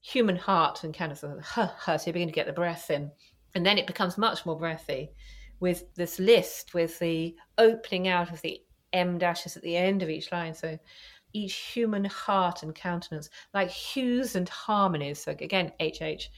human 0.00 0.36
heart 0.36 0.84
and 0.84 0.94
kind 0.94 1.12
of 1.12 1.22
of 1.22 1.40
huh, 1.44 1.70
huh, 1.76 1.98
so 1.98 2.08
you 2.08 2.12
begin 2.12 2.28
to 2.28 2.34
get 2.34 2.46
the 2.46 2.52
breath 2.52 2.90
in. 2.90 3.10
And 3.54 3.64
then 3.64 3.78
it 3.78 3.86
becomes 3.86 4.18
much 4.18 4.44
more 4.44 4.56
breathy 4.56 5.10
with 5.60 5.84
this 5.94 6.18
list, 6.18 6.74
with 6.74 6.98
the 6.98 7.34
opening 7.58 8.08
out 8.08 8.30
of 8.30 8.40
the 8.42 8.60
M 8.92 9.18
dashes 9.18 9.56
at 9.56 9.62
the 9.62 9.76
end 9.76 10.02
of 10.02 10.10
each 10.10 10.30
line. 10.32 10.54
So 10.54 10.78
each 11.32 11.54
human 11.54 12.04
heart 12.04 12.62
and 12.62 12.74
countenance, 12.74 13.28
like 13.52 13.68
hues 13.68 14.36
and 14.36 14.48
harmonies. 14.48 15.22
So 15.22 15.32
again, 15.32 15.72
HH 15.80 16.28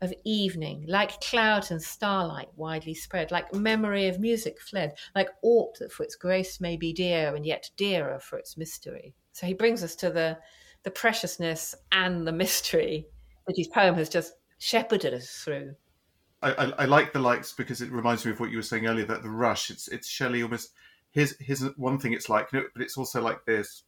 of 0.00 0.12
evening, 0.24 0.84
like 0.88 1.20
cloud 1.20 1.70
and 1.70 1.80
starlight 1.80 2.48
widely 2.56 2.94
spread, 2.94 3.30
like 3.30 3.54
memory 3.54 4.08
of 4.08 4.20
music 4.20 4.60
fled, 4.60 4.96
like 5.14 5.30
aught 5.42 5.78
that 5.78 5.92
for 5.92 6.02
its 6.02 6.16
grace 6.16 6.60
may 6.60 6.76
be 6.76 6.92
dear 6.92 7.34
and 7.34 7.46
yet 7.46 7.70
dearer 7.76 8.18
for 8.18 8.38
its 8.38 8.56
mystery. 8.56 9.14
So 9.32 9.46
he 9.46 9.54
brings 9.54 9.82
us 9.82 9.94
to 9.96 10.10
the 10.10 10.38
the 10.82 10.90
preciousness 10.90 11.74
and 11.90 12.26
the 12.26 12.32
mystery 12.32 13.06
that 13.46 13.56
his 13.56 13.66
poem 13.68 13.96
has 13.96 14.08
just 14.08 14.34
shepherded 14.58 15.12
us 15.12 15.28
through. 15.28 15.74
I, 16.42 16.52
I, 16.52 16.64
I, 16.78 16.84
like 16.84 17.12
the 17.12 17.18
likes 17.18 17.52
because 17.52 17.80
it 17.80 17.90
reminds 17.90 18.24
me 18.24 18.30
of 18.30 18.38
what 18.38 18.50
you 18.50 18.58
were 18.58 18.62
saying 18.62 18.86
earlier 18.86 19.06
that 19.06 19.22
the 19.22 19.30
rush. 19.30 19.70
It's 19.70 19.88
it's 19.88 20.08
Shelley 20.08 20.42
almost. 20.42 20.72
Here's 21.10 21.36
here's 21.40 21.62
one 21.76 21.98
thing. 21.98 22.12
It's 22.12 22.28
like, 22.28 22.50
but 22.52 22.66
it's 22.76 22.96
also 22.96 23.22
like 23.22 23.44
this. 23.46 23.84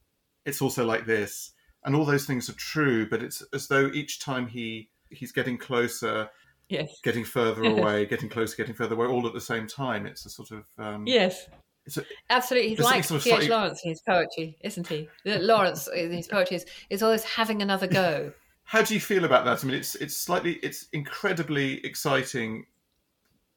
It's 0.47 0.63
also 0.63 0.85
like 0.85 1.05
this, 1.05 1.53
and 1.85 1.95
all 1.95 2.05
those 2.05 2.27
things 2.27 2.49
are 2.49 2.55
true. 2.55 3.09
But 3.09 3.23
it's 3.23 3.43
as 3.53 3.69
though 3.69 3.91
each 3.93 4.19
time 4.19 4.47
he 4.47 4.91
he's 5.11 5.33
getting 5.33 5.59
closer, 5.59 6.31
yes, 6.69 7.01
getting 7.03 7.25
further 7.25 7.63
away, 7.65 8.07
getting 8.07 8.29
closer, 8.29 8.57
getting 8.57 8.75
further 8.75 8.95
away, 8.95 9.07
all 9.07 9.27
at 9.27 9.35
the 9.35 9.41
same 9.41 9.67
time. 9.67 10.07
It's 10.07 10.27
a 10.27 10.31
sort 10.31 10.51
of 10.51 10.65
um, 10.79 11.07
yes. 11.07 11.49
A, 11.97 12.03
Absolutely, 12.29 12.71
he's 12.71 12.81
like 12.81 13.03
sort 13.03 13.19
of 13.19 13.25
D.H. 13.25 13.49
Lawrence 13.49 13.81
in 13.83 13.91
his 13.91 14.03
poetry, 14.03 14.59
isn't 14.61 14.87
he? 14.87 15.09
Lawrence 15.25 15.89
in 15.95 16.13
his 16.13 16.29
poetry 16.29 16.59
is, 16.59 16.67
is 16.91 17.03
always 17.03 17.25
having 17.25 17.63
another 17.63 17.87
go. 17.87 18.33
How 18.65 18.83
do 18.83 18.93
you 18.93 19.01
feel 19.01 19.25
about 19.25 19.47
that? 19.47 19.65
I 19.65 19.67
mean, 19.67 19.77
it's 19.77 19.95
it's 19.95 20.17
slightly, 20.17 20.55
it's 20.63 20.89
incredibly 20.93 21.85
exciting, 21.87 22.67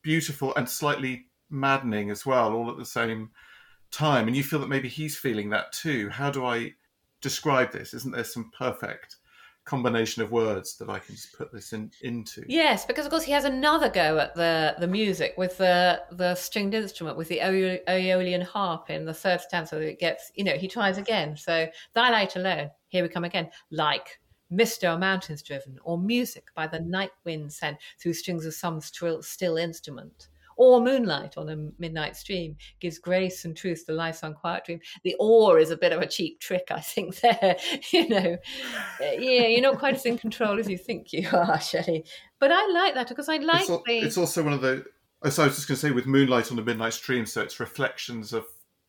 beautiful, 0.02 0.56
and 0.56 0.70
slightly 0.70 1.26
maddening 1.50 2.10
as 2.10 2.26
well, 2.26 2.54
all 2.54 2.72
at 2.72 2.78
the 2.78 2.86
same 2.86 3.32
time. 3.92 4.28
And 4.28 4.38
you 4.38 4.44
feel 4.44 4.60
that 4.60 4.70
maybe 4.70 4.88
he's 4.88 5.18
feeling 5.18 5.50
that 5.50 5.74
too. 5.74 6.10
How 6.10 6.32
do 6.32 6.46
I 6.46 6.74
describe 7.20 7.72
this? 7.72 7.94
Isn't 7.94 8.14
there 8.14 8.24
some 8.24 8.52
perfect 8.58 9.18
combination 9.72 10.22
of 10.22 10.32
words 10.32 10.76
that 10.76 10.90
I 10.90 11.00
can 11.00 11.16
just 11.16 11.38
put 11.38 11.50
this 11.54 11.72
in 11.72 11.90
into. 12.02 12.44
Yes, 12.46 12.86
because 12.86 13.06
of 13.06 13.10
course 13.10 13.24
he 13.24 13.32
has 13.32 13.46
another 13.46 13.90
go 13.90 14.18
at 14.18 14.36
the 14.36 14.76
the 14.78 14.88
music 14.88 15.34
with 15.38 15.58
the 15.58 16.04
the 16.12 16.36
stringed 16.36 16.74
instrument 16.74 17.16
with 17.16 17.30
the 17.30 17.40
Aeolian 17.40 18.42
harp 18.42 18.90
in 18.90 19.06
the 19.06 19.14
third 19.14 19.40
stanza. 19.40 19.80
It 19.80 19.98
gets 19.98 20.30
you 20.36 20.44
know 20.44 20.58
he 20.58 20.68
tries 20.68 20.98
again. 20.98 21.38
So 21.38 21.68
thy 21.94 22.10
light 22.10 22.36
alone. 22.36 22.70
Here 22.90 23.02
we 23.02 23.08
come 23.08 23.24
again. 23.24 23.50
Like 23.72 24.20
mist 24.50 24.84
o'er 24.84 24.98
mountains 24.98 25.42
driven, 25.42 25.80
or 25.84 25.98
music 25.98 26.48
by 26.54 26.68
the 26.68 26.82
night 26.82 27.12
wind 27.24 27.54
sent 27.54 27.78
through 27.98 28.14
strings 28.14 28.46
of 28.46 28.54
some 28.54 28.82
still, 28.82 29.24
still 29.24 29.56
instrument 29.56 30.28
or 30.62 30.80
moonlight 30.80 31.38
on 31.38 31.50
a 31.50 31.56
midnight 31.80 32.16
stream 32.16 32.56
gives 32.80 33.00
grace 33.00 33.46
and 33.46 33.58
truth 33.58 33.84
to 33.84 33.94
life's 33.94 34.22
unquiet 34.22 34.64
dream. 34.64 34.80
The 35.04 35.16
or 35.20 35.58
is 35.58 35.72
a 35.72 35.76
bit 35.76 35.92
of 35.92 36.04
a 36.04 36.06
cheap 36.06 36.40
trick, 36.40 36.68
I 36.70 36.80
think. 36.80 37.16
There, 37.22 37.56
you 37.92 38.10
know, 38.10 38.38
uh, 39.00 39.12
yeah, 39.18 39.48
you're 39.48 39.62
not 39.62 39.80
quite 39.80 39.96
as 39.96 40.06
in 40.06 40.18
control 40.18 40.60
as 40.60 40.68
you 40.68 40.78
think 40.78 41.14
you 41.14 41.28
are, 41.34 41.60
Shelley. 41.60 42.06
But 42.40 42.52
I 42.52 42.68
like 42.68 42.94
that 42.94 43.10
because 43.10 43.30
I 43.30 43.38
like 43.38 43.62
it's, 43.62 43.70
al- 43.70 43.84
the. 43.86 44.00
it's 44.00 44.18
also 44.18 44.44
one 44.44 44.54
of 44.54 44.62
the. 44.62 44.86
Oh, 45.24 45.30
so 45.30 45.44
I 45.44 45.48
was 45.48 45.56
just 45.56 45.68
going 45.68 45.76
to 45.78 45.82
say 45.82 45.92
with 45.92 46.06
moonlight 46.06 46.52
on 46.52 46.60
a 46.60 46.62
midnight 46.62 46.94
stream, 46.94 47.26
so 47.26 47.42
it's 47.42 47.60
reflections 47.60 48.34
of 48.34 48.46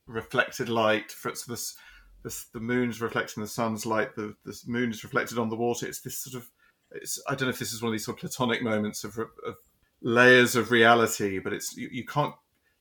reflected 0.07 0.69
light. 0.69 1.13
For 1.13 1.29
it's 1.31 1.45
this, 1.45 1.77
this 2.23 2.47
the 2.53 2.61
moon's 2.61 3.01
reflecting 3.01 3.43
the 3.43 3.49
sun's 3.49 3.87
light. 3.87 4.15
The 4.15 4.35
the 4.45 4.59
moon 4.67 4.91
is 4.91 5.05
reflected 5.05 5.39
on 5.39 5.49
the 5.49 5.57
water. 5.57 5.87
It's 5.87 6.01
this 6.01 6.19
sort 6.19 6.43
of. 6.43 6.51
It's, 6.91 7.23
I 7.29 7.35
don't 7.35 7.49
know 7.49 7.51
if 7.55 7.59
this 7.59 7.73
is 7.73 7.81
one 7.81 7.89
of 7.89 7.93
these 7.93 8.05
sort 8.05 8.17
of 8.17 8.21
platonic 8.21 8.63
moments 8.63 9.05
of, 9.05 9.19
of 9.19 9.57
layers 10.03 10.57
of 10.57 10.71
reality, 10.71 11.39
but 11.39 11.53
it's 11.53 11.77
you, 11.77 11.89
you 11.91 12.05
can't 12.05 12.35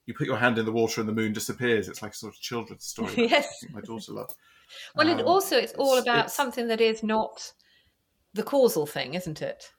you 0.06 0.14
put 0.14 0.28
your 0.28 0.38
hand 0.38 0.58
in 0.58 0.66
the 0.66 0.72
water 0.72 1.00
and 1.00 1.08
the 1.08 1.14
moon 1.14 1.34
disappears. 1.34 1.88
It's 1.88 2.02
like 2.02 2.14
a 2.14 2.16
sort 2.16 2.34
of 2.34 2.40
children's 2.40 2.86
story. 2.86 3.14
yes, 3.18 3.64
my 3.72 3.82
daughter 3.82 4.12
loved. 4.12 4.34
Well, 4.96 5.10
um, 5.10 5.20
it 5.20 5.26
also 5.26 5.58
it's 5.58 5.74
all 5.74 5.98
about 5.98 6.26
it's, 6.26 6.34
something 6.34 6.68
that 6.68 6.82
is 6.82 7.04
not 7.04 7.52
the 8.34 8.44
causal 8.44 8.86
thing, 8.86 9.14
isn't 9.14 9.42
it? 9.42 9.72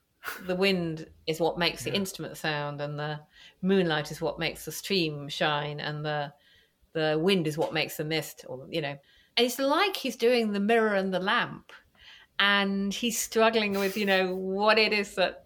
The 0.45 0.55
wind 0.55 1.07
is 1.27 1.41
what 1.41 1.59
makes 1.59 1.83
the 1.83 1.89
yeah. 1.89 1.97
instrument 1.97 2.37
sound, 2.37 2.79
and 2.79 2.97
the 2.97 3.19
moonlight 3.61 4.11
is 4.11 4.21
what 4.21 4.39
makes 4.39 4.65
the 4.65 4.71
stream 4.71 5.27
shine, 5.27 5.79
and 5.79 6.05
the 6.05 6.33
the 6.93 7.17
wind 7.19 7.47
is 7.47 7.57
what 7.57 7.73
makes 7.73 7.97
the 7.97 8.05
mist, 8.05 8.45
or 8.47 8.65
you 8.69 8.81
know. 8.81 8.97
And 9.35 9.47
it's 9.47 9.59
like 9.59 9.97
he's 9.97 10.15
doing 10.15 10.51
the 10.51 10.59
mirror 10.59 10.93
and 10.93 11.13
the 11.13 11.19
lamp, 11.19 11.71
and 12.39 12.93
he's 12.93 13.19
struggling 13.19 13.73
with 13.73 13.97
you 13.97 14.05
know 14.05 14.35
what 14.35 14.77
it 14.77 14.93
is 14.93 15.15
that 15.15 15.42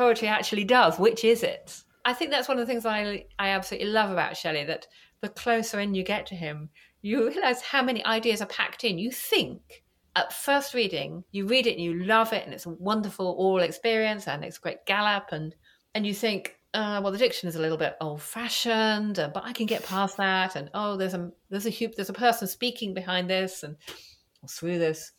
poetry 0.00 0.28
actually 0.28 0.64
does. 0.64 0.98
Which 0.98 1.24
is 1.24 1.42
it? 1.42 1.82
I 2.04 2.14
think 2.14 2.30
that's 2.30 2.48
one 2.48 2.58
of 2.58 2.66
the 2.66 2.72
things 2.72 2.86
I 2.86 3.26
I 3.38 3.48
absolutely 3.50 3.90
love 3.90 4.10
about 4.10 4.36
Shelley. 4.36 4.64
That 4.64 4.86
the 5.20 5.28
closer 5.28 5.78
in 5.80 5.94
you 5.94 6.02
get 6.02 6.26
to 6.28 6.34
him, 6.34 6.70
you 7.02 7.28
realize 7.28 7.60
how 7.60 7.82
many 7.82 8.04
ideas 8.04 8.40
are 8.40 8.46
packed 8.46 8.84
in. 8.84 8.98
You 8.98 9.10
think 9.10 9.84
at 10.16 10.32
first 10.32 10.74
reading, 10.74 11.24
you 11.30 11.46
read 11.46 11.66
it 11.66 11.76
and 11.76 11.84
you 11.84 11.94
love 12.04 12.32
it, 12.32 12.44
and 12.44 12.54
it's 12.54 12.66
a 12.66 12.70
wonderful 12.70 13.36
oral 13.38 13.62
experience, 13.62 14.26
and 14.26 14.44
it's 14.44 14.56
a 14.58 14.60
great 14.60 14.86
gallop, 14.86 15.26
and 15.32 15.54
and 15.94 16.06
you 16.06 16.14
think, 16.14 16.56
uh, 16.72 17.00
well, 17.02 17.12
the 17.12 17.18
diction 17.18 17.48
is 17.48 17.56
a 17.56 17.60
little 17.60 17.76
bit 17.76 17.96
old-fashioned, 18.00 19.18
uh, 19.18 19.28
but 19.34 19.44
I 19.44 19.52
can 19.52 19.66
get 19.66 19.84
past 19.84 20.16
that. 20.16 20.56
And 20.56 20.70
oh, 20.72 20.96
there's 20.96 21.14
a 21.14 21.30
there's 21.50 21.66
a 21.66 21.86
there's 21.96 22.10
a 22.10 22.24
person 22.26 22.48
speaking 22.48 22.94
behind 22.94 23.28
this 23.28 23.62
and 23.62 23.76
through 24.48 24.78
this. 24.78 25.12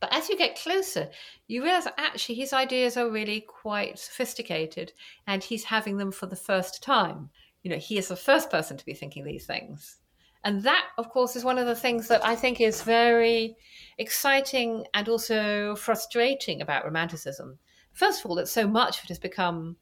But 0.00 0.12
as 0.12 0.28
you 0.28 0.36
get 0.36 0.60
closer, 0.60 1.10
you 1.48 1.62
realize 1.62 1.88
actually 1.96 2.36
his 2.36 2.52
ideas 2.52 2.96
are 2.96 3.10
really 3.10 3.40
quite 3.40 3.98
sophisticated 3.98 4.92
and 5.26 5.42
he's 5.42 5.64
having 5.64 5.96
them 5.96 6.12
for 6.12 6.26
the 6.26 6.36
first 6.36 6.82
time. 6.82 7.30
You 7.62 7.70
know, 7.70 7.78
he 7.78 7.98
is 7.98 8.08
the 8.08 8.16
first 8.16 8.50
person 8.50 8.76
to 8.76 8.84
be 8.84 8.94
thinking 8.94 9.24
these 9.24 9.46
things. 9.46 9.98
And 10.44 10.62
that, 10.62 10.86
of 10.96 11.08
course, 11.10 11.34
is 11.34 11.44
one 11.44 11.58
of 11.58 11.66
the 11.66 11.74
things 11.74 12.06
that 12.08 12.24
I 12.24 12.36
think 12.36 12.60
is 12.60 12.82
very 12.82 13.56
exciting 13.98 14.84
and 14.94 15.08
also 15.08 15.74
frustrating 15.74 16.62
about 16.62 16.84
Romanticism. 16.84 17.58
First 17.92 18.24
of 18.24 18.30
all, 18.30 18.36
that 18.36 18.48
so 18.48 18.68
much 18.68 18.98
of 18.98 19.04
it 19.04 19.08
has 19.08 19.18
become 19.18 19.76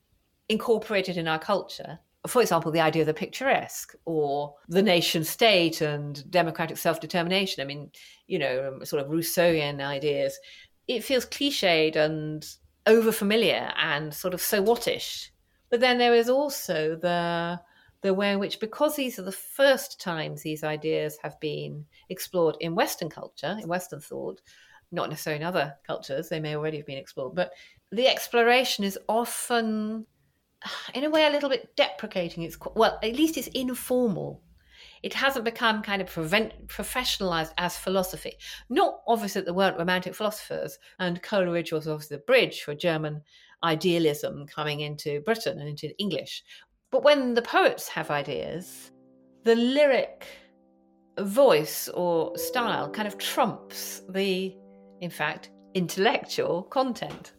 incorporated 0.48 1.18
in 1.18 1.28
our 1.28 1.38
culture 1.38 1.98
for 2.26 2.42
example, 2.42 2.70
the 2.72 2.80
idea 2.80 3.02
of 3.02 3.06
the 3.06 3.14
picturesque 3.14 3.94
or 4.04 4.54
the 4.68 4.82
nation 4.82 5.24
state 5.24 5.80
and 5.80 6.28
democratic 6.30 6.76
self 6.76 7.00
determination. 7.00 7.62
I 7.62 7.66
mean, 7.66 7.90
you 8.26 8.38
know, 8.38 8.72
um, 8.74 8.84
sort 8.84 9.02
of 9.02 9.08
Rousseauian 9.10 9.80
ideas. 9.80 10.38
It 10.88 11.04
feels 11.04 11.26
cliched 11.26 11.96
and 11.96 12.46
over 12.86 13.10
familiar 13.12 13.72
and 13.76 14.14
sort 14.14 14.34
of 14.34 14.40
so 14.40 14.62
whatish. 14.62 15.32
But 15.70 15.80
then 15.80 15.98
there 15.98 16.14
is 16.14 16.28
also 16.28 16.96
the 16.96 17.60
the 18.02 18.14
way 18.14 18.32
in 18.32 18.38
which, 18.38 18.60
because 18.60 18.94
these 18.94 19.18
are 19.18 19.22
the 19.22 19.32
first 19.32 20.00
times 20.00 20.42
these 20.42 20.62
ideas 20.62 21.18
have 21.22 21.38
been 21.40 21.84
explored 22.08 22.56
in 22.60 22.74
Western 22.74 23.08
culture, 23.08 23.56
in 23.60 23.68
Western 23.68 24.00
thought, 24.00 24.40
not 24.92 25.10
necessarily 25.10 25.40
in 25.40 25.46
other 25.46 25.74
cultures, 25.86 26.28
they 26.28 26.38
may 26.38 26.54
already 26.54 26.76
have 26.76 26.86
been 26.86 26.98
explored, 26.98 27.34
but 27.34 27.52
the 27.90 28.06
exploration 28.06 28.84
is 28.84 28.98
often 29.08 30.06
in 30.94 31.04
a 31.04 31.10
way 31.10 31.26
a 31.26 31.30
little 31.30 31.48
bit 31.48 31.74
deprecating. 31.76 32.42
It's 32.42 32.58
well, 32.74 32.98
at 33.02 33.16
least 33.16 33.36
it's 33.36 33.48
informal. 33.48 34.42
It 35.02 35.14
hasn't 35.14 35.44
become 35.44 35.82
kind 35.82 36.02
of 36.02 36.08
prevent, 36.08 36.66
professionalized 36.68 37.52
as 37.58 37.76
philosophy. 37.76 38.32
Not 38.70 39.00
obviously 39.06 39.40
that 39.40 39.44
there 39.44 39.54
weren't 39.54 39.78
romantic 39.78 40.14
philosophers, 40.14 40.78
and 40.98 41.22
Coleridge 41.22 41.72
was 41.72 41.86
obviously 41.86 42.16
the 42.16 42.22
bridge 42.24 42.62
for 42.62 42.74
German 42.74 43.22
idealism 43.62 44.46
coming 44.46 44.80
into 44.80 45.20
Britain 45.20 45.60
and 45.60 45.68
into 45.68 45.96
English. 45.98 46.42
But 46.90 47.04
when 47.04 47.34
the 47.34 47.42
poets 47.42 47.88
have 47.88 48.10
ideas, 48.10 48.90
the 49.44 49.54
lyric 49.54 50.26
voice 51.20 51.88
or 51.88 52.36
style 52.36 52.90
kind 52.90 53.08
of 53.08 53.18
trumps 53.18 54.02
the, 54.10 54.56
in 55.00 55.10
fact, 55.10 55.50
intellectual 55.74 56.62
content. 56.64 57.32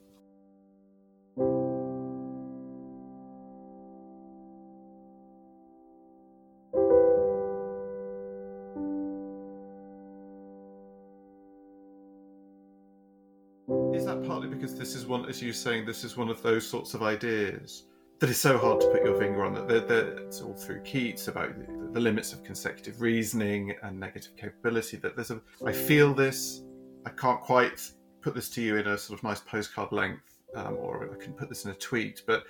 This 14.88 14.96
is 14.96 15.06
one, 15.06 15.28
as 15.28 15.44
you're 15.44 15.52
saying, 15.52 15.86
this 15.86 16.06
is 16.06 16.16
one 16.16 16.30
of 16.30 16.42
those 16.42 16.66
sorts 16.66 16.94
of 16.94 17.04
ideas 17.04 17.84
that 18.20 18.30
is 18.30 18.40
so 18.40 18.58
hard 18.58 18.80
to 18.80 18.88
put 18.88 19.04
your 19.04 19.20
finger 19.20 19.44
on. 19.44 19.54
That 19.54 19.68
they're, 19.68 19.82
they're, 19.82 20.18
it's 20.20 20.40
all 20.40 20.54
through 20.54 20.82
Keats 20.84 21.28
about 21.28 21.60
the, 21.60 21.90
the, 21.92 22.00
limits 22.00 22.32
of 22.32 22.42
consecutive 22.42 23.02
reasoning 23.02 23.76
and 23.84 24.00
negative 24.00 24.38
capability. 24.38 24.96
That 24.96 25.18
there's 25.18 25.30
a, 25.30 25.42
I 25.66 25.74
feel 25.74 26.14
this. 26.14 26.64
I 27.06 27.10
can't 27.10 27.42
quite 27.42 27.82
put 28.22 28.34
this 28.34 28.48
to 28.52 28.62
you 28.62 28.78
in 28.78 28.88
a 28.88 28.98
sort 28.98 29.20
of 29.20 29.26
nice 29.26 29.42
postcard 29.42 29.92
length, 29.92 30.40
um, 30.56 30.78
or 30.80 31.14
I 31.14 31.22
can 31.22 31.34
put 31.34 31.50
this 31.50 31.66
in 31.66 31.72
a 31.72 31.76
tweet, 31.76 32.24
but 32.26 32.46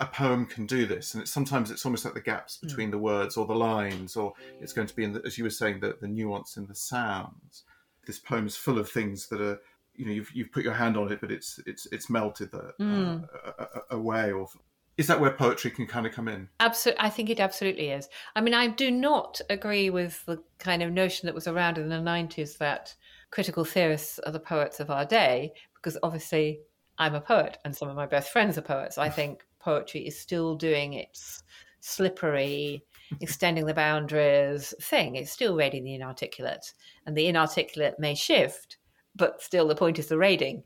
a 0.00 0.06
poem 0.06 0.44
can 0.44 0.66
do 0.66 0.86
this 0.86 1.14
and 1.14 1.22
it's 1.22 1.30
sometimes 1.30 1.70
it's 1.70 1.86
almost 1.86 2.04
like 2.04 2.14
the 2.14 2.20
gaps 2.20 2.58
hmm. 2.58 2.66
between 2.66 2.88
mm. 2.88 2.92
the 2.92 2.98
words 2.98 3.36
or 3.36 3.46
the 3.46 3.54
lines 3.54 4.16
or 4.16 4.32
it's 4.60 4.72
going 4.72 4.88
to 4.88 4.96
be 4.96 5.04
in 5.04 5.12
the, 5.12 5.22
as 5.24 5.38
you 5.38 5.44
were 5.44 5.50
saying 5.50 5.78
the, 5.78 5.96
the 6.00 6.08
nuance 6.08 6.56
in 6.56 6.66
the 6.66 6.74
sounds 6.74 7.62
this 8.04 8.18
poem 8.18 8.48
is 8.48 8.56
full 8.56 8.80
of 8.80 8.90
things 8.90 9.28
that 9.28 9.40
are 9.40 9.60
you 9.98 10.06
know 10.06 10.12
you've, 10.12 10.30
you've 10.32 10.52
put 10.52 10.64
your 10.64 10.74
hand 10.74 10.96
on 10.96 11.10
it 11.12 11.20
but 11.20 11.30
it's 11.30 11.60
it's 11.66 11.86
it's 11.92 12.10
melted 12.10 12.50
the, 12.50 12.72
mm. 12.80 13.26
uh, 13.58 13.64
away 13.90 14.32
or 14.32 14.48
is 14.96 15.06
that 15.08 15.20
where 15.20 15.30
poetry 15.30 15.70
can 15.70 15.86
kind 15.86 16.06
of 16.06 16.12
come 16.12 16.28
in? 16.28 16.48
Absolutely 16.60 17.04
i 17.04 17.10
think 17.10 17.30
it 17.30 17.40
absolutely 17.40 17.90
is. 17.90 18.08
I 18.34 18.40
mean 18.40 18.54
i 18.54 18.66
do 18.66 18.90
not 18.90 19.40
agree 19.50 19.90
with 19.90 20.24
the 20.26 20.42
kind 20.58 20.82
of 20.82 20.92
notion 20.92 21.26
that 21.26 21.34
was 21.34 21.46
around 21.46 21.78
in 21.78 21.88
the 21.88 21.96
90s 21.96 22.58
that 22.58 22.94
critical 23.30 23.64
theorists 23.64 24.18
are 24.20 24.32
the 24.32 24.40
poets 24.40 24.80
of 24.80 24.90
our 24.90 25.04
day 25.04 25.52
because 25.74 25.98
obviously 26.02 26.60
i'm 26.98 27.14
a 27.14 27.20
poet 27.20 27.58
and 27.64 27.76
some 27.76 27.88
of 27.88 27.96
my 27.96 28.06
best 28.06 28.30
friends 28.30 28.56
are 28.56 28.62
poets. 28.62 28.98
I 28.98 29.08
think 29.08 29.44
poetry 29.58 30.06
is 30.06 30.18
still 30.18 30.54
doing 30.54 30.94
its 30.94 31.42
slippery 31.80 32.84
extending 33.20 33.66
the 33.66 33.74
boundaries 33.74 34.74
thing. 34.80 35.16
It's 35.16 35.30
still 35.30 35.56
reading 35.56 35.84
the 35.84 35.94
inarticulate 35.94 36.72
and 37.06 37.16
the 37.16 37.26
inarticulate 37.26 37.98
may 37.98 38.14
shift 38.14 38.78
but 39.16 39.42
still 39.42 39.66
the 39.66 39.74
point 39.74 39.98
is 39.98 40.06
the 40.06 40.18
raiding. 40.18 40.62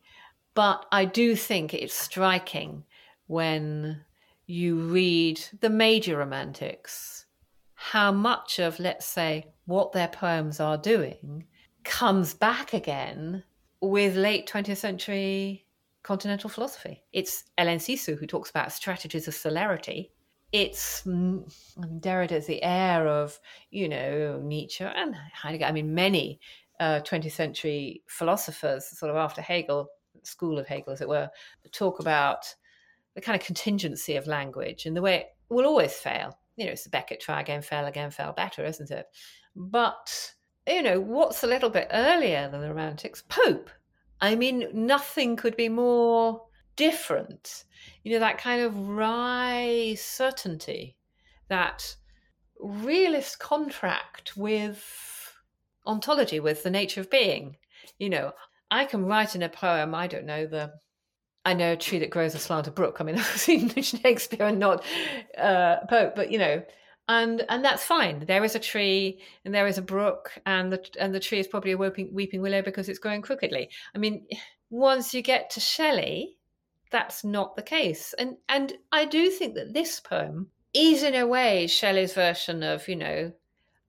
But 0.55 0.85
I 0.91 1.05
do 1.05 1.37
think 1.37 1.73
it's 1.73 1.95
striking 1.95 2.85
when 3.27 4.03
you 4.47 4.77
read 4.77 5.41
the 5.61 5.71
major 5.71 6.17
romantics 6.19 7.27
how 7.83 8.13
much 8.13 8.59
of, 8.59 8.79
let's 8.79 9.07
say, 9.07 9.47
what 9.65 9.93
their 9.93 10.09
poems 10.09 10.61
are 10.61 10.77
doing 10.77 11.47
comes 11.83 12.35
back 12.35 12.75
again 12.75 13.43
with 13.81 14.17
late 14.17 14.47
20th 14.47 14.77
century 14.77 15.65
continental 16.03 16.51
philosophy. 16.51 17.03
It's 17.15 17.45
Hélène 17.59 17.77
Cixous 17.77 18.19
who 18.19 18.27
talks 18.27 18.51
about 18.51 18.73
strategies 18.73 19.29
of 19.29 19.35
celerity. 19.35 20.13
It's 20.53 21.05
mm, 21.05 21.51
Derrida's 22.01 22.47
the 22.47 22.63
heir 22.63 23.09
of, 23.09 23.41
you 23.71 23.89
know, 23.89 24.41
Nietzsche 24.43 24.85
and 24.85 25.15
Heidegger. 25.33 25.65
I 25.65 25.73
mean, 25.73 25.95
many 25.95 26.39
uh, 26.81 27.01
20th 27.01 27.33
century 27.33 28.03
philosophers, 28.09 28.87
sort 28.99 29.11
of 29.11 29.17
after 29.17 29.41
Hegel, 29.41 29.89
school 30.23 30.59
of 30.59 30.67
Hegel, 30.67 30.93
as 30.93 31.01
it 31.01 31.09
were, 31.09 31.29
talk 31.73 32.01
about 32.01 32.53
the 33.15 33.21
kind 33.21 33.39
of 33.39 33.47
contingency 33.47 34.17
of 34.17 34.27
language 34.27 34.87
and 34.87 34.97
the 34.97 35.03
way 35.03 35.17
it 35.17 35.27
will 35.49 35.67
always 35.67 35.93
fail. 35.93 36.37
You 36.57 36.67
know, 36.67 36.73
it's 36.73 36.85
the 36.85 36.91
Beckett 36.91 37.21
try 37.21 37.41
again, 37.41 37.63
fail 37.63 37.87
again, 37.87 38.11
fail 38.11 38.33
better, 38.33 38.65
isn't 38.65 38.91
it? 38.91 39.07
But, 39.55 40.33
you 40.67 40.83
know, 40.83 41.01
what's 41.01 41.43
a 41.45 41.47
little 41.47 41.71
bit 41.71 41.89
earlier 41.93 42.49
than 42.51 42.61
the 42.61 42.69
Romantics? 42.69 43.23
Pope. 43.29 43.71
I 44.21 44.35
mean, 44.35 44.69
nothing 44.73 45.37
could 45.37 45.57
be 45.57 45.69
more 45.69 46.43
different. 46.77 47.65
You 48.05 48.13
know, 48.13 48.21
that 48.21 48.39
kind 48.39 48.63
of 48.63 48.89
wry 48.89 49.95
certainty, 49.99 50.97
that 51.49 51.95
realist 52.59 53.39
contract 53.39 54.37
with 54.37 55.20
ontology 55.91 56.41
with 56.41 56.63
the 56.63 56.71
nature 56.71 57.01
of 57.01 57.11
being. 57.11 57.57
You 57.99 58.09
know, 58.09 58.33
I 58.71 58.85
can 58.85 59.05
write 59.05 59.35
in 59.35 59.43
a 59.43 59.49
poem, 59.49 59.95
I 59.95 60.07
don't 60.07 60.27
know, 60.27 60.47
the 60.47 60.73
I 61.45 61.55
know 61.55 61.73
a 61.73 61.77
tree 61.77 61.99
that 62.01 62.11
grows 62.11 62.35
aslant 62.35 62.67
a 62.67 62.71
brook. 62.71 62.99
I 63.01 63.05
mean, 63.05 63.15
I've 63.19 63.25
seen 63.25 63.69
Shakespeare 63.71 64.47
and 64.47 64.59
not 64.59 64.85
uh, 65.37 65.77
Pope, 65.89 66.15
but 66.15 66.31
you 66.31 66.39
know, 66.39 66.63
and 67.09 67.45
and 67.49 67.65
that's 67.65 67.85
fine. 67.85 68.25
There 68.27 68.45
is 68.45 68.55
a 68.55 68.61
tree 68.61 69.21
and 69.45 69.55
there 69.55 69.67
is 69.67 69.79
a 69.79 69.83
brook, 69.83 70.33
and 70.47 70.73
the 70.73 70.85
and 70.99 71.15
the 71.15 71.21
tree 71.21 71.41
is 71.41 71.49
probably 71.49 71.73
a 71.73 71.79
weeping, 71.79 72.11
weeping 72.13 72.43
willow 72.43 72.63
because 72.63 72.89
it's 72.89 72.99
growing 72.99 73.23
crookedly. 73.23 73.71
I 73.95 73.99
mean, 73.99 74.27
once 74.71 75.15
you 75.15 75.23
get 75.23 75.51
to 75.51 75.61
Shelley, 75.61 76.37
that's 76.93 77.25
not 77.25 77.57
the 77.57 77.63
case, 77.63 78.15
and 78.19 78.37
and 78.49 78.73
I 78.93 79.05
do 79.07 79.31
think 79.31 79.55
that 79.55 79.75
this 79.75 79.99
poem 80.01 80.49
is 80.73 81.03
in 81.03 81.15
a 81.17 81.27
way 81.27 81.67
Shelley's 81.67 82.15
version 82.15 82.63
of 82.63 82.87
you 82.87 82.97
know 82.97 83.33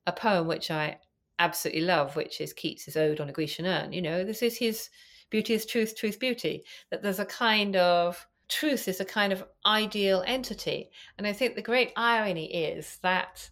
a 0.07 0.11
poem 0.11 0.47
which 0.47 0.71
I 0.71 0.97
absolutely 1.41 1.81
love, 1.81 2.15
which 2.15 2.39
is 2.39 2.53
Keats's 2.53 2.95
Ode 2.95 3.19
on 3.19 3.29
a 3.29 3.33
Grecian 3.33 3.65
Urn. 3.65 3.91
You 3.91 4.01
know, 4.01 4.23
this 4.23 4.41
is 4.41 4.57
his 4.57 4.89
beauty 5.29 5.53
is 5.53 5.65
truth, 5.65 5.97
truth, 5.97 6.19
beauty. 6.19 6.63
That 6.91 7.01
there's 7.01 7.19
a 7.19 7.25
kind 7.25 7.75
of 7.75 8.27
truth 8.47 8.87
is 8.87 8.99
a 8.99 9.05
kind 9.05 9.33
of 9.33 9.43
ideal 9.65 10.23
entity. 10.27 10.91
And 11.17 11.25
I 11.25 11.33
think 11.33 11.55
the 11.55 11.61
great 11.61 11.93
irony 11.95 12.53
is 12.53 12.99
that 13.01 13.49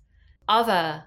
other 0.47 1.03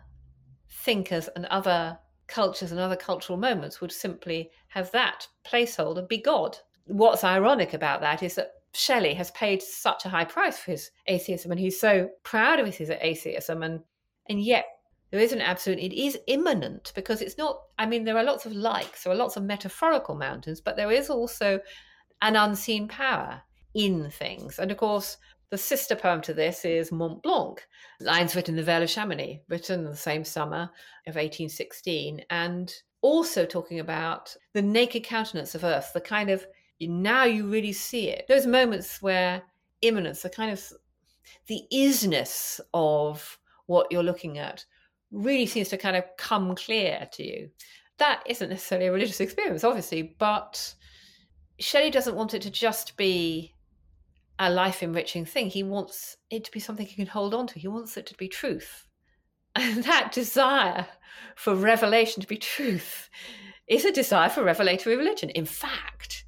thinkers 0.69 1.29
and 1.37 1.47
other 1.47 1.99
cultures 2.27 2.73
and 2.73 2.81
other 2.81 2.97
cultural 2.97 3.39
moments 3.39 3.81
would 3.81 3.93
simply 3.93 4.51
have 4.69 4.91
that 4.93 5.29
placeholder 5.45 6.09
be 6.09 6.19
God. 6.19 6.57
What's 6.87 7.25
ironic 7.25 7.75
about 7.75 8.01
that 8.01 8.23
is 8.23 8.35
that 8.37 8.53
Shelley 8.75 9.13
has 9.15 9.31
paid 9.33 9.63
such 9.63 10.07
a 10.07 10.09
high 10.09 10.25
price 10.25 10.59
for 10.59 10.71
his 10.71 10.91
atheism 11.07 11.51
and 11.51 11.61
he's 11.61 11.79
so 11.79 12.09
proud 12.23 12.59
of 12.59 12.75
his 12.75 12.91
atheism 12.91 13.63
and 13.63 13.81
and 14.29 14.43
yet 14.43 14.65
there 15.13 15.21
is 15.21 15.33
an 15.33 15.43
absolute, 15.43 15.79
it 15.79 15.93
is 15.93 16.19
immanent 16.27 16.91
because 16.95 17.21
it's 17.21 17.37
not, 17.37 17.61
I 17.79 17.85
mean, 17.85 18.05
there 18.05 18.17
are 18.17 18.25
lots 18.25 18.47
of 18.47 18.53
likes, 18.53 19.05
there 19.05 19.13
are 19.13 19.17
lots 19.17 19.37
of 19.37 19.45
metaphorical 19.45 20.15
mountains, 20.15 20.61
but 20.61 20.75
there 20.75 20.91
is 20.91 21.11
also 21.11 21.61
an 22.23 22.35
unseen 22.35 22.89
power 22.89 23.43
in 23.75 24.11
things. 24.11 24.59
And 24.59 24.71
of 24.71 24.79
course, 24.79 25.19
the 25.51 25.59
sister 25.59 25.95
poem 25.95 26.23
to 26.23 26.33
this 26.33 26.65
is 26.65 26.91
Mont 26.91 27.23
Blanc, 27.23 27.63
lines 28.01 28.35
written 28.35 28.55
in 28.55 28.57
the 28.57 28.63
Vale 28.63 28.85
of 28.85 28.91
Chamonix, 28.91 29.43
written 29.51 29.85
the 29.85 29.95
same 29.95 30.25
summer 30.25 30.71
of 31.07 31.17
1816, 31.17 32.23
and 32.31 32.75
also 33.03 33.45
talking 33.45 33.81
about 33.81 34.35
the 34.55 34.63
naked 34.63 35.05
countenance 35.05 35.55
of 35.55 35.63
earth, 35.63 35.91
the 35.93 36.01
kind 36.01 36.31
of, 36.31 36.47
now 36.81 37.25
you 37.25 37.47
really 37.47 37.75
see 37.75 38.09
it. 38.09 38.25
Those 38.29 38.47
moments 38.47 39.03
where 39.03 39.43
immanence, 39.83 40.23
the 40.23 40.31
kind 40.31 40.51
of, 40.51 40.73
the 41.49 41.65
isness 41.71 42.61
of 42.73 43.39
what 43.67 43.89
you're 43.91 44.03
looking 44.03 44.39
at 44.39 44.65
really 45.13 45.47
seems 45.47 45.69
to 45.69 45.77
kind 45.77 45.97
of 45.97 46.05
come 46.17 46.55
clear 46.55 47.09
to 47.13 47.23
you. 47.23 47.51
That 47.99 48.23
isn't 48.27 48.49
necessarily 48.49 48.89
a 48.89 48.93
religious 48.93 49.21
experience, 49.21 49.65
obviously, 49.65 50.15
but 50.19 50.75
Shelley 51.59 51.91
doesn't 51.91 52.17
want 52.17 52.35
it 52.35 52.43
to 52.43 52.51
just 52.51 52.97
be 52.97 53.55
a 54.39 54.51
life 54.51 54.83
enriching 54.83 55.25
thing. 55.25 55.49
He 55.49 55.63
wants 55.63 56.17
it 56.31 56.45
to 56.45 56.51
be 56.51 56.61
something 56.61 56.87
he 56.87 56.97
can 56.97 57.07
hold 57.07 57.35
on 57.35 57.47
to. 57.49 57.59
He 57.59 57.69
wants 57.69 57.97
it 57.97 58.07
to 58.07 58.15
be 58.17 58.29
truth. 58.29 58.87
And 59.55 59.85
that 59.85 60.13
desire 60.13 60.87
for 61.37 61.55
revelation 61.55 62.23
to 62.23 62.27
be 62.27 62.39
truth 62.39 63.11
is 63.69 63.85
a 63.85 63.93
desire 63.93 64.31
for 64.31 64.43
revelatory 64.43 64.97
religion, 64.97 65.29
in 65.29 65.45
fact. 65.45 66.25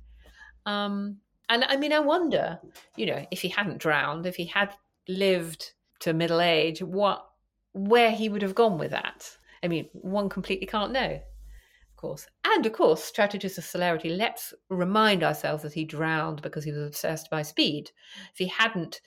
Um, 0.66 1.16
and 1.48 1.64
I 1.64 1.76
mean, 1.76 1.94
I 1.94 2.00
wonder, 2.00 2.58
you 2.96 3.06
know, 3.06 3.24
if 3.30 3.40
he 3.40 3.48
hadn't 3.48 3.78
drowned, 3.78 4.26
if 4.26 4.36
he 4.36 4.44
had 4.44 4.74
lived 5.08 5.72
to 6.00 6.12
middle 6.12 6.42
age, 6.42 6.82
what 6.82 7.26
where 7.74 8.10
he 8.10 8.28
would 8.30 8.40
have 8.40 8.54
gone 8.54 8.78
with 8.78 8.92
that. 8.92 9.36
I 9.62 9.68
mean, 9.68 9.88
one 9.92 10.28
completely 10.28 10.66
can't 10.66 10.92
know, 10.92 11.10
of 11.10 11.96
course. 11.96 12.26
And 12.44 12.64
of 12.64 12.72
course, 12.72 13.04
strategist 13.04 13.58
of 13.58 13.64
celerity, 13.64 14.08
let's 14.08 14.54
remind 14.70 15.22
ourselves 15.22 15.62
that 15.62 15.74
he 15.74 15.84
drowned 15.84 16.40
because 16.40 16.64
he 16.64 16.72
was 16.72 16.86
obsessed 16.86 17.28
by 17.30 17.42
speed. 17.42 17.90
If 18.32 18.38
he 18.38 18.46
hadn't 18.46 19.00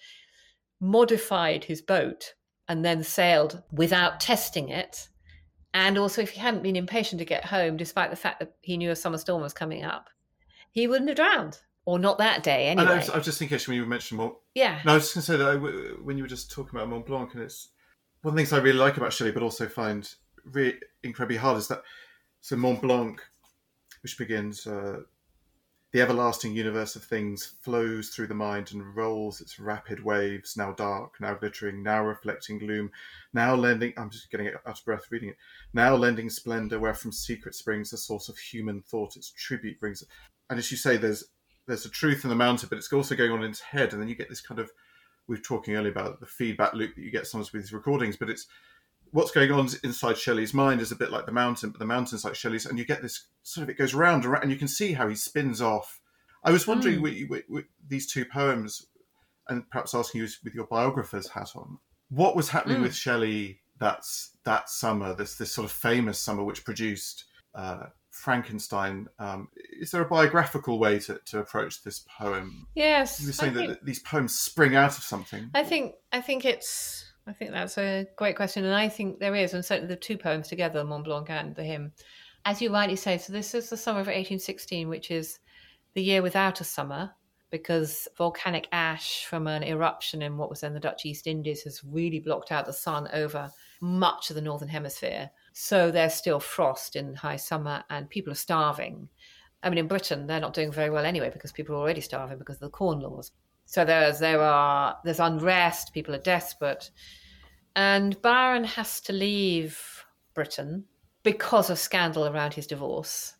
modified 0.79 1.63
his 1.63 1.81
boat 1.81 2.33
and 2.67 2.83
then 2.83 3.03
sailed 3.03 3.63
without 3.71 4.19
testing 4.19 4.69
it, 4.69 5.07
and 5.73 5.97
also 5.97 6.21
if 6.21 6.31
he 6.31 6.39
hadn't 6.39 6.63
been 6.63 6.75
impatient 6.75 7.19
to 7.19 7.25
get 7.25 7.45
home, 7.45 7.77
despite 7.77 8.09
the 8.09 8.15
fact 8.15 8.39
that 8.39 8.55
he 8.61 8.77
knew 8.77 8.91
a 8.91 8.95
summer 8.95 9.17
storm 9.17 9.41
was 9.41 9.53
coming 9.53 9.83
up, 9.83 10.09
he 10.71 10.87
wouldn't 10.87 11.09
have 11.09 11.17
drowned. 11.17 11.59
Or 11.85 11.99
not 11.99 12.17
that 12.17 12.43
day, 12.43 12.67
anyway. 12.67 12.87
I, 12.87 12.97
was, 12.97 13.09
I 13.11 13.15
was 13.15 13.25
just 13.25 13.39
thinking, 13.39 13.55
actually, 13.55 13.77
when 13.77 13.85
you 13.85 13.89
mentioned 13.89 14.17
Mont... 14.17 14.33
Yeah. 14.53 14.81
No, 14.83 14.91
I 14.91 14.95
was 14.95 15.13
just 15.13 15.29
going 15.29 15.39
to 15.39 15.45
say 15.55 15.59
that 15.59 16.03
when 16.03 16.17
you 16.17 16.23
were 16.23 16.27
just 16.27 16.51
talking 16.51 16.77
about 16.77 16.89
Mont 16.89 17.05
Blanc, 17.05 17.33
and 17.33 17.43
it's 17.43 17.69
one 18.21 18.31
of 18.31 18.35
the 18.35 18.39
things 18.41 18.53
I 18.53 18.57
really 18.57 18.79
like 18.79 18.97
about 18.97 19.13
Shelley, 19.13 19.31
but 19.31 19.43
also 19.43 19.67
find 19.67 20.09
really 20.45 20.75
incredibly 21.03 21.37
hard, 21.37 21.57
is 21.57 21.67
that 21.67 21.83
so 22.41 22.55
Mont 22.55 22.81
Blanc, 22.81 23.21
which 24.01 24.17
begins, 24.17 24.65
uh, 24.67 25.01
the 25.93 26.01
everlasting 26.01 26.53
universe 26.53 26.95
of 26.97 27.03
things 27.03 27.55
flows 27.61 28.09
through 28.09 28.27
the 28.27 28.33
mind 28.33 28.71
and 28.73 28.95
rolls 28.95 29.39
its 29.39 29.57
rapid 29.57 30.03
waves, 30.03 30.57
now 30.57 30.73
dark, 30.73 31.13
now 31.21 31.33
glittering, 31.33 31.81
now 31.81 32.03
reflecting 32.03 32.59
gloom, 32.59 32.91
now 33.33 33.55
lending. 33.55 33.93
I'm 33.95 34.09
just 34.09 34.29
getting 34.29 34.47
out 34.47 34.61
of 34.65 34.85
breath 34.85 35.05
reading 35.09 35.29
it. 35.29 35.37
Now 35.73 35.95
lending 35.95 36.29
splendor, 36.29 36.79
where 36.79 36.93
from 36.93 37.13
secret 37.13 37.55
springs 37.55 37.91
the 37.91 37.97
source 37.97 38.27
of 38.27 38.37
human 38.37 38.81
thought, 38.81 39.15
its 39.15 39.31
tribute 39.31 39.79
brings. 39.79 40.03
And 40.49 40.59
as 40.59 40.69
you 40.71 40.77
say, 40.77 40.97
there's 40.97 41.23
there's 41.67 41.85
a 41.85 41.89
truth 41.89 42.23
in 42.23 42.29
the 42.29 42.35
mountain, 42.35 42.67
but 42.69 42.77
it's 42.77 42.91
also 42.91 43.15
going 43.15 43.31
on 43.31 43.43
in 43.43 43.51
its 43.51 43.61
head, 43.61 43.93
and 43.93 44.01
then 44.01 44.09
you 44.09 44.15
get 44.15 44.29
this 44.29 44.41
kind 44.41 44.59
of 44.59 44.69
we 45.27 45.35
were 45.35 45.41
talking 45.41 45.75
earlier 45.75 45.91
about 45.91 46.19
the 46.19 46.25
feedback 46.25 46.73
loop 46.73 46.95
that 46.95 47.01
you 47.01 47.11
get 47.11 47.27
sometimes 47.27 47.51
with 47.51 47.63
these 47.63 47.73
recordings, 47.73 48.15
but 48.17 48.29
it's 48.29 48.47
what's 49.11 49.31
going 49.31 49.51
on 49.51 49.67
inside 49.83 50.17
Shelley's 50.17 50.53
mind 50.53 50.81
is 50.81 50.91
a 50.91 50.95
bit 50.95 51.11
like 51.11 51.25
the 51.25 51.31
mountain, 51.31 51.69
but 51.69 51.79
the 51.79 51.85
mountain's 51.85 52.25
like 52.25 52.35
Shelley's, 52.35 52.65
and 52.65 52.77
you 52.77 52.85
get 52.85 53.01
this 53.01 53.27
sort 53.43 53.63
of 53.63 53.69
it 53.69 53.77
goes 53.77 53.93
round 53.93 54.23
and 54.23 54.33
round, 54.33 54.43
and 54.43 54.51
you 54.51 54.57
can 54.57 54.67
see 54.67 54.93
how 54.93 55.07
he 55.07 55.15
spins 55.15 55.61
off. 55.61 55.99
I 56.43 56.51
was 56.51 56.67
wondering 56.67 56.99
mm. 56.99 57.01
with, 57.01 57.29
with, 57.29 57.43
with, 57.49 57.65
these 57.87 58.07
two 58.11 58.25
poems, 58.25 58.87
and 59.49 59.69
perhaps 59.69 59.93
asking 59.93 60.21
you 60.21 60.27
with 60.43 60.53
your 60.53 60.67
biographer's 60.67 61.29
hat 61.29 61.51
on, 61.55 61.77
what 62.09 62.35
was 62.35 62.49
happening 62.49 62.77
mm. 62.77 62.83
with 62.83 62.95
Shelley 62.95 63.59
that's 63.79 64.31
that 64.43 64.69
summer, 64.69 65.13
this 65.13 65.35
this 65.35 65.51
sort 65.51 65.65
of 65.65 65.71
famous 65.71 66.19
summer 66.19 66.43
which 66.43 66.65
produced 66.65 67.25
uh, 67.55 67.87
Frankenstein. 68.17 69.07
Um, 69.19 69.49
is 69.79 69.91
there 69.91 70.01
a 70.01 70.07
biographical 70.07 70.79
way 70.79 70.99
to, 70.99 71.19
to 71.25 71.39
approach 71.39 71.83
this 71.83 72.03
poem? 72.17 72.67
Yes, 72.75 73.21
you 73.21 73.27
were 73.27 73.33
saying 73.33 73.53
think, 73.53 73.69
that 73.69 73.85
these 73.85 73.99
poems 73.99 74.37
spring 74.37 74.75
out 74.75 74.97
of 74.97 75.03
something. 75.03 75.49
I 75.53 75.63
think 75.63 75.95
I 76.11 76.21
think 76.21 76.45
it's 76.45 77.05
I 77.27 77.33
think 77.33 77.51
that's 77.51 77.77
a 77.77 78.07
great 78.15 78.35
question, 78.35 78.65
and 78.65 78.73
I 78.73 78.89
think 78.89 79.19
there 79.19 79.35
is, 79.35 79.53
and 79.53 79.63
certainly 79.63 79.93
the 79.93 79.99
two 79.99 80.17
poems 80.17 80.47
together, 80.47 80.83
Mont 80.83 81.05
Blanc 81.05 81.29
and 81.29 81.55
the 81.55 81.63
hymn, 81.63 81.91
as 82.45 82.61
you 82.61 82.71
rightly 82.71 82.95
say. 82.95 83.17
So 83.17 83.33
this 83.33 83.53
is 83.53 83.69
the 83.69 83.77
summer 83.77 83.99
of 83.99 84.07
1816, 84.07 84.87
which 84.87 85.11
is 85.11 85.39
the 85.93 86.03
year 86.03 86.21
without 86.21 86.61
a 86.61 86.63
summer, 86.63 87.11
because 87.49 88.07
volcanic 88.17 88.67
ash 88.71 89.25
from 89.25 89.47
an 89.47 89.63
eruption 89.63 90.21
in 90.21 90.37
what 90.37 90.49
was 90.49 90.61
then 90.61 90.73
the 90.73 90.79
Dutch 90.79 91.05
East 91.05 91.27
Indies 91.27 91.63
has 91.63 91.83
really 91.83 92.19
blocked 92.19 92.51
out 92.51 92.65
the 92.65 92.73
sun 92.73 93.07
over 93.13 93.51
much 93.81 94.29
of 94.29 94.35
the 94.35 94.41
northern 94.41 94.69
hemisphere. 94.69 95.29
So 95.59 95.89
there's 95.89 96.13
still 96.13 96.39
frost 96.39 96.95
in 96.95 97.15
high 97.15 97.35
summer 97.35 97.83
and 97.89 98.07
people 98.07 98.31
are 98.31 98.35
starving. 98.35 99.09
I 99.63 99.69
mean, 99.71 99.79
in 99.79 99.87
Britain, 99.87 100.27
they're 100.27 100.39
not 100.39 100.53
doing 100.53 100.71
very 100.71 100.91
well 100.91 101.03
anyway 101.03 101.31
because 101.31 101.51
people 101.51 101.75
are 101.75 101.79
already 101.79 101.99
starving 101.99 102.37
because 102.37 102.57
of 102.57 102.61
the 102.61 102.69
corn 102.69 102.99
laws. 102.99 103.31
So 103.65 103.83
there's 103.83 104.19
there 104.19 104.39
are 104.39 104.99
there's 105.03 105.19
unrest. 105.19 105.95
People 105.95 106.13
are 106.13 106.19
desperate, 106.19 106.91
and 107.75 108.21
Byron 108.21 108.65
has 108.65 109.01
to 109.01 109.13
leave 109.13 110.05
Britain 110.35 110.85
because 111.23 111.71
of 111.71 111.79
scandal 111.79 112.27
around 112.27 112.53
his 112.53 112.67
divorce, 112.67 113.33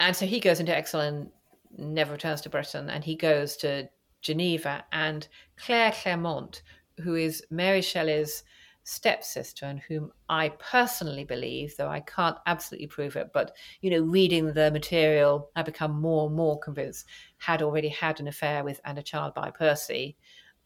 and 0.00 0.14
so 0.14 0.26
he 0.26 0.38
goes 0.38 0.60
into 0.60 0.76
exile 0.76 1.00
and 1.00 1.30
never 1.78 2.12
returns 2.12 2.42
to 2.42 2.50
Britain. 2.50 2.90
And 2.90 3.02
he 3.02 3.16
goes 3.16 3.56
to 3.56 3.88
Geneva, 4.20 4.84
and 4.92 5.26
Claire 5.56 5.92
Clairmont, 5.92 6.60
who 7.02 7.14
is 7.14 7.42
Mary 7.50 7.80
Shelley's 7.80 8.44
stepsister 8.84 9.66
and 9.66 9.80
whom 9.80 10.10
I 10.28 10.50
personally 10.50 11.24
believe, 11.24 11.76
though 11.76 11.88
I 11.88 12.00
can't 12.00 12.36
absolutely 12.46 12.88
prove 12.88 13.16
it, 13.16 13.30
but 13.32 13.52
you 13.80 13.90
know, 13.90 14.00
reading 14.00 14.52
the 14.52 14.70
material, 14.70 15.50
I 15.54 15.62
become 15.62 16.00
more 16.00 16.26
and 16.26 16.36
more 16.36 16.58
convinced 16.58 17.06
had 17.38 17.62
already 17.62 17.88
had 17.88 18.20
an 18.20 18.28
affair 18.28 18.64
with 18.64 18.80
and 18.84 18.98
a 18.98 19.02
child 19.02 19.34
by 19.34 19.50
Percy, 19.50 20.16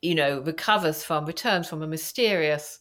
you 0.02 0.14
know, 0.14 0.40
recovers 0.40 1.02
from, 1.02 1.26
returns 1.26 1.68
from 1.68 1.82
a 1.82 1.86
mysterious 1.86 2.80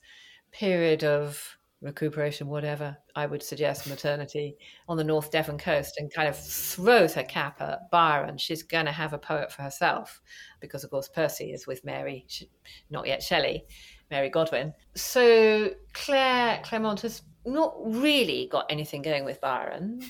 period 0.52 1.04
of 1.04 1.58
recuperation, 1.82 2.48
whatever 2.48 2.98
I 3.16 3.26
would 3.26 3.44
suggest, 3.44 3.88
maternity 3.88 4.58
on 4.88 4.98
the 4.98 5.04
North 5.04 5.32
Devon 5.32 5.58
coast 5.58 5.98
and 5.98 6.12
kind 6.12 6.28
of 6.28 6.38
throws 6.38 7.14
her 7.14 7.24
cap 7.24 7.62
at 7.62 7.90
Byron. 7.92 8.38
She's 8.38 8.64
going 8.64 8.86
to 8.86 8.92
have 8.92 9.14
a 9.14 9.18
poet 9.18 9.52
for 9.52 9.62
herself 9.62 10.22
because, 10.60 10.84
of 10.84 10.90
course, 10.90 11.08
Percy 11.08 11.52
is 11.52 11.68
with 11.68 11.86
Mary, 11.86 12.26
not 12.90 13.08
yet 13.08 13.22
Shelley. 13.22 13.66
Mary 14.12 14.30
Godwin. 14.30 14.74
So 14.96 15.72
Claire 15.94 16.62
Clairmont 16.64 17.02
has 17.02 17.22
not 17.46 17.76
really 17.78 18.48
got 18.52 18.66
anything 18.70 19.02
going 19.02 19.26
with 19.26 19.42
Byron. 19.42 20.02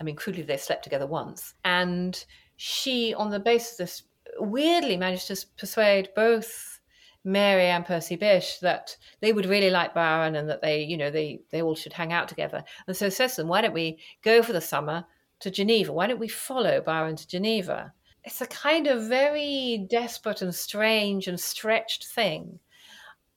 I 0.00 0.04
mean, 0.04 0.16
crudely, 0.16 0.42
they 0.42 0.56
slept 0.56 0.84
together 0.84 1.06
once. 1.06 1.54
And 1.64 2.24
she, 2.56 3.14
on 3.14 3.30
the 3.30 3.40
basis 3.40 3.72
of 3.72 3.76
this, 3.78 4.02
weirdly 4.38 4.96
managed 4.96 5.28
to 5.28 5.46
persuade 5.56 6.10
both 6.14 6.80
Mary 7.24 7.66
and 7.66 7.86
Percy 7.86 8.16
Bysshe 8.16 8.60
that 8.60 8.96
they 9.20 9.32
would 9.32 9.46
really 9.46 9.70
like 9.70 9.94
Byron 9.94 10.34
and 10.34 10.48
that 10.48 10.60
they, 10.60 10.82
you 10.82 10.96
know, 10.96 11.10
they, 11.10 11.40
they 11.50 11.62
all 11.62 11.74
should 11.74 11.92
hang 11.92 12.12
out 12.12 12.28
together. 12.28 12.64
And 12.86 12.96
so 12.96 13.08
says 13.08 13.36
to 13.36 13.42
them, 13.42 13.48
why 13.48 13.60
don't 13.60 13.74
we 13.74 13.98
go 14.22 14.42
for 14.42 14.52
the 14.52 14.60
summer, 14.60 15.04
to 15.40 15.50
Geneva? 15.50 15.92
Why 15.92 16.06
don't 16.06 16.20
we 16.20 16.28
follow 16.28 16.80
Byron 16.80 17.16
to 17.16 17.26
Geneva? 17.26 17.92
It's 18.24 18.40
a 18.40 18.46
kind 18.46 18.86
of 18.86 19.08
very 19.08 19.86
desperate 19.90 20.42
and 20.42 20.54
strange 20.54 21.26
and 21.26 21.38
stretched 21.38 22.06
thing. 22.06 22.60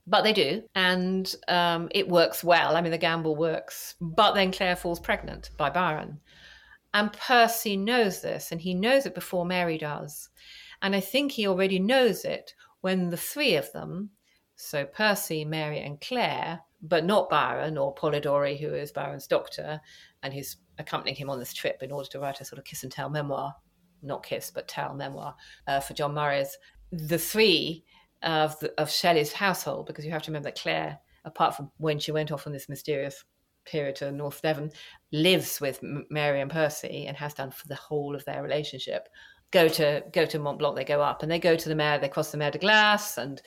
But 0.07 0.23
they 0.23 0.33
do, 0.33 0.63
and 0.75 1.33
um, 1.47 1.89
it 1.91 2.07
works 2.07 2.43
well. 2.43 2.75
I 2.75 2.81
mean, 2.81 2.91
the 2.91 2.97
gamble 2.97 3.35
works. 3.35 3.95
But 3.99 4.33
then 4.33 4.51
Claire 4.51 4.75
falls 4.75 4.99
pregnant 4.99 5.49
by 5.57 5.69
Byron. 5.69 6.19
And 6.93 7.11
Percy 7.11 7.75
knows 7.75 8.21
this, 8.21 8.51
and 8.51 8.61
he 8.61 8.73
knows 8.73 9.05
it 9.05 9.15
before 9.15 9.45
Mary 9.45 9.77
does. 9.77 10.29
And 10.81 10.95
I 10.95 10.99
think 10.99 11.31
he 11.31 11.47
already 11.47 11.79
knows 11.79 12.23
it 12.23 12.53
when 12.81 13.09
the 13.09 13.17
three 13.17 13.55
of 13.55 13.71
them, 13.71 14.11
so 14.55 14.85
Percy, 14.85 15.43
Mary, 15.43 15.81
and 15.81 15.99
Claire, 15.99 16.61
but 16.81 17.03
not 17.03 17.29
Byron 17.29 17.77
or 17.77 17.95
Polidori, 17.95 18.59
who 18.59 18.73
is 18.73 18.91
Byron's 18.91 19.27
doctor 19.27 19.81
and 20.21 20.33
who's 20.33 20.57
accompanying 20.77 21.15
him 21.15 21.29
on 21.29 21.39
this 21.39 21.53
trip 21.53 21.81
in 21.81 21.91
order 21.91 22.07
to 22.09 22.19
write 22.19 22.41
a 22.41 22.45
sort 22.45 22.59
of 22.59 22.65
kiss 22.65 22.83
and 22.83 22.91
tell 22.91 23.09
memoir, 23.09 23.55
not 24.03 24.23
kiss, 24.23 24.51
but 24.51 24.67
tell 24.67 24.93
memoir 24.93 25.35
uh, 25.67 25.79
for 25.79 25.93
John 25.93 26.13
Murray's. 26.13 26.57
The 26.91 27.17
three 27.17 27.83
of, 28.24 28.57
the, 28.59 28.74
of 28.80 28.91
Shelley's 28.91 29.34
household, 29.34 29.88
because 29.88 30.05
you 30.05 30.11
have 30.11 30.24
to 30.24 30.32
remember 30.32 30.47
that 30.49 30.59
Claire, 30.59 30.99
apart 31.26 31.55
from 31.55 31.72
when 31.78 31.99
she 31.99 32.11
went 32.11 32.32
off 32.32 32.47
on 32.47 32.53
this 32.53 32.70
mysterious 32.70 33.24
period 33.66 33.95
to 33.97 34.11
North 34.11 34.41
Devon, 34.41 34.72
lives 35.11 35.59
with 35.59 35.80
Mary 36.09 36.41
and 36.41 36.51
Percy 36.51 37.05
and 37.07 37.18
has 37.18 37.34
done 37.34 37.51
for 37.51 37.68
the 37.68 37.76
whole 37.76 38.16
of 38.16 38.26
their 38.26 38.43
relationship. 38.43 39.09
Go 39.51 39.68
to 39.70 40.03
go 40.11 40.26
to 40.26 40.39
Mont 40.39 40.59
Blanc, 40.59 40.76
they 40.76 40.84
go 40.84 41.01
up 41.01 41.24
and 41.24 41.32
they 41.32 41.39
go 41.39 41.55
to 41.55 41.70
the 41.70 41.76
Mer, 41.76 41.99
they 41.99 42.09
cross 42.09 42.32
the 42.32 42.38
Mer 42.38 42.51
de 42.51 42.57
Glace, 42.57 43.18
and 43.18 43.41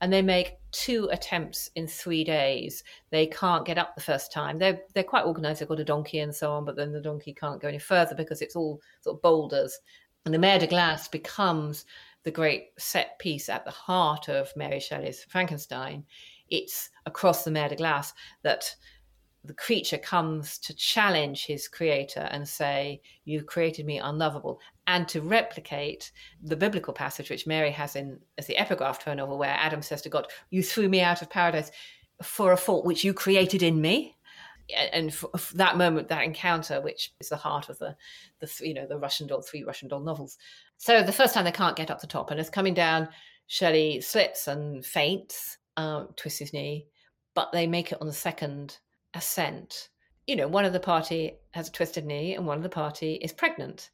and 0.00 0.12
they 0.12 0.22
make 0.22 0.58
two 0.72 1.08
attempts 1.12 1.70
in 1.76 1.86
three 1.86 2.24
days. 2.24 2.82
They 3.10 3.26
can't 3.26 3.64
get 3.64 3.78
up 3.78 3.94
the 3.94 4.02
first 4.02 4.32
time. 4.32 4.58
They're 4.58 4.80
they're 4.94 5.04
quite 5.04 5.24
organised. 5.24 5.60
They've 5.60 5.68
got 5.68 5.80
a 5.80 5.84
donkey 5.84 6.18
and 6.18 6.34
so 6.34 6.52
on, 6.52 6.64
but 6.64 6.76
then 6.76 6.92
the 6.92 7.00
donkey 7.00 7.32
can't 7.32 7.60
go 7.60 7.68
any 7.68 7.78
further 7.78 8.14
because 8.14 8.42
it's 8.42 8.56
all 8.56 8.80
sort 9.00 9.16
of 9.16 9.22
boulders. 9.22 9.78
And 10.24 10.34
the 10.34 10.38
Mer 10.38 10.58
de 10.58 10.66
Glace 10.66 11.08
becomes 11.08 11.84
the 12.24 12.30
great 12.30 12.70
set 12.78 13.18
piece 13.18 13.48
at 13.48 13.64
the 13.64 13.70
heart 13.70 14.28
of 14.28 14.54
Mary 14.56 14.80
Shelley's 14.80 15.24
Frankenstein. 15.24 16.04
It's 16.48 16.90
across 17.06 17.44
the 17.44 17.50
Mer 17.50 17.68
de 17.68 17.76
Glace 17.76 18.12
that 18.42 18.74
the 19.44 19.54
creature 19.54 19.98
comes 19.98 20.58
to 20.58 20.74
challenge 20.74 21.44
his 21.44 21.68
creator 21.68 22.28
and 22.30 22.48
say, 22.48 23.02
You've 23.24 23.46
created 23.46 23.84
me 23.84 23.98
unlovable, 23.98 24.58
and 24.86 25.06
to 25.08 25.20
replicate 25.20 26.12
the 26.42 26.56
biblical 26.56 26.94
passage 26.94 27.28
which 27.28 27.46
Mary 27.46 27.70
has 27.70 27.94
in 27.94 28.18
as 28.38 28.46
the 28.46 28.56
epigraph 28.56 28.98
to 29.00 29.10
her 29.10 29.16
novel, 29.16 29.38
where 29.38 29.56
Adam 29.58 29.82
says 29.82 30.00
to 30.02 30.08
God, 30.08 30.26
You 30.48 30.62
threw 30.62 30.88
me 30.88 31.02
out 31.02 31.20
of 31.20 31.28
paradise 31.28 31.70
for 32.22 32.52
a 32.52 32.56
fault 32.56 32.86
which 32.86 33.04
you 33.04 33.12
created 33.12 33.62
in 33.62 33.80
me 33.80 34.16
and 34.72 35.14
that 35.54 35.76
moment, 35.76 36.08
that 36.08 36.24
encounter, 36.24 36.80
which 36.80 37.12
is 37.20 37.28
the 37.28 37.36
heart 37.36 37.68
of 37.68 37.78
the, 37.78 37.96
the 38.40 38.50
you 38.60 38.74
know, 38.74 38.86
the 38.86 38.98
Russian 38.98 39.26
doll, 39.26 39.42
three 39.42 39.64
Russian 39.64 39.88
doll 39.88 40.00
novels. 40.00 40.38
So 40.78 41.02
the 41.02 41.12
first 41.12 41.34
time 41.34 41.44
they 41.44 41.52
can't 41.52 41.76
get 41.76 41.90
up 41.90 42.00
the 42.00 42.06
top, 42.06 42.30
and 42.30 42.40
it's 42.40 42.50
coming 42.50 42.74
down, 42.74 43.08
Shelley 43.46 44.00
slips 44.00 44.48
and 44.48 44.84
faints, 44.84 45.58
um, 45.76 46.08
twists 46.16 46.38
his 46.38 46.52
knee, 46.52 46.86
but 47.34 47.52
they 47.52 47.66
make 47.66 47.92
it 47.92 47.98
on 48.00 48.06
the 48.06 48.12
second 48.12 48.78
ascent. 49.14 49.88
You 50.26 50.36
know, 50.36 50.48
one 50.48 50.64
of 50.64 50.72
the 50.72 50.80
party 50.80 51.34
has 51.50 51.68
a 51.68 51.72
twisted 51.72 52.06
knee, 52.06 52.34
and 52.34 52.46
one 52.46 52.56
of 52.56 52.62
the 52.62 52.68
party 52.68 53.14
is 53.16 53.32
pregnant, 53.32 53.90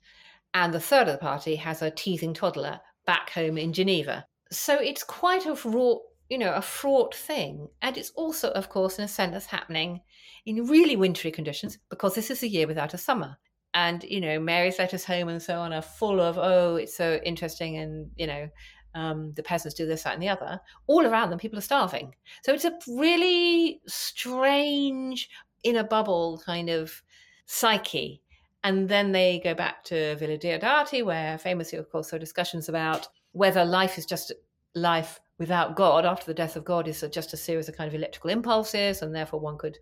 and 0.54 0.72
the 0.72 0.80
third 0.80 1.08
of 1.08 1.14
the 1.14 1.18
party 1.18 1.56
has 1.56 1.82
a 1.82 1.90
teething 1.90 2.34
toddler 2.34 2.80
back 3.06 3.30
home 3.30 3.58
in 3.58 3.72
Geneva. 3.72 4.24
So 4.52 4.76
it's 4.76 5.02
quite 5.02 5.46
a 5.46 5.56
fraught, 5.56 6.02
you 6.31 6.39
know, 6.39 6.55
a 6.55 6.62
fraught 6.62 7.14
thing, 7.14 7.68
and 7.83 7.99
it's 7.99 8.11
also, 8.11 8.51
of 8.53 8.70
course, 8.70 8.99
an 8.99 9.05
ascent 9.05 9.33
that's 9.33 9.47
happening 9.47 10.01
in 10.47 10.66
really 10.66 10.97
wintry 10.97 11.31
conditions 11.31 11.76
because 11.91 12.14
this 12.14 12.31
is 12.31 12.43
a 12.43 12.49
year 12.49 12.66
without 12.66 12.95
a 12.95 12.99
summer. 12.99 13.37
And, 13.74 14.03
you 14.05 14.20
know, 14.20 14.41
Mary's 14.41 14.78
letters 14.78 15.05
home 15.05 15.28
and 15.28 15.43
so 15.43 15.61
on 15.61 15.72
are 15.72 15.83
full 15.83 16.20
of, 16.20 16.39
oh, 16.39 16.76
it's 16.76 16.97
so 16.97 17.20
interesting 17.24 17.76
and, 17.76 18.11
you 18.16 18.26
know, 18.26 18.49
um, 18.95 19.33
the 19.35 19.43
peasants 19.43 19.76
do 19.76 19.87
this, 19.87 20.03
that, 20.03 20.14
and 20.14 20.22
the 20.22 20.28
other. 20.28 20.61
All 20.87 21.07
around 21.07 21.31
them, 21.31 21.39
people 21.39 21.59
are 21.59 21.62
starving. 21.62 22.14
So 22.43 22.53
it's 22.53 22.64
a 22.64 22.76
really 22.89 23.81
strange, 23.87 25.28
in 25.62 25.76
a 25.76 25.85
bubble 25.85 26.43
kind 26.45 26.68
of 26.68 27.03
psyche. 27.47 28.22
And 28.64 28.89
then 28.89 29.12
they 29.12 29.41
go 29.43 29.55
back 29.55 29.85
to 29.85 30.16
Villa 30.16 30.37
Diodati, 30.37 31.05
where 31.05 31.39
famously, 31.39 31.78
of 31.78 31.91
course, 31.91 32.11
there 32.11 32.16
are 32.16 32.20
discussions 32.20 32.68
about 32.68 33.09
whether 33.33 33.64
life 33.64 33.99
is 33.99 34.07
just 34.07 34.33
life 34.74 35.20
without 35.41 35.74
God 35.74 36.05
after 36.05 36.26
the 36.26 36.34
death 36.34 36.55
of 36.55 36.64
God 36.64 36.86
is 36.86 37.03
just 37.11 37.32
a 37.32 37.36
series 37.36 37.68
of 37.68 37.76
kind 37.76 37.88
of 37.88 37.95
electrical 37.95 38.30
impulses, 38.30 39.03
and 39.03 39.12
therefore 39.12 39.41
one 39.41 39.59
could 39.59 39.78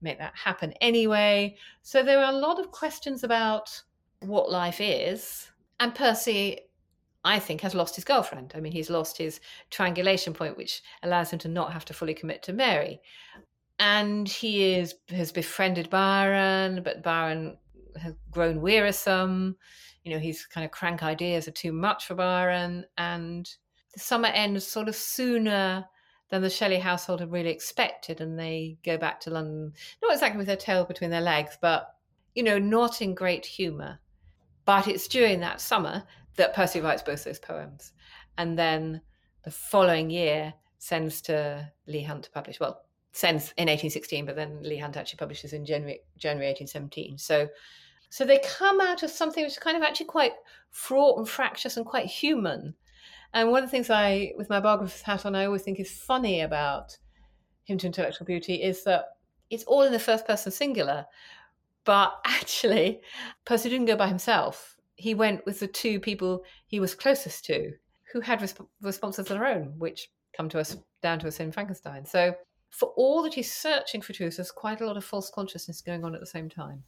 make 0.00 0.18
that 0.18 0.34
happen 0.34 0.72
anyway. 0.80 1.56
So 1.82 2.02
there 2.02 2.18
are 2.18 2.32
a 2.32 2.36
lot 2.36 2.58
of 2.58 2.72
questions 2.72 3.22
about 3.22 3.80
what 4.20 4.50
life 4.50 4.80
is. 4.80 5.50
And 5.78 5.94
Percy, 5.94 6.58
I 7.22 7.38
think, 7.38 7.60
has 7.60 7.74
lost 7.74 7.94
his 7.94 8.04
girlfriend. 8.04 8.54
I 8.56 8.60
mean, 8.60 8.72
he's 8.72 8.90
lost 8.90 9.18
his 9.18 9.40
triangulation 9.70 10.32
point, 10.32 10.56
which 10.56 10.82
allows 11.02 11.30
him 11.30 11.38
to 11.40 11.48
not 11.48 11.72
have 11.72 11.84
to 11.86 11.94
fully 11.94 12.14
commit 12.14 12.42
to 12.44 12.54
Mary. 12.54 13.00
And 13.78 14.26
he 14.26 14.74
is 14.74 14.94
has 15.10 15.32
befriended 15.32 15.90
Byron, 15.90 16.82
but 16.82 17.02
Byron 17.02 17.58
has 18.00 18.14
grown 18.30 18.62
wearisome. 18.62 19.56
You 20.02 20.12
know, 20.12 20.18
his 20.18 20.46
kind 20.46 20.64
of 20.64 20.70
crank 20.70 21.02
ideas 21.02 21.46
are 21.46 21.52
too 21.52 21.72
much 21.72 22.06
for 22.06 22.14
Byron. 22.14 22.84
And 22.96 23.50
the 23.94 24.00
summer 24.00 24.28
ends 24.28 24.66
sort 24.66 24.88
of 24.88 24.96
sooner 24.96 25.86
than 26.30 26.42
the 26.42 26.50
Shelley 26.50 26.78
household 26.78 27.20
had 27.20 27.32
really 27.32 27.50
expected, 27.50 28.20
and 28.20 28.38
they 28.38 28.76
go 28.84 28.98
back 28.98 29.20
to 29.20 29.30
London, 29.30 29.72
not 30.02 30.12
exactly 30.12 30.38
with 30.38 30.46
their 30.46 30.56
tail 30.56 30.84
between 30.84 31.10
their 31.10 31.20
legs, 31.20 31.56
but 31.60 31.94
you 32.34 32.42
know, 32.42 32.58
not 32.58 33.00
in 33.00 33.14
great 33.14 33.46
humour. 33.46 34.00
But 34.64 34.88
it's 34.88 35.06
during 35.06 35.40
that 35.40 35.60
summer 35.60 36.02
that 36.36 36.54
Percy 36.54 36.80
writes 36.80 37.02
both 37.02 37.24
those 37.24 37.38
poems, 37.38 37.92
and 38.36 38.58
then 38.58 39.00
the 39.44 39.50
following 39.50 40.10
year 40.10 40.52
sends 40.78 41.20
to 41.22 41.70
Leigh 41.86 42.02
Hunt 42.02 42.24
to 42.24 42.30
publish. 42.30 42.58
Well, 42.58 42.82
sends 43.12 43.54
in 43.56 43.68
1816, 43.68 44.26
but 44.26 44.34
then 44.34 44.58
Leigh 44.62 44.78
Hunt 44.78 44.96
actually 44.96 45.18
publishes 45.18 45.52
in 45.52 45.64
January, 45.64 46.00
January 46.16 46.48
1817. 46.48 47.16
So, 47.18 47.48
so 48.10 48.24
they 48.24 48.40
come 48.40 48.80
out 48.80 49.02
of 49.04 49.10
something 49.10 49.44
which 49.44 49.52
is 49.52 49.58
kind 49.58 49.76
of 49.76 49.84
actually 49.84 50.06
quite 50.06 50.32
fraught 50.70 51.18
and 51.18 51.28
fractious 51.28 51.76
and 51.76 51.86
quite 51.86 52.06
human 52.06 52.74
and 53.34 53.50
one 53.50 53.64
of 53.64 53.68
the 53.68 53.70
things 53.70 53.90
I, 53.90 54.32
with 54.36 54.48
my 54.48 54.60
biographer's 54.60 55.02
hat 55.02 55.26
on, 55.26 55.34
I 55.34 55.44
always 55.44 55.62
think 55.62 55.80
is 55.80 55.90
funny 55.90 56.40
about 56.40 56.96
Hymn 57.64 57.78
to 57.78 57.86
Intellectual 57.86 58.26
Beauty 58.26 58.62
is 58.62 58.84
that 58.84 59.16
it's 59.50 59.64
all 59.64 59.82
in 59.82 59.92
the 59.92 59.98
first 59.98 60.24
person 60.24 60.52
singular. 60.52 61.04
But 61.84 62.14
actually, 62.24 63.00
Percy 63.44 63.68
didn't 63.68 63.86
go 63.86 63.96
by 63.96 64.06
himself. 64.06 64.76
He 64.94 65.14
went 65.14 65.44
with 65.44 65.58
the 65.58 65.66
two 65.66 65.98
people 65.98 66.44
he 66.68 66.78
was 66.78 66.94
closest 66.94 67.44
to, 67.46 67.72
who 68.12 68.20
had 68.20 68.38
resp- 68.38 68.66
responses 68.80 69.18
of 69.18 69.26
their 69.28 69.46
own, 69.46 69.74
which 69.78 70.10
come 70.36 70.48
to 70.50 70.60
us 70.60 70.76
down 71.02 71.18
to 71.18 71.28
us 71.28 71.40
in 71.40 71.50
Frankenstein. 71.50 72.06
So, 72.06 72.34
for 72.70 72.92
all 72.96 73.22
that 73.22 73.34
he's 73.34 73.52
searching 73.52 74.00
for 74.00 74.12
truth, 74.12 74.36
there's 74.36 74.50
quite 74.50 74.80
a 74.80 74.86
lot 74.86 74.96
of 74.96 75.04
false 75.04 75.30
consciousness 75.30 75.80
going 75.80 76.04
on 76.04 76.14
at 76.14 76.20
the 76.20 76.26
same 76.26 76.48
time. 76.48 76.82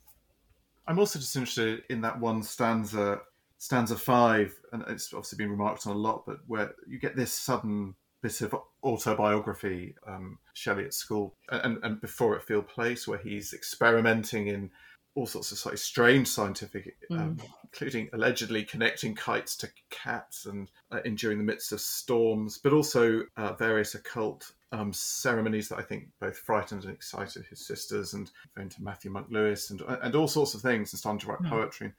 I'm 0.88 0.99
also 0.99 1.18
just 1.18 1.34
interested 1.34 1.82
in 1.90 2.01
that 2.03 2.18
one 2.18 2.42
stanza 2.42 3.20
stanza 3.59 3.97
five, 3.97 4.55
and 4.73 4.85
it's 4.89 5.13
obviously 5.13 5.39
been 5.39 5.51
remarked 5.51 5.87
on 5.87 5.95
a 5.95 5.99
lot, 5.99 6.25
but 6.27 6.39
where 6.47 6.75
you 6.87 6.99
get 6.99 7.17
this 7.17 7.33
sudden 7.33 7.95
bit 8.23 8.41
of 8.41 8.55
autobiography, 8.83 9.95
um, 10.07 10.39
Shelley 10.55 10.85
at 10.85 10.95
school, 10.95 11.35
and, 11.51 11.79
and 11.83 12.01
before 12.01 12.37
at 12.37 12.43
Field 12.43 12.69
Place, 12.69 13.07
where 13.07 13.19
he's 13.19 13.53
experimenting 13.53 14.49
in 14.49 14.71
all 15.15 15.27
sorts 15.27 15.51
of 15.51 15.59
slightly 15.59 15.79
strange 15.79 16.29
scientific, 16.29 16.95
um, 17.11 17.37
mm. 17.37 17.45
including 17.65 18.09
allegedly 18.13 18.65
connecting 18.65 19.15
kites 19.15 19.57
to 19.57 19.69
cats 19.91 20.45
and 20.45 20.71
uh, 20.91 21.01
enduring 21.05 21.39
the 21.39 21.45
midst 21.45 21.73
of 21.73 21.81
storms, 21.81 22.59
but 22.59 22.73
also 22.73 23.23
uh, 23.37 23.55
various 23.55 23.95
occult 23.95 24.53
um, 24.73 24.93
ceremonies 24.93 25.69
that 25.69 25.79
I 25.79 25.83
think 25.83 26.09
both 26.21 26.37
frightened 26.37 26.85
and 26.85 26.93
excited 26.93 27.47
his 27.47 27.65
sisters, 27.67 28.13
and 28.13 28.31
going 28.57 28.69
to 28.71 28.83
Matthew 28.83 29.11
Monk 29.11 29.29
Lewis 29.31 29.71
and 29.71 29.81
and 30.03 30.15
all 30.15 30.29
sorts 30.29 30.55
of 30.55 30.61
things, 30.61 30.93
and 30.93 30.99
starting 30.99 31.21
to 31.21 31.29
write 31.29 31.41
mm. 31.41 31.49
poetry 31.49 31.93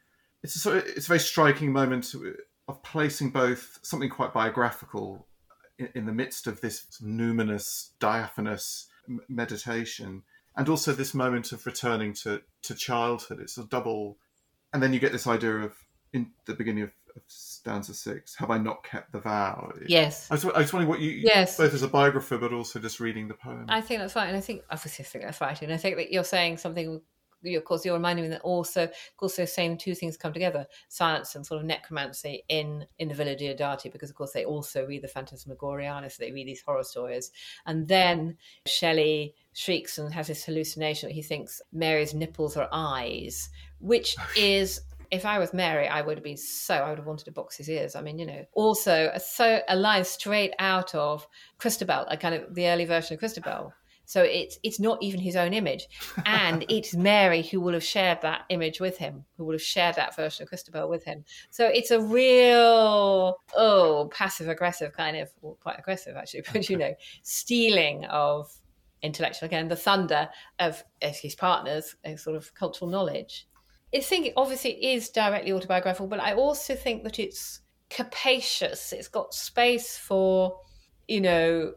it's 0.44 0.56
a 0.56 0.60
sort 0.60 0.78
of, 0.78 0.86
it's 0.86 1.06
a 1.06 1.10
very 1.10 1.20
striking 1.20 1.72
moment 1.72 2.14
of 2.68 2.84
placing 2.84 3.32
both 3.32 3.80
something 3.82 4.10
quite 4.10 4.34
biographical 4.34 5.26
in, 5.80 5.90
in 5.96 6.06
the 6.06 6.12
midst 6.12 6.48
of 6.48 6.62
this 6.62 6.86
numinous, 7.02 7.90
diaphanous 8.00 8.88
meditation, 9.30 10.24
and 10.56 10.70
also 10.70 10.92
this 10.92 11.14
moment 11.14 11.52
of 11.52 11.66
returning 11.66 12.14
to 12.14 12.42
to 12.64 12.76
childhood. 12.76 13.40
It's 13.40 13.58
a 13.58 13.66
double, 13.66 14.18
and 14.74 14.82
then 14.82 14.94
you 14.94 15.00
get 15.00 15.12
this 15.12 15.28
idea 15.28 15.58
of 15.58 15.74
in 16.14 16.32
the 16.46 16.54
beginning 16.54 16.84
of, 16.84 16.92
of 17.16 17.22
stanza 17.28 17.94
six, 17.94 18.36
"Have 18.36 18.52
I 18.52 18.58
not 18.58 18.84
kept 18.84 19.12
the 19.12 19.20
vow?" 19.20 19.72
Yes. 19.88 20.28
I 20.30 20.36
was, 20.36 20.46
I 20.46 20.60
was 20.60 20.74
wondering 20.74 20.90
what 20.90 21.00
you, 21.00 21.12
yes. 21.12 21.58
both 21.58 21.74
as 21.74 21.84
a 21.84 21.88
biographer, 21.88 22.38
but 22.38 22.54
also 22.54 22.80
just 22.80 23.00
reading 23.00 23.28
the 23.28 23.34
poem. 23.34 23.66
I 23.70 23.82
think 23.82 24.02
that's 24.02 24.16
right, 24.16 24.28
and 24.28 24.38
I 24.38 24.42
think 24.42 24.64
obviously 24.70 25.06
I 25.06 25.08
think 25.08 25.24
that's 25.26 25.42
right, 25.42 25.62
and 25.62 25.72
I 25.72 25.78
think 25.78 25.98
that 25.98 26.12
you're 26.12 26.24
saying 26.24 26.58
something 26.58 27.02
of 27.56 27.66
course, 27.66 27.86
you're 27.86 27.94
reminding 27.94 28.26
me 28.26 28.30
that 28.30 28.42
also, 28.42 28.90
also 29.20 29.46
saying 29.46 29.78
two 29.78 29.96
things 29.96 30.18
come 30.18 30.34
together: 30.34 30.66
science 30.90 31.36
and 31.36 31.46
sort 31.46 31.62
of 31.62 31.66
necromancy 31.66 32.44
in 32.50 32.86
in 33.00 33.08
the 33.08 33.16
Villa 33.16 33.36
Diodati, 33.36 33.92
because 33.92 34.10
of 34.10 34.16
course 34.16 34.32
they 34.32 34.46
also 34.46 34.86
read 34.86 35.04
the 35.04 35.08
Phantasmagoria, 35.08 36.02
so 36.10 36.18
they 36.20 36.32
read 36.32 36.48
these 36.48 36.62
horror 36.62 36.84
stories, 36.84 37.32
and 37.66 37.88
then 37.88 38.38
Shelley 38.66 39.36
shrieks 39.54 39.98
and 39.98 40.14
has 40.14 40.28
this 40.28 40.46
hallucination 40.46 41.10
that 41.10 41.16
he 41.16 41.24
thinks 41.24 41.62
Mary's 41.72 42.14
nipples 42.14 42.58
are 42.58 42.70
eyes, 42.72 43.50
which 43.80 44.16
oh, 44.20 44.28
is 44.36 44.82
if 45.12 45.26
I 45.26 45.40
was 45.40 45.54
Mary, 45.54 45.88
I 45.88 46.02
would 46.02 46.18
have 46.18 46.24
been 46.24 46.38
so, 46.38 46.76
I 46.76 46.90
would 46.90 47.00
have 47.00 47.08
wanted 47.08 47.26
to 47.26 47.32
box 47.32 47.58
his 47.58 47.70
ears. 47.70 47.96
I 47.96 48.02
mean, 48.02 48.20
you 48.20 48.26
know, 48.26 48.46
also 48.54 49.10
a, 49.14 49.20
so 49.20 49.62
a 49.68 49.76
line 49.76 50.04
straight 50.04 50.54
out 50.60 50.94
of 50.96 51.28
Christabel, 51.58 52.06
a 52.10 52.18
kind 52.18 52.36
of 52.36 52.54
the 52.54 52.68
early 52.68 52.86
version 52.86 53.14
of 53.14 53.20
Christabel. 53.20 53.74
So 54.08 54.24
it's 54.24 54.58
it's 54.64 54.80
not 54.80 55.04
even 55.04 55.20
his 55.20 55.36
own 55.36 55.54
image, 55.54 55.88
and 56.26 56.66
it's 56.70 56.96
Mary 56.96 57.44
who 57.44 57.60
will 57.60 57.74
have 57.74 57.84
shared 57.84 58.22
that 58.22 58.46
image 58.50 58.80
with 58.80 58.98
him, 58.98 59.26
who 59.36 59.44
will 59.44 59.54
have 59.54 59.62
shared 59.62 59.96
that 59.96 60.16
version 60.16 60.44
of 60.44 60.50
Christabel 60.50 60.90
with 60.90 61.04
him. 61.04 61.26
So 61.52 61.68
it's 61.68 61.92
a 61.92 62.02
real 62.02 63.38
oh 63.56 64.10
passive 64.14 64.48
aggressive 64.48 64.94
kind 64.94 65.18
of, 65.18 65.30
well, 65.42 65.58
quite 65.62 65.78
aggressive 65.78 66.16
actually, 66.16 66.44
but 66.54 66.70
you 66.70 66.78
know, 66.78 66.96
stealing 67.24 68.06
of 68.06 68.50
intellectual 69.04 69.46
again 69.46 69.68
the 69.68 69.76
thunder 69.76 70.30
of, 70.60 70.84
his 71.02 71.36
partners, 71.36 71.96
a 72.06 72.16
sort 72.16 72.38
of 72.38 72.54
cultural 72.56 72.90
knowledge. 72.90 73.46
I 73.94 74.00
think 74.00 74.28
it 74.28 74.34
obviously 74.38 74.94
is 74.94 75.10
directly 75.10 75.52
autobiographical, 75.52 76.08
but 76.08 76.22
I 76.22 76.34
also 76.34 76.76
think 76.76 77.04
that 77.04 77.20
it's 77.20 77.60
capacious. 77.90 78.94
It's 78.94 79.08
got 79.08 79.34
space 79.34 79.98
for, 79.98 80.60
you 81.08 81.22
know, 81.22 81.74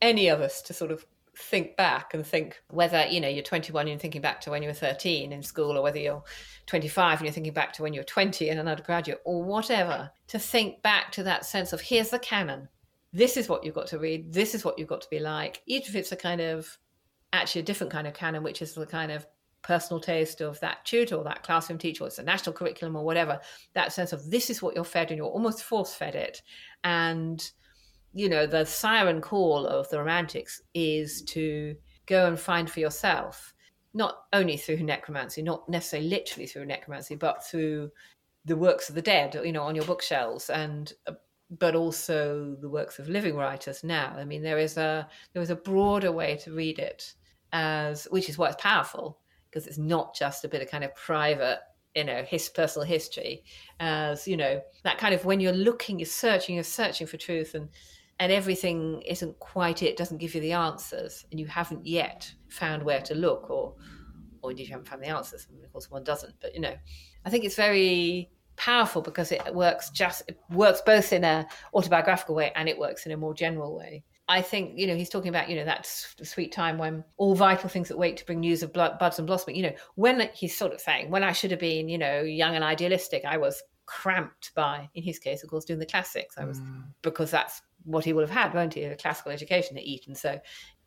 any 0.00 0.28
of 0.28 0.40
us 0.40 0.62
to 0.62 0.72
sort 0.72 0.90
of 0.90 1.04
think 1.36 1.76
back 1.76 2.14
and 2.14 2.26
think 2.26 2.60
whether, 2.70 3.06
you 3.06 3.20
know, 3.20 3.28
you're 3.28 3.42
21 3.42 3.82
and 3.82 3.88
you're 3.90 3.98
thinking 3.98 4.20
back 4.20 4.40
to 4.42 4.50
when 4.50 4.62
you 4.62 4.68
were 4.68 4.74
13 4.74 5.32
in 5.32 5.42
school, 5.42 5.76
or 5.76 5.82
whether 5.82 5.98
you're 5.98 6.22
25 6.66 7.18
and 7.18 7.26
you're 7.26 7.32
thinking 7.32 7.52
back 7.52 7.72
to 7.74 7.82
when 7.82 7.92
you 7.92 8.00
were 8.00 8.04
20 8.04 8.48
and 8.48 8.60
an 8.60 8.68
undergraduate, 8.68 9.20
or 9.24 9.42
whatever, 9.42 10.10
to 10.28 10.38
think 10.38 10.82
back 10.82 11.12
to 11.12 11.22
that 11.22 11.44
sense 11.44 11.72
of 11.72 11.80
here's 11.80 12.10
the 12.10 12.18
canon. 12.18 12.68
This 13.12 13.36
is 13.36 13.48
what 13.48 13.64
you've 13.64 13.74
got 13.74 13.88
to 13.88 13.98
read. 13.98 14.32
This 14.32 14.54
is 14.54 14.64
what 14.64 14.78
you've 14.78 14.88
got 14.88 15.00
to 15.00 15.10
be 15.10 15.18
like. 15.18 15.62
each 15.66 15.88
of 15.88 15.96
it's 15.96 16.12
a 16.12 16.16
kind 16.16 16.40
of 16.40 16.78
actually 17.32 17.60
a 17.60 17.64
different 17.64 17.92
kind 17.92 18.06
of 18.06 18.14
canon, 18.14 18.42
which 18.42 18.62
is 18.62 18.74
the 18.74 18.86
kind 18.86 19.10
of 19.12 19.26
personal 19.62 20.00
taste 20.00 20.40
of 20.40 20.58
that 20.60 20.84
tutor 20.84 21.16
or 21.16 21.24
that 21.24 21.42
classroom 21.42 21.78
teacher, 21.78 22.04
or 22.04 22.06
it's 22.06 22.18
a 22.18 22.22
national 22.22 22.52
curriculum 22.52 22.96
or 22.96 23.04
whatever, 23.04 23.40
that 23.74 23.92
sense 23.92 24.12
of 24.12 24.30
this 24.30 24.50
is 24.50 24.62
what 24.62 24.74
you're 24.74 24.84
fed 24.84 25.10
and 25.10 25.18
you're 25.18 25.26
almost 25.26 25.62
force 25.62 25.94
fed 25.94 26.14
it. 26.14 26.42
And, 26.84 27.50
you 28.12 28.28
know, 28.28 28.46
the 28.46 28.64
siren 28.64 29.20
call 29.20 29.66
of 29.66 29.88
the 29.90 29.98
romantics 29.98 30.62
is 30.74 31.22
to 31.22 31.76
go 32.06 32.26
and 32.26 32.38
find 32.38 32.70
for 32.70 32.80
yourself, 32.80 33.54
not 33.94 34.24
only 34.32 34.56
through 34.56 34.82
necromancy, 34.82 35.42
not 35.42 35.68
necessarily 35.68 36.08
literally 36.08 36.46
through 36.46 36.66
necromancy, 36.66 37.14
but 37.14 37.44
through 37.46 37.90
the 38.44 38.56
works 38.56 38.88
of 38.88 38.94
the 38.94 39.02
dead, 39.02 39.38
you 39.44 39.52
know, 39.52 39.62
on 39.62 39.74
your 39.74 39.84
bookshelves 39.84 40.50
and 40.50 40.92
uh, 41.06 41.12
but 41.58 41.74
also 41.74 42.56
the 42.60 42.68
works 42.68 42.98
of 42.98 43.08
living 43.08 43.34
writers 43.34 43.82
now. 43.82 44.14
I 44.16 44.24
mean, 44.24 44.42
there 44.42 44.58
is 44.58 44.76
a 44.76 45.08
there 45.32 45.42
is 45.42 45.50
a 45.50 45.56
broader 45.56 46.12
way 46.12 46.36
to 46.38 46.52
read 46.52 46.78
it 46.78 47.14
as 47.52 48.06
which 48.10 48.28
is 48.28 48.38
why 48.38 48.48
it's 48.48 48.62
powerful 48.62 49.18
because 49.50 49.66
it's 49.66 49.78
not 49.78 50.14
just 50.14 50.44
a 50.44 50.48
bit 50.48 50.62
of 50.62 50.70
kind 50.70 50.84
of 50.84 50.94
private 50.94 51.58
you 51.96 52.04
know 52.04 52.22
his 52.22 52.48
personal 52.48 52.86
history 52.86 53.42
as 53.80 54.28
you 54.28 54.36
know 54.36 54.60
that 54.84 54.98
kind 54.98 55.12
of 55.12 55.24
when 55.24 55.40
you're 55.40 55.52
looking 55.52 55.98
you're 55.98 56.06
searching 56.06 56.54
you're 56.54 56.62
searching 56.62 57.06
for 57.06 57.16
truth 57.16 57.54
and 57.54 57.68
and 58.20 58.30
everything 58.30 59.02
isn't 59.02 59.36
quite 59.40 59.82
it 59.82 59.96
doesn't 59.96 60.18
give 60.18 60.34
you 60.34 60.40
the 60.40 60.52
answers 60.52 61.24
and 61.30 61.40
you 61.40 61.46
haven't 61.46 61.84
yet 61.84 62.32
found 62.48 62.82
where 62.82 63.00
to 63.00 63.14
look 63.14 63.50
or 63.50 63.74
or 64.42 64.50
indeed 64.50 64.64
you 64.64 64.70
haven't 64.70 64.86
found 64.86 65.02
the 65.02 65.08
answers 65.08 65.48
I 65.50 65.54
mean, 65.54 65.64
of 65.64 65.72
course 65.72 65.90
one 65.90 66.04
doesn't 66.04 66.34
but 66.40 66.54
you 66.54 66.60
know 66.60 66.74
i 67.24 67.30
think 67.30 67.44
it's 67.44 67.56
very 67.56 68.30
powerful 68.56 69.00
because 69.02 69.32
it 69.32 69.42
works 69.54 69.90
just 69.90 70.22
it 70.28 70.38
works 70.50 70.82
both 70.84 71.12
in 71.12 71.24
a 71.24 71.46
autobiographical 71.74 72.34
way 72.34 72.52
and 72.54 72.68
it 72.68 72.78
works 72.78 73.06
in 73.06 73.12
a 73.12 73.16
more 73.16 73.34
general 73.34 73.74
way 73.74 74.04
I 74.28 74.42
think, 74.42 74.78
you 74.78 74.86
know, 74.86 74.94
he's 74.94 75.08
talking 75.08 75.28
about, 75.28 75.50
you 75.50 75.56
know, 75.56 75.64
that 75.64 75.84
sweet 75.84 76.52
time 76.52 76.78
when 76.78 77.02
all 77.16 77.34
vital 77.34 77.68
things 77.68 77.88
that 77.88 77.98
wait 77.98 78.16
to 78.18 78.24
bring 78.24 78.38
news 78.38 78.62
of 78.62 78.72
blood, 78.72 78.96
buds 78.96 79.18
and 79.18 79.26
blossoming, 79.26 79.56
you 79.56 79.64
know, 79.64 79.72
when 79.96 80.30
he's 80.32 80.56
sort 80.56 80.72
of 80.72 80.80
saying, 80.80 81.10
when 81.10 81.24
I 81.24 81.32
should 81.32 81.50
have 81.50 81.58
been, 81.58 81.88
you 81.88 81.98
know, 81.98 82.20
young 82.20 82.54
and 82.54 82.62
idealistic, 82.62 83.24
I 83.24 83.38
was 83.38 83.60
cramped 83.86 84.54
by, 84.54 84.88
in 84.94 85.02
his 85.02 85.18
case, 85.18 85.42
of 85.42 85.50
course, 85.50 85.64
doing 85.64 85.80
the 85.80 85.86
classics. 85.86 86.38
I 86.38 86.44
was, 86.44 86.60
mm. 86.60 86.84
because 87.02 87.32
that's 87.32 87.60
what 87.84 88.04
he 88.04 88.12
would 88.12 88.28
have 88.28 88.36
had, 88.36 88.54
won't 88.54 88.74
he? 88.74 88.82
A 88.84 88.96
classical 88.96 89.32
education 89.32 89.76
at 89.76 89.84
Eton. 89.84 90.14
So 90.14 90.40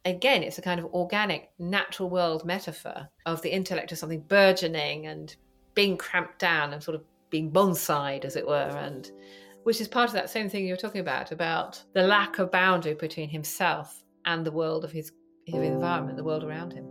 again, 0.06 0.44
it's 0.44 0.58
a 0.58 0.62
kind 0.62 0.80
of 0.80 0.86
organic, 0.94 1.52
natural 1.60 2.10
world 2.10 2.46
metaphor 2.46 3.10
of 3.26 3.42
the 3.42 3.54
intellect 3.54 3.92
as 3.92 4.00
something 4.00 4.22
burgeoning 4.22 5.08
and 5.08 5.36
being 5.74 5.98
cramped 5.98 6.40
down 6.40 6.74
and 6.74 6.84
sort 6.84 6.96
of 6.96 7.04
being 7.30 7.52
bonsaied, 7.52 8.26
as 8.26 8.36
it 8.36 8.48
were. 8.48 8.54
And, 8.54 9.10
which 9.64 9.82
is 9.82 9.88
part 9.88 10.10
of 10.10 10.14
that 10.14 10.30
same 10.30 10.50
thing 10.50 10.68
you're 10.68 10.78
talking 10.78 11.02
about 11.02 11.32
about 11.32 11.82
the 11.94 12.04
lack 12.04 12.38
of 12.40 12.52
boundary 12.52 12.94
between 12.94 13.30
himself 13.30 14.04
and 14.26 14.46
the 14.46 14.52
world 14.52 14.84
of 14.84 14.92
his, 14.92 15.12
his 15.46 15.56
environment, 15.56 16.18
the 16.18 16.24
world 16.24 16.44
around 16.44 16.74
him. 16.74 16.86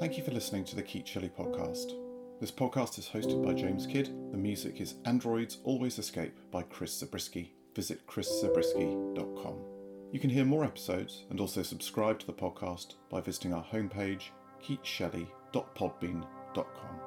Thank 0.00 0.18
you 0.18 0.24
for 0.24 0.32
listening 0.32 0.64
to 0.64 0.74
the 0.74 0.82
Keats 0.82 1.10
Shelley 1.10 1.30
podcast. 1.30 1.92
This 2.40 2.50
podcast 2.50 2.98
is 2.98 3.08
hosted 3.08 3.44
by 3.44 3.54
James 3.54 3.86
Kidd. 3.86 4.08
The 4.32 4.38
music 4.38 4.80
is 4.80 4.94
Androids 5.04 5.58
Always 5.64 5.98
Escape 5.98 6.36
by 6.50 6.62
Chris 6.62 6.98
Zabriskie. 6.98 7.54
Visit 7.74 8.06
chriszabriskie.com. 8.06 9.56
You 10.10 10.20
can 10.20 10.30
hear 10.30 10.44
more 10.44 10.64
episodes 10.64 11.24
and 11.30 11.40
also 11.40 11.62
subscribe 11.62 12.18
to 12.18 12.26
the 12.26 12.32
podcast 12.32 12.94
by 13.08 13.20
visiting 13.20 13.54
our 13.54 13.64
homepage, 13.64 14.24
keatsshelley.com 14.62 15.32
www.keats.podbean.com. 15.52 17.00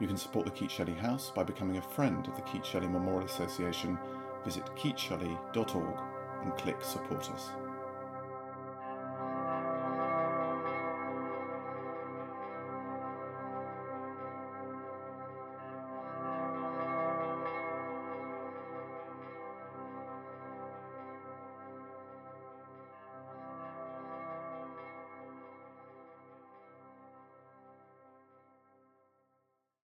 You 0.00 0.08
can 0.08 0.16
support 0.16 0.44
the 0.44 0.52
Keats 0.52 0.74
Shelley 0.74 0.94
House 0.94 1.30
by 1.34 1.44
becoming 1.44 1.76
a 1.76 1.82
friend 1.82 2.26
of 2.26 2.34
the 2.34 2.42
Keats 2.42 2.68
Shelley 2.68 2.88
Memorial 2.88 3.26
Association. 3.26 3.98
Visit 4.44 4.64
keatsshelley.org 4.76 6.00
and 6.42 6.54
click 6.56 6.82
Support 6.82 7.30
Us. 7.30 7.50